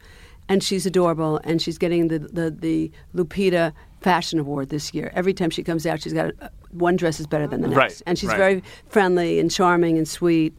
And 0.50 0.64
she's 0.64 0.86
adorable, 0.86 1.40
and 1.44 1.62
she's 1.62 1.78
getting 1.78 2.08
the, 2.08 2.20
the, 2.20 2.50
the 2.50 2.92
Lupita 3.14 3.74
Fashion 4.02 4.40
Award 4.40 4.70
this 4.70 4.94
year. 4.94 5.12
Every 5.16 5.34
time 5.34 5.50
she 5.50 5.64
comes 5.64 5.86
out, 5.86 6.02
she's 6.02 6.14
got 6.14 6.32
a, 6.42 6.52
one 6.72 6.96
dress 6.96 7.20
is 7.20 7.28
better 7.28 7.48
than 7.48 7.62
the 7.62 7.68
next. 7.68 7.78
Right, 7.78 8.02
And 8.06 8.18
she's 8.20 8.30
right. 8.30 8.38
very 8.38 8.64
friendly 8.90 9.40
and 9.40 9.50
charming 9.50 9.98
and 9.98 10.08
sweet, 10.08 10.54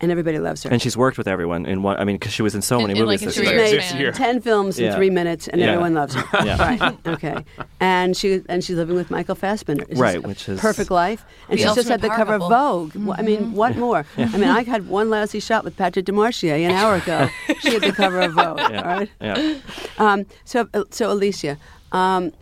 and 0.00 0.10
everybody 0.10 0.38
loves 0.38 0.62
her. 0.62 0.70
And 0.70 0.80
she's 0.80 0.96
worked 0.96 1.16
with 1.18 1.26
everyone 1.26 1.64
in 1.66 1.82
one. 1.82 1.96
I 1.98 2.04
mean, 2.04 2.16
because 2.16 2.32
she 2.32 2.42
was 2.42 2.54
in 2.54 2.60
so 2.62 2.76
In- 2.78 2.86
many 2.88 2.98
in, 3.00 3.04
movies 3.06 3.22
like, 3.22 3.22
a 3.22 3.26
this 3.26 3.36
three 3.36 3.46
year. 3.48 3.54
years 3.56 3.70
made 3.72 3.78
This 3.80 3.94
year. 3.94 4.12
ten 4.12 4.40
films 4.42 4.78
in 4.78 4.92
three 4.94 5.08
minutes, 5.10 5.48
and 5.48 5.60
Yeah. 5.60 5.68
everyone 5.68 5.94
loves 5.94 6.14
her. 6.14 6.24
Yeah. 6.44 6.58
Right. 6.78 6.96
Okay. 7.06 7.44
And 7.80 8.14
she 8.16 8.42
and 8.48 8.62
she's 8.62 8.76
living 8.76 8.94
with 8.94 9.10
Michael 9.10 9.34
Fassbender. 9.34 9.86
It's 9.88 9.98
Right, 9.98 10.22
which 10.22 10.48
is- 10.48 10.60
perfect 10.60 10.90
life. 10.90 11.24
And 11.48 11.58
The 11.58 11.62
she's 11.64 11.74
just 11.74 11.88
had 11.88 12.02
the 12.02 12.08
cover 12.10 12.34
of 12.34 12.42
couple. 12.42 12.50
Vogue. 12.90 12.94
Well, 13.06 13.16
I 13.18 13.22
mean, 13.22 13.52
what 13.54 13.76
more? 13.78 14.04
I 14.18 14.26
mean, 14.36 14.44
I 14.44 14.62
had 14.64 14.86
one 14.88 15.08
lousy 15.10 15.40
shot 15.40 15.64
with 15.64 15.76
Patrick 15.76 16.04
Demarchelier 16.04 16.62
an 16.64 16.72
hour 16.72 16.96
ago. 16.96 17.28
she 17.60 17.72
had 17.72 17.82
the 17.82 17.92
cover 17.92 18.20
of 18.20 18.32
Vogue. 18.34 18.58
Yeah. 18.70 18.82
All 18.82 18.84
right. 18.98 19.10
Yeah. 19.20 19.54
Um, 19.98 20.26
so, 20.44 20.68
so 20.90 21.10
Alicia, 21.10 21.56
um, 21.92 22.32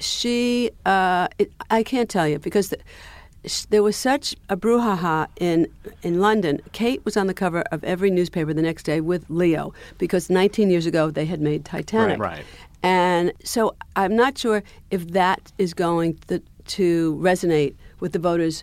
she, 0.00 0.70
uh, 0.86 1.28
it, 1.38 1.52
I 1.70 1.82
can't 1.82 2.08
tell 2.08 2.26
you 2.26 2.38
because 2.38 2.70
the, 2.70 2.78
sh- 3.46 3.66
there 3.70 3.82
was 3.82 3.96
such 3.96 4.34
a 4.48 4.56
brouhaha 4.56 5.28
in 5.38 5.66
in 6.02 6.20
London. 6.20 6.60
Kate 6.72 7.04
was 7.04 7.16
on 7.16 7.26
the 7.26 7.34
cover 7.34 7.62
of 7.72 7.82
every 7.84 8.10
newspaper 8.10 8.52
the 8.52 8.62
next 8.62 8.84
day 8.84 9.00
with 9.00 9.28
Leo 9.28 9.72
because 9.98 10.30
19 10.30 10.70
years 10.70 10.86
ago 10.86 11.10
they 11.10 11.24
had 11.24 11.40
made 11.40 11.64
Titanic. 11.64 12.18
Right. 12.18 12.38
Right. 12.38 12.44
And 12.82 13.32
so 13.42 13.74
I'm 13.96 14.14
not 14.14 14.38
sure 14.38 14.62
if 14.90 15.08
that 15.08 15.52
is 15.58 15.74
going 15.74 16.18
to, 16.28 16.40
to 16.66 17.16
resonate 17.16 17.74
with 18.00 18.12
the 18.12 18.18
voters. 18.18 18.62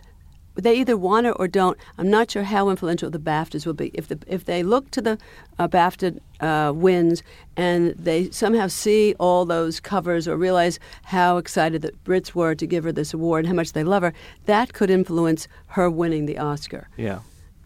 They 0.56 0.74
either 0.80 0.96
want 0.96 1.26
it 1.26 1.34
or 1.38 1.46
don't. 1.48 1.76
I'm 1.98 2.10
not 2.10 2.30
sure 2.30 2.44
how 2.44 2.70
influential 2.70 3.10
the 3.10 3.18
BAFTAs 3.18 3.66
will 3.66 3.74
be. 3.74 3.90
If 3.94 4.08
the 4.08 4.18
if 4.26 4.44
they 4.44 4.62
look 4.62 4.90
to 4.92 5.02
the 5.02 5.18
uh, 5.58 5.68
BAFTA 5.68 6.18
uh, 6.40 6.72
wins 6.74 7.22
and 7.56 7.90
they 7.90 8.30
somehow 8.30 8.66
see 8.68 9.14
all 9.20 9.44
those 9.44 9.80
covers 9.80 10.26
or 10.26 10.36
realize 10.36 10.78
how 11.04 11.36
excited 11.36 11.82
the 11.82 11.92
Brits 12.04 12.34
were 12.34 12.54
to 12.54 12.66
give 12.66 12.84
her 12.84 12.92
this 12.92 13.14
award 13.14 13.44
and 13.44 13.48
how 13.48 13.54
much 13.54 13.72
they 13.72 13.84
love 13.84 14.02
her, 14.02 14.12
that 14.46 14.72
could 14.72 14.90
influence 14.90 15.46
her 15.68 15.88
winning 15.90 16.26
the 16.26 16.38
Oscar 16.38 16.88
Yeah. 16.96 17.20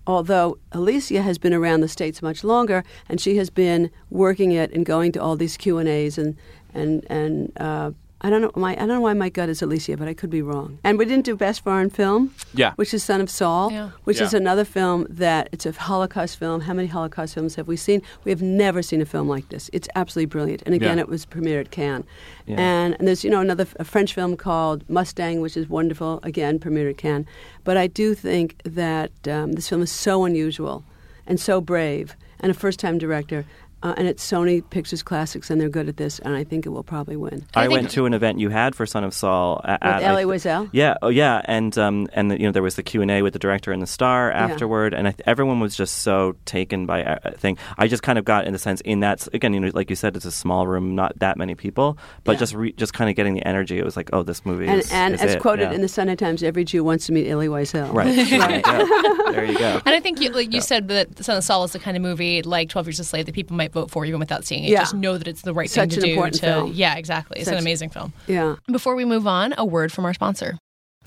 although 0.06 0.58
Alicia 0.72 1.22
has 1.22 1.38
been 1.38 1.54
around 1.54 1.80
the 1.80 1.88
states 1.88 2.22
much 2.22 2.42
longer, 2.42 2.82
and 3.08 3.20
she 3.20 3.36
has 3.36 3.50
been 3.50 3.90
working 4.10 4.50
it 4.52 4.72
and 4.72 4.84
going 4.84 5.12
to 5.12 5.22
all 5.22 5.36
these 5.36 5.56
Q 5.56 5.78
and 5.78 5.88
A's 5.88 6.18
and 6.18 6.36
and 6.74 7.04
and 7.08 7.52
uh, 7.56 7.90
I 8.22 8.28
don't 8.28 8.42
know 8.42 8.50
my 8.54 8.72
I 8.72 8.80
don't 8.80 8.88
know 8.88 9.00
why 9.00 9.14
my 9.14 9.30
gut 9.30 9.48
is 9.48 9.62
Alicia, 9.62 9.96
but 9.96 10.06
I 10.06 10.12
could 10.14 10.28
be 10.30 10.42
wrong. 10.42 10.78
And 10.84 10.98
we 10.98 11.04
didn't 11.06 11.24
do 11.24 11.34
best 11.36 11.62
foreign 11.64 11.88
film, 11.88 12.34
Yeah. 12.52 12.72
which 12.76 12.92
is 12.92 13.02
Son 13.02 13.20
of 13.22 13.30
Saul, 13.30 13.72
Yeah. 13.72 13.90
which 14.04 14.20
is 14.20 14.34
another 14.34 14.64
film 14.64 15.06
that 15.08 15.48
it's 15.52 15.64
a 15.64 15.72
Holocaust 15.72 16.36
film. 16.38 16.60
How 16.62 16.74
many 16.74 16.88
Holocaust 16.88 17.32
films 17.34 17.54
have 17.54 17.66
we 17.66 17.76
seen? 17.76 18.02
We 18.24 18.30
have 18.30 18.42
never 18.42 18.82
seen 18.82 19.00
a 19.00 19.06
film 19.06 19.26
like 19.28 19.48
this. 19.48 19.70
It's 19.72 19.88
absolutely 19.94 20.26
brilliant. 20.26 20.62
And 20.66 20.74
again, 20.74 20.98
Yeah. 20.98 21.04
it 21.04 21.08
was 21.08 21.24
premiered 21.24 21.60
at 21.60 21.70
Cannes. 21.70 22.04
Yeah. 22.46 22.56
And, 22.60 22.94
and 22.98 23.08
there's 23.08 23.24
you 23.24 23.30
know 23.30 23.40
another 23.40 23.66
a 23.78 23.84
French 23.84 24.12
film 24.14 24.36
called 24.36 24.84
Mustang, 24.88 25.40
which 25.40 25.56
is 25.56 25.68
wonderful. 25.70 26.20
Again, 26.22 26.58
premiered 26.58 26.90
at 26.90 26.98
Cannes. 26.98 27.26
But 27.64 27.76
I 27.78 27.86
do 27.86 28.14
think 28.14 28.56
that 28.64 29.12
um, 29.28 29.52
this 29.52 29.68
film 29.68 29.80
is 29.82 29.90
so 29.90 30.24
unusual 30.26 30.84
and 31.26 31.38
so 31.40 31.60
brave, 31.60 32.16
and 32.40 32.50
a 32.50 32.54
first-time 32.54 32.98
director. 32.98 33.44
Uh, 33.82 33.94
and 33.96 34.06
it's 34.06 34.28
Sony 34.28 34.62
Pictures 34.70 35.02
Classics, 35.02 35.50
and 35.50 35.60
they're 35.60 35.68
good 35.68 35.88
at 35.88 35.96
this, 35.96 36.18
and 36.20 36.34
I 36.34 36.44
think 36.44 36.66
it 36.66 36.68
will 36.70 36.82
probably 36.84 37.16
win. 37.16 37.44
I, 37.54 37.64
I 37.64 37.68
went 37.68 37.90
to 37.92 38.06
an 38.06 38.14
event 38.14 38.38
you 38.38 38.50
had 38.50 38.74
for 38.74 38.84
Son 38.86 39.04
of 39.04 39.14
Saul 39.14 39.60
at, 39.64 39.82
With 39.82 40.02
Ellie 40.04 40.22
I- 40.22 40.26
Wiesel? 40.26 40.68
Yeah, 40.72 40.94
oh 41.02 41.08
yeah, 41.08 41.40
and 41.46 41.76
um, 41.78 42.06
and 42.12 42.32
you 42.32 42.40
know 42.46 42.52
there 42.52 42.62
was 42.62 42.74
the 42.76 42.82
Q 42.82 43.02
and 43.02 43.10
A 43.10 43.22
with 43.22 43.32
the 43.32 43.38
director 43.38 43.72
and 43.72 43.80
the 43.80 43.86
star 43.86 44.30
afterward, 44.30 44.92
and 44.94 45.08
I, 45.08 45.12
th- 45.12 45.22
everyone 45.26 45.60
was 45.60 45.74
just 45.76 45.98
so 46.00 46.36
taken 46.44 46.86
by 46.86 46.98
a 47.00 47.32
thing. 47.32 47.56
I 47.78 47.88
just 47.88 48.02
kind 48.02 48.18
of 48.18 48.24
got 48.24 48.46
in 48.46 48.52
the 48.52 48.58
sense 48.58 48.80
in 48.82 49.00
that 49.00 49.26
again, 49.32 49.54
you 49.54 49.60
know, 49.60 49.70
like 49.74 49.88
you 49.90 49.96
said, 49.96 50.16
it's 50.16 50.24
a 50.24 50.32
small 50.32 50.66
room, 50.66 50.94
not 50.94 51.18
that 51.20 51.36
many 51.36 51.54
people, 51.54 51.96
but 52.24 52.32
Yeah. 52.32 52.38
just 52.38 52.54
re- 52.54 52.72
just 52.72 52.92
kind 52.94 53.08
of 53.08 53.16
getting 53.16 53.34
the 53.34 53.46
energy. 53.46 53.78
It 53.78 53.84
was 53.84 53.96
like, 53.96 54.10
oh, 54.12 54.22
this 54.22 54.44
movie 54.44 54.66
And, 54.66 54.80
is, 54.80 54.92
and 54.92 55.14
is 55.14 55.22
as 55.22 55.34
it. 55.36 55.40
quoted 55.40 55.70
yeah. 55.70 55.72
in 55.72 55.80
the 55.80 55.88
Sunday 55.88 56.16
Times, 56.16 56.42
every 56.42 56.64
Jew 56.64 56.84
wants 56.84 57.06
to 57.06 57.12
meet 57.12 57.28
Elie 57.30 57.48
Wiesel. 57.48 57.92
right, 57.94 58.06
right. 58.40 58.62
yeah. 58.66 59.32
there 59.32 59.44
you 59.44 59.58
go. 59.58 59.80
And 59.86 59.94
I 59.94 60.00
think, 60.00 60.20
you, 60.20 60.30
like 60.30 60.52
you 60.52 60.60
said, 60.60 60.88
that 60.88 61.24
Son 61.24 61.36
of 61.36 61.44
Saul 61.44 61.64
is 61.64 61.72
the 61.72 61.78
kind 61.78 61.96
of 61.96 62.02
movie 62.02 62.42
like 62.42 62.68
Twelve 62.68 62.86
Years 62.86 63.00
a 63.00 63.04
Slave 63.04 63.26
that 63.26 63.34
people 63.34 63.56
might 63.56 63.69
vote 63.72 63.90
for 63.90 64.04
even 64.04 64.20
without 64.20 64.44
seeing 64.44 64.64
it. 64.64 64.70
Yeah. 64.70 64.80
Just 64.80 64.94
know 64.94 65.18
that 65.18 65.28
it's 65.28 65.42
the 65.42 65.54
right 65.54 65.68
Such 65.70 65.90
thing 65.90 66.00
to 66.00 66.14
do. 66.14 66.30
to, 66.30 66.38
film. 66.38 66.72
Yeah, 66.74 66.96
exactly. 66.96 67.40
It's 67.40 67.48
an 67.48 67.58
amazing 67.58 67.90
film. 67.90 68.12
Yeah. 68.26 68.56
Before 68.70 68.94
we 68.94 69.04
move 69.04 69.26
on, 69.26 69.54
a 69.58 69.64
word 69.64 69.92
from 69.92 70.04
our 70.04 70.14
sponsor. 70.14 70.58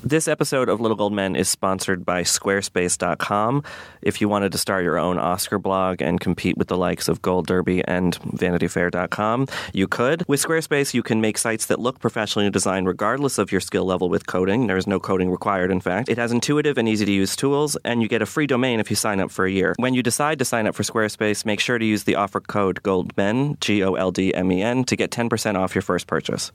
This 0.06 0.28
episode 0.28 0.68
of 0.68 0.82
Little 0.82 0.98
Gold 0.98 1.14
Men 1.14 1.34
is 1.34 1.48
sponsored 1.48 2.04
by 2.04 2.24
Squarespace.com. 2.24 3.64
If 4.02 4.20
you 4.20 4.28
wanted 4.28 4.52
to 4.52 4.58
start 4.58 4.84
your 4.84 4.98
own 4.98 5.18
Oscar 5.18 5.58
blog 5.58 6.02
and 6.02 6.20
compete 6.20 6.58
with 6.58 6.68
the 6.68 6.76
likes 6.76 7.08
of 7.08 7.22
Gold 7.22 7.48
Derby 7.48 7.82
and 7.88 8.20
VanityFair.com, 8.20 9.48
you 9.72 9.88
could. 9.88 10.26
With 10.28 10.44
Squarespace, 10.44 10.94
you 10.94 11.04
can 11.04 11.22
make 11.22 11.38
sites 11.38 11.68
that 11.68 11.80
look 11.80 12.00
professionally 12.00 12.50
designed 12.50 12.86
regardless 12.86 13.38
of 13.38 13.50
your 13.50 13.62
skill 13.62 13.86
level 13.86 14.10
with 14.10 14.28
coding. 14.28 14.68
There 14.68 14.76
is 14.76 14.88
no 14.88 15.00
coding 15.00 15.32
required, 15.32 15.72
in 15.72 15.80
fact. 15.80 16.10
It 16.10 16.18
has 16.18 16.34
intuitive 16.34 16.78
and 16.78 16.90
easy 16.90 17.06
to 17.06 17.12
use 17.12 17.38
tools, 17.38 17.78
and 17.86 18.02
you 18.02 18.10
get 18.10 18.22
a 18.22 18.26
free 18.26 18.46
domain 18.46 18.82
if 18.82 18.90
you 18.90 18.98
sign 18.98 19.22
up 19.22 19.32
for 19.32 19.46
a 19.46 19.52
year. 19.52 19.74
When 19.78 19.94
you 19.94 20.04
decide 20.04 20.38
to 20.40 20.46
sign 20.46 20.68
up 20.68 20.76
for 20.76 20.84
Squarespace, 20.84 21.46
make 21.46 21.62
sure 21.62 21.78
to 21.78 21.86
use 21.86 22.04
the 22.04 22.16
offer 22.16 22.42
code 22.42 22.84
GOLDMEN, 22.84 23.62
G 23.62 23.82
O 23.82 23.94
L 23.94 24.12
D 24.12 24.34
M 24.34 24.52
E 24.52 24.62
N, 24.62 24.84
to 24.84 24.98
get 24.98 25.12
10% 25.12 25.56
off 25.56 25.74
your 25.74 25.82
first 25.82 26.08
purchase. 26.08 26.52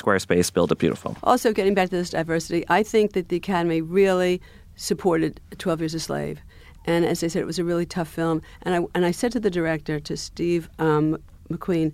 Squarespace, 0.00 0.52
build 0.52 0.72
it 0.72 0.78
beautiful. 0.78 1.16
Also, 1.22 1.52
getting 1.52 1.74
back 1.74 1.90
to 1.90 1.96
this 1.96 2.10
diversity, 2.10 2.64
I 2.68 2.82
think 2.82 3.12
that 3.12 3.28
the 3.28 3.36
Academy 3.36 3.80
really 3.80 4.40
supported 4.76 5.40
12 5.58 5.80
Years 5.80 5.94
a 5.94 6.00
Slave. 6.00 6.40
And 6.86 7.04
as 7.04 7.22
I 7.22 7.26
said, 7.26 7.42
it 7.42 7.46
was 7.46 7.58
a 7.58 7.64
really 7.64 7.84
tough 7.84 8.08
film. 8.08 8.40
And 8.62 8.74
I, 8.74 8.86
and 8.94 9.04
I 9.04 9.10
said 9.10 9.32
to 9.32 9.40
the 9.40 9.50
director, 9.50 10.00
to 10.00 10.16
Steve 10.16 10.70
um, 10.78 11.18
McQueen, 11.50 11.92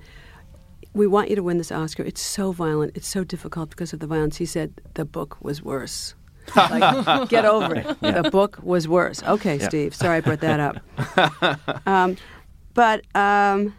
we 0.93 1.07
want 1.09 1.31
you 1.31 1.37
to 1.37 1.43
win 1.43 1.59
this 1.59 1.73
Oscar. 1.73 2.05
It's 2.05 2.21
so 2.21 2.53
violent. 2.53 2.97
It's 2.97 3.09
so 3.09 3.25
difficult 3.25 3.71
because 3.71 3.93
of 3.93 3.99
the 3.99 4.07
violence. 4.07 4.37
He 4.37 4.47
said, 4.47 4.81
the 4.95 5.05
book 5.05 5.37
was 5.41 5.63
worse. 5.63 6.15
like, 6.55 7.29
get 7.29 7.45
over 7.45 7.75
it. 7.75 8.01
The 8.01 8.29
book 8.31 8.59
was 8.63 8.87
worse. 8.87 9.23
Okay, 9.25 9.57
Yeah. 9.59 9.69
Steve. 9.69 9.95
Sorry 9.95 10.19
I 10.19 10.21
brought 10.21 10.41
that 10.41 10.61
up. 10.61 11.87
um, 11.87 12.17
but 12.75 13.05
um, 13.17 13.75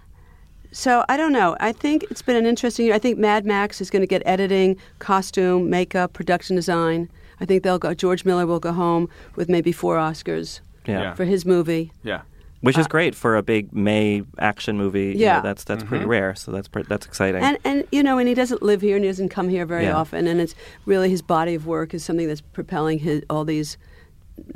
so 0.76 1.06
I 1.08 1.16
don't 1.16 1.32
know. 1.32 1.56
I 1.62 1.72
think 1.72 2.04
it's 2.12 2.22
been 2.22 2.36
an 2.36 2.46
interesting 2.46 2.86
year. 2.86 2.96
I 2.96 3.00
think 3.00 3.18
Mad 3.18 3.46
Max 3.46 3.80
is 3.80 3.90
going 3.90 4.02
to 4.02 4.08
get 4.08 4.22
editing, 4.26 4.76
costume, 5.00 5.70
makeup, 5.70 6.12
production 6.12 6.56
design. 6.58 7.10
I 7.40 7.46
think 7.46 7.64
they'll 7.64 7.80
go. 7.80 7.94
George 7.94 8.26
Miller 8.26 8.46
will 8.46 8.60
go 8.60 8.74
home 8.74 9.08
with 9.38 9.48
maybe 9.48 9.72
four 9.72 9.96
Oscars 9.96 10.60
Yeah. 10.86 11.02
Yeah. 11.02 11.14
for 11.14 11.24
his 11.24 11.46
movie. 11.46 11.92
Yeah. 12.04 12.22
which 12.60 12.78
is 12.78 12.88
uh, 12.88 12.90
great 12.90 13.16
for 13.16 13.38
a 13.38 13.44
big 13.44 13.74
May 13.74 14.24
action 14.38 14.76
movie. 14.78 15.08
You 15.08 15.14
know, 15.14 15.20
Yeah. 15.20 15.42
that's 15.42 15.64
that's 15.64 15.84
pretty 15.84 16.04
mm-hmm. 16.04 16.12
rare. 16.12 16.36
So 16.36 16.52
that's 16.52 16.68
pre- 16.68 16.84
that's 16.84 17.06
exciting. 17.06 17.42
And 17.42 17.58
and 17.64 17.86
you 17.92 18.04
know, 18.04 18.18
and 18.18 18.28
he 18.28 18.34
doesn't 18.34 18.62
live 18.62 18.82
here 18.82 18.96
and 18.98 19.06
he 19.06 19.10
doesn't 19.10 19.30
come 19.30 19.48
here 19.50 19.66
very 19.66 19.86
Yeah. 19.86 19.96
often. 19.96 20.28
And 20.28 20.42
it's 20.42 20.56
really 20.86 21.10
his 21.10 21.22
body 21.22 21.56
of 21.56 21.66
work 21.66 21.94
is 21.94 22.04
something 22.04 22.28
that's 22.28 22.42
propelling 22.42 23.00
his 23.00 23.24
all 23.30 23.46
these 23.46 23.78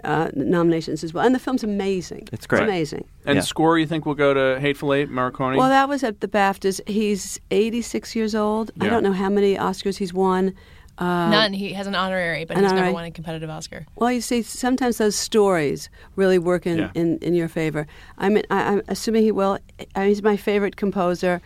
uh, 0.04 0.30
nominations 0.36 1.04
as 1.04 1.14
well. 1.14 1.26
And 1.26 1.34
the 1.34 1.40
film's 1.40 1.64
amazing. 1.64 2.28
It's 2.32 2.46
great. 2.48 2.64
It's 2.64 2.70
amazing. 2.70 3.06
And 3.26 3.38
Yeah. 3.38 3.42
score, 3.42 3.78
you 3.80 3.86
think 3.88 4.06
will 4.06 4.16
go 4.16 4.34
to 4.34 4.60
Hateful 4.60 4.94
Eight, 4.94 5.10
Morricone? 5.10 5.58
Well, 5.58 5.70
that 5.70 5.88
was 5.88 6.04
at 6.04 6.20
the 6.22 6.28
BAFTAs. 6.28 6.82
He's 6.88 7.40
86 7.52 8.16
years 8.16 8.36
old. 8.36 8.72
I 8.82 8.88
don't 8.90 9.04
know 9.04 9.14
how 9.14 9.30
many 9.30 9.56
Oscars 9.56 9.98
he's 9.98 10.14
won. 10.14 10.54
Uh, 10.98 11.30
None. 11.30 11.54
He 11.54 11.72
has 11.74 11.88
an 11.88 11.96
honorary, 11.96 12.44
but 12.44 12.58
an 12.58 12.64
he's 12.64 12.74
never 12.74 12.92
won 12.92 13.06
a 13.06 13.12
competitive 13.12 13.50
Oscar. 13.50 13.86
Well, 13.96 14.12
you 14.12 14.20
see, 14.20 14.42
sometimes 14.42 14.98
those 14.98 15.16
stories 15.16 15.90
really 16.18 16.38
work 16.38 16.68
in, 16.68 16.78
Yeah. 16.80 16.92
in, 16.94 17.18
in 17.20 17.34
your 17.34 17.48
favor. 17.48 17.88
I 18.18 18.28
mean, 18.28 18.44
I, 18.50 18.74
I'm 18.74 18.82
assuming 18.90 19.24
he 19.24 19.32
will. 19.32 19.60
I 19.96 20.08
he's 20.08 20.22
my 20.22 20.36
favorite 20.36 20.76
composer, 20.76 21.42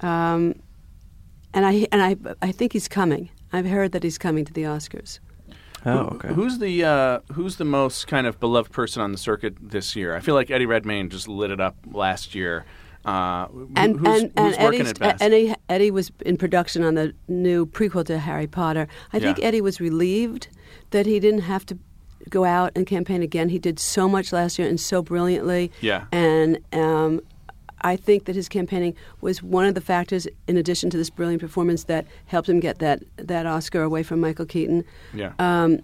um, 0.00 0.54
and 1.52 1.66
I 1.66 1.86
and 1.92 2.00
I 2.02 2.16
I 2.40 2.50
think 2.50 2.72
he's 2.72 2.88
coming. 2.88 3.28
I've 3.52 3.66
heard 3.66 3.92
that 3.92 4.02
he's 4.02 4.16
coming 4.16 4.46
to 4.46 4.52
the 4.54 4.62
Oscars. 4.62 5.18
Oh, 5.88 6.04
Who- 6.04 6.16
okay. 6.16 6.28
Who's 6.34 6.58
the 6.58 6.84
uh, 6.84 7.20
who's 7.32 7.56
the 7.56 7.64
most 7.64 8.06
kind 8.06 8.26
of 8.26 8.38
beloved 8.40 8.72
person 8.72 9.02
on 9.02 9.12
the 9.12 9.18
circuit 9.18 9.54
this 9.60 9.94
year? 9.96 10.14
I 10.16 10.20
feel 10.20 10.34
like 10.34 10.50
Eddie 10.50 10.66
Redmayne 10.66 11.10
just 11.10 11.28
lit 11.28 11.50
it 11.50 11.60
up 11.60 11.76
last 11.90 12.34
year. 12.34 12.64
Uh, 13.04 13.46
And 13.76 13.98
who's, 13.98 14.22
and, 14.22 14.32
who's 14.38 14.56
and 14.56 14.64
working 14.64 14.80
Eddie's, 14.80 14.92
best? 14.94 15.22
Eddie 15.22 15.54
Eddie 15.68 15.90
was 15.90 16.10
in 16.26 16.36
production 16.36 16.82
on 16.82 16.94
the 16.94 17.14
new 17.28 17.64
prequel 17.66 18.04
to 18.06 18.18
Harry 18.18 18.46
Potter. 18.46 18.86
I 19.12 19.18
think 19.20 19.38
Eddie 19.42 19.60
was 19.60 19.80
relieved 19.80 20.48
that 20.90 21.06
he 21.06 21.18
didn't 21.20 21.42
have 21.42 21.64
to 21.66 21.78
go 22.28 22.44
out 22.44 22.72
and 22.76 22.86
campaign 22.86 23.22
again. 23.22 23.48
He 23.48 23.58
did 23.58 23.78
so 23.78 24.08
much 24.08 24.32
last 24.32 24.58
year 24.58 24.68
and 24.68 24.78
so 24.78 25.00
brilliantly. 25.02 25.70
Yeah. 25.80 26.04
And 26.12 26.58
um, 26.74 27.20
I 27.82 27.96
think 27.96 28.24
that 28.26 28.34
his 28.36 28.48
campaigning 28.48 28.94
was 29.20 29.42
one 29.42 29.64
of 29.66 29.74
the 29.74 29.80
factors, 29.80 30.26
in 30.46 30.56
addition 30.56 30.90
to 30.90 30.96
this 30.96 31.10
brilliant 31.10 31.40
performance, 31.40 31.84
that 31.84 32.06
helped 32.26 32.48
him 32.48 32.60
get 32.60 32.78
that, 32.80 33.02
that 33.16 33.46
Oscar 33.46 33.82
away 33.82 34.02
from 34.02 34.20
Michael 34.20 34.46
Keaton. 34.46 34.84
yeah. 35.14 35.32
Um, 35.38 35.80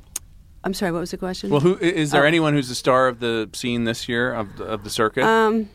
I'm 0.64 0.72
sorry, 0.72 0.92
what 0.92 1.00
was 1.00 1.11
the 1.11 1.18
question? 1.18 1.50
well, 1.50 1.61
who 1.61 1.76
i- 1.76 1.80
is 1.85 2.11
there 2.11 2.24
oh. 2.24 2.26
anyone 2.26 2.54
who's 2.54 2.68
the 2.70 2.74
star 2.74 3.07
of 3.07 3.20
the 3.20 3.50
scene 3.52 3.85
this 3.85 4.09
year 4.09 4.33
of 4.33 4.57
the, 4.57 4.64
of 4.64 4.83
the 4.83 4.88
circuit? 4.90 5.24
um, 5.24 5.68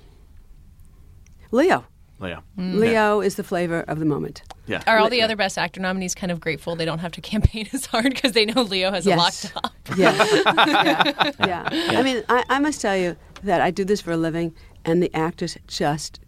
Leo. 1.51 1.85
Leah. 2.19 2.43
Leo 2.57 3.21
is 3.21 3.35
the 3.35 3.45
flavor 3.45 3.79
of 3.87 3.97
the 3.99 4.05
moment. 4.05 4.41
Yeah. 4.67 4.83
Are 4.87 4.97
all 4.99 5.09
the 5.09 5.21
other 5.21 5.37
Best 5.37 5.57
Actor 5.57 5.79
nominees 5.79 6.13
kind 6.13 6.31
of 6.33 6.41
grateful 6.41 6.75
they 6.75 6.83
don't 6.83 6.99
have 6.99 7.13
to 7.13 7.21
campaign 7.33 7.67
as 7.71 7.85
hard 7.85 8.13
because 8.13 8.33
they 8.33 8.45
know 8.45 8.61
Leo 8.63 8.91
has 8.91 9.05
Yes. 9.05 9.45
it 9.45 9.55
locked 9.55 9.65
up? 9.65 9.73
Yes. 9.97 10.43
yeah. 11.39 11.69
yeah. 11.71 11.99
I 11.99 12.03
mean, 12.03 12.21
I, 12.27 12.43
I 12.49 12.59
must 12.59 12.81
tell 12.81 12.97
you 12.97 13.15
that 13.43 13.61
I 13.61 13.71
do 13.71 13.85
this 13.85 14.01
for 14.01 14.11
a 14.11 14.17
living, 14.17 14.53
and 14.89 15.03
the 15.03 15.13
actors 15.13 15.57
just 15.67 16.19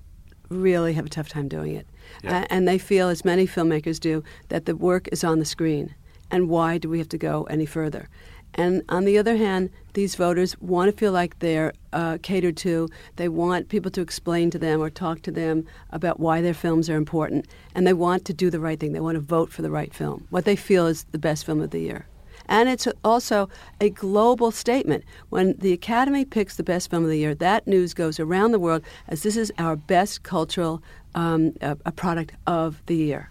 really 0.50 0.94
have 0.94 1.06
a 1.06 1.10
tough 1.10 1.30
time 1.30 1.48
doing 1.48 1.74
it. 1.76 1.88
Yeah. 2.24 2.42
Uh, 2.42 2.46
and 2.50 2.68
they 2.68 2.78
feel, 2.78 3.10
as 3.10 3.26
many 3.26 3.48
filmmakers 3.48 4.00
do, 4.00 4.24
that 4.50 4.66
the 4.66 4.76
work 4.76 5.08
is 5.12 5.24
on 5.24 5.40
the 5.40 5.46
screen. 5.46 5.96
And 6.30 6.50
why 6.50 6.78
do 6.78 6.90
we 6.90 6.98
have 7.00 7.10
to 7.10 7.18
go 7.18 7.44
any 7.44 7.66
further? 7.66 8.08
And 8.54 8.84
on 8.90 9.06
the 9.06 9.18
other 9.18 9.38
hand, 9.38 9.70
these 9.94 10.16
voters 10.16 10.60
want 10.60 10.92
to 10.92 10.98
feel 10.98 11.14
like 11.14 11.40
they're 11.40 11.74
uh, 11.94 12.18
catered 12.22 12.58
to. 12.58 12.90
They 13.16 13.30
want 13.30 13.70
people 13.70 13.92
to 13.92 14.02
explain 14.02 14.52
to 14.52 14.60
them 14.60 14.82
or 14.82 14.90
talk 14.90 15.22
to 15.24 15.32
them 15.32 15.66
about 15.92 16.20
why 16.20 16.42
their 16.42 16.54
films 16.54 16.90
are 16.90 16.98
important. 16.98 17.48
And 17.74 17.88
they 17.88 17.94
want 17.94 18.26
to 18.26 18.34
do 18.34 18.50
the 18.50 18.60
right 18.60 18.80
thing. 18.80 18.92
They 18.92 19.00
want 19.00 19.16
to 19.16 19.22
vote 19.22 19.52
for 19.52 19.62
the 19.62 19.72
right 19.72 19.94
film, 19.94 20.28
what 20.30 20.46
they 20.46 20.56
feel 20.56 20.86
is 20.88 21.06
the 21.12 21.18
best 21.18 21.46
film 21.46 21.62
of 21.62 21.72
the 21.72 21.80
year. 21.80 22.06
And 22.52 22.68
it's 22.68 22.86
also 23.06 23.48
a 23.80 23.90
global 23.90 24.52
statement. 24.52 25.06
When 25.30 25.56
the 25.60 25.72
Academy 25.72 26.26
picks 26.26 26.58
the 26.58 26.64
best 26.64 26.90
film 26.90 27.04
of 27.04 27.10
the 27.10 27.18
year, 27.18 27.34
that 27.34 27.66
news 27.66 27.94
goes 27.94 28.20
around 28.20 28.52
the 28.52 28.60
world 28.60 28.84
as 29.08 29.24
this 29.24 29.38
is 29.38 29.54
our 29.58 29.78
best 29.78 30.24
cultural 30.24 30.84
um, 31.16 31.54
a, 31.62 31.94
product 31.94 32.34
of 32.48 32.82
the 32.88 32.96
year. 32.98 33.30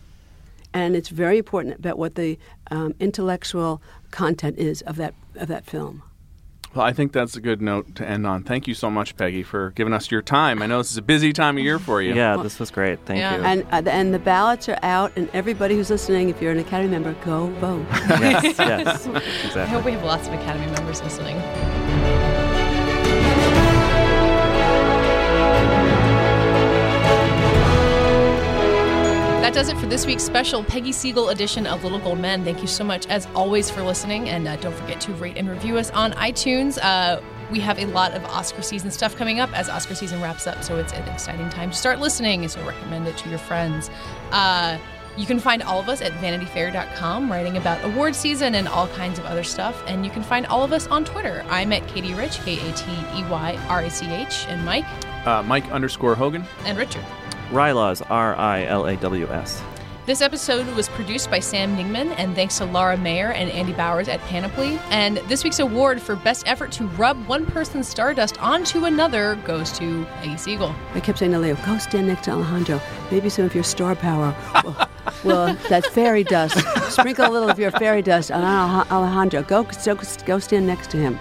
And 0.72 0.96
it's 0.96 1.10
very 1.10 1.36
important 1.36 1.74
about 1.74 1.98
what 1.98 2.14
the 2.14 2.38
um, 2.70 2.94
intellectual 2.98 3.82
content 4.10 4.56
is 4.56 4.80
of 4.82 4.96
that 4.96 5.12
of 5.34 5.48
that 5.48 5.66
film. 5.66 6.02
Well, 6.74 6.86
I 6.86 6.92
think 6.92 7.10
that's 7.12 7.34
a 7.36 7.40
good 7.40 7.60
note 7.60 7.96
to 7.96 8.08
end 8.08 8.26
on. 8.28 8.44
Thank 8.44 8.68
you 8.68 8.74
so 8.74 8.90
much, 8.90 9.16
Peggy, 9.16 9.42
for 9.42 9.70
giving 9.72 9.92
us 9.92 10.10
your 10.10 10.22
time. 10.22 10.62
I 10.62 10.66
know 10.66 10.78
this 10.78 10.92
is 10.92 10.96
a 10.98 11.02
busy 11.02 11.32
time 11.32 11.58
of 11.58 11.64
year 11.64 11.80
for 11.80 12.00
you. 12.00 12.14
yeah, 12.14 12.36
this 12.36 12.60
was 12.60 12.70
great. 12.70 13.04
Thank 13.06 13.18
Yeah. 13.18 13.36
you. 13.38 13.42
And 13.42 13.62
uh, 13.86 13.90
and 13.90 14.14
the 14.14 14.20
ballots 14.20 14.68
are 14.68 14.78
out, 14.84 15.10
and 15.16 15.28
everybody 15.32 15.74
who's 15.74 15.90
listening, 15.90 16.28
if 16.28 16.40
you're 16.40 16.52
an 16.52 16.58
Academy 16.60 16.90
member, 16.90 17.14
go 17.24 17.48
vote. 17.54 17.84
yes, 17.92 18.56
yes, 18.58 19.06
I 19.56 19.64
hope 19.66 19.84
we 19.84 19.92
have 19.92 20.04
lots 20.04 20.28
of 20.28 20.34
Academy 20.34 20.66
members 20.72 21.02
listening. 21.02 21.36
That 29.50 29.66
does 29.66 29.68
it 29.68 29.78
for 29.78 29.86
this 29.86 30.06
week's 30.06 30.22
special 30.22 30.62
Peggy 30.62 30.92
Siegal 30.92 31.32
edition 31.32 31.66
of 31.66 31.82
Little 31.82 31.98
Gold 31.98 32.20
Men. 32.20 32.44
Thank 32.44 32.60
you 32.60 32.68
so 32.68 32.84
much, 32.84 33.08
as 33.08 33.26
always, 33.34 33.68
for 33.68 33.82
listening. 33.82 34.28
And 34.28 34.46
uh, 34.46 34.54
don't 34.54 34.76
forget 34.76 35.00
to 35.00 35.12
rate 35.14 35.36
and 35.36 35.50
review 35.50 35.76
us 35.76 35.90
on 35.90 36.12
iTunes. 36.12 36.78
Uh, 36.80 37.20
we 37.50 37.58
have 37.58 37.76
a 37.80 37.86
lot 37.86 38.12
of 38.12 38.24
Oscar 38.26 38.62
season 38.62 38.92
stuff 38.92 39.16
coming 39.16 39.40
up 39.40 39.50
as 39.58 39.68
Oscar 39.68 39.96
season 39.96 40.22
wraps 40.22 40.46
up, 40.46 40.62
so 40.62 40.76
it's 40.78 40.92
an 40.92 41.02
exciting 41.08 41.48
time 41.50 41.72
to 41.72 41.76
start 41.76 41.98
listening. 41.98 42.46
So 42.46 42.64
recommend 42.64 43.08
it 43.08 43.16
to 43.18 43.28
your 43.28 43.40
friends. 43.40 43.90
Uh, 44.30 44.78
you 45.16 45.26
can 45.26 45.40
find 45.40 45.64
all 45.64 45.80
of 45.80 45.88
us 45.88 46.00
at 46.00 46.12
vanityfair.com, 46.12 47.28
writing 47.28 47.56
about 47.56 47.84
award 47.84 48.14
season 48.14 48.54
and 48.54 48.68
all 48.68 48.86
kinds 48.86 49.18
of 49.18 49.24
other 49.24 49.42
stuff. 49.42 49.82
And 49.88 50.04
you 50.04 50.12
can 50.12 50.22
find 50.22 50.46
all 50.46 50.62
of 50.62 50.72
us 50.72 50.86
on 50.86 51.04
Twitter. 51.04 51.44
I'm 51.50 51.72
at 51.72 51.82
Katey 51.88 52.16
Rich, 52.16 52.38
K 52.44 52.52
A 52.54 52.72
T 52.74 52.84
E 53.16 53.24
Y 53.28 53.58
R 53.68 53.80
A 53.80 53.90
C 53.90 54.06
H, 54.12 54.46
and 54.46 54.64
Mike 54.64 54.86
Uh, 55.26 55.42
Mike 55.42 55.68
underscore 55.72 56.14
Hogan. 56.14 56.44
and 56.66 56.78
Richard. 56.78 57.04
Rylaws, 57.50 58.02
R 58.10 58.36
I 58.36 58.64
L 58.64 58.86
A 58.86 58.96
W 58.96 59.28
S. 59.28 59.62
This 60.06 60.22
episode 60.22 60.66
was 60.74 60.88
produced 60.88 61.30
by 61.30 61.38
Sam 61.40 61.76
Ningman, 61.76 62.14
and 62.16 62.34
thanks 62.34 62.58
to 62.58 62.64
Laura 62.64 62.96
Mayer 62.96 63.32
and 63.32 63.50
Andy 63.50 63.72
Bowers 63.72 64.08
at 64.08 64.18
Panoply. 64.22 64.80
And 64.90 65.18
this 65.28 65.44
week's 65.44 65.58
award 65.60 66.00
for 66.02 66.16
best 66.16 66.48
effort 66.48 66.72
to 66.72 66.86
rub 66.88 67.24
one 67.28 67.46
person's 67.46 67.86
stardust 67.86 68.42
onto 68.42 68.86
another 68.86 69.36
goes 69.44 69.70
to 69.78 70.04
Peggy 70.16 70.34
Siegal. 70.34 70.74
I 70.94 71.00
kept 71.00 71.18
saying 71.18 71.32
to 71.32 71.38
Leo, 71.38 71.54
go 71.66 71.78
stand 71.78 72.08
next 72.08 72.24
to 72.24 72.32
Alejandro. 72.32 72.80
Maybe 73.12 73.28
some 73.28 73.44
of 73.44 73.54
your 73.54 73.62
star 73.62 73.94
power. 73.94 74.34
well, 74.64 74.88
well, 75.24 75.54
that 75.68 75.86
fairy 75.86 76.24
dust. 76.24 76.58
Sprinkle 76.90 77.26
a 77.26 77.30
little 77.30 77.50
of 77.50 77.58
your 77.58 77.70
fairy 77.70 78.02
dust 78.02 78.32
on 78.32 78.42
Alejandro. 78.90 79.42
Go, 79.42 79.64
go, 79.84 80.00
go 80.24 80.38
stand 80.38 80.66
next 80.66 80.90
to 80.90 80.96
him. 80.96 81.20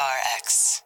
PRX. 0.00 0.80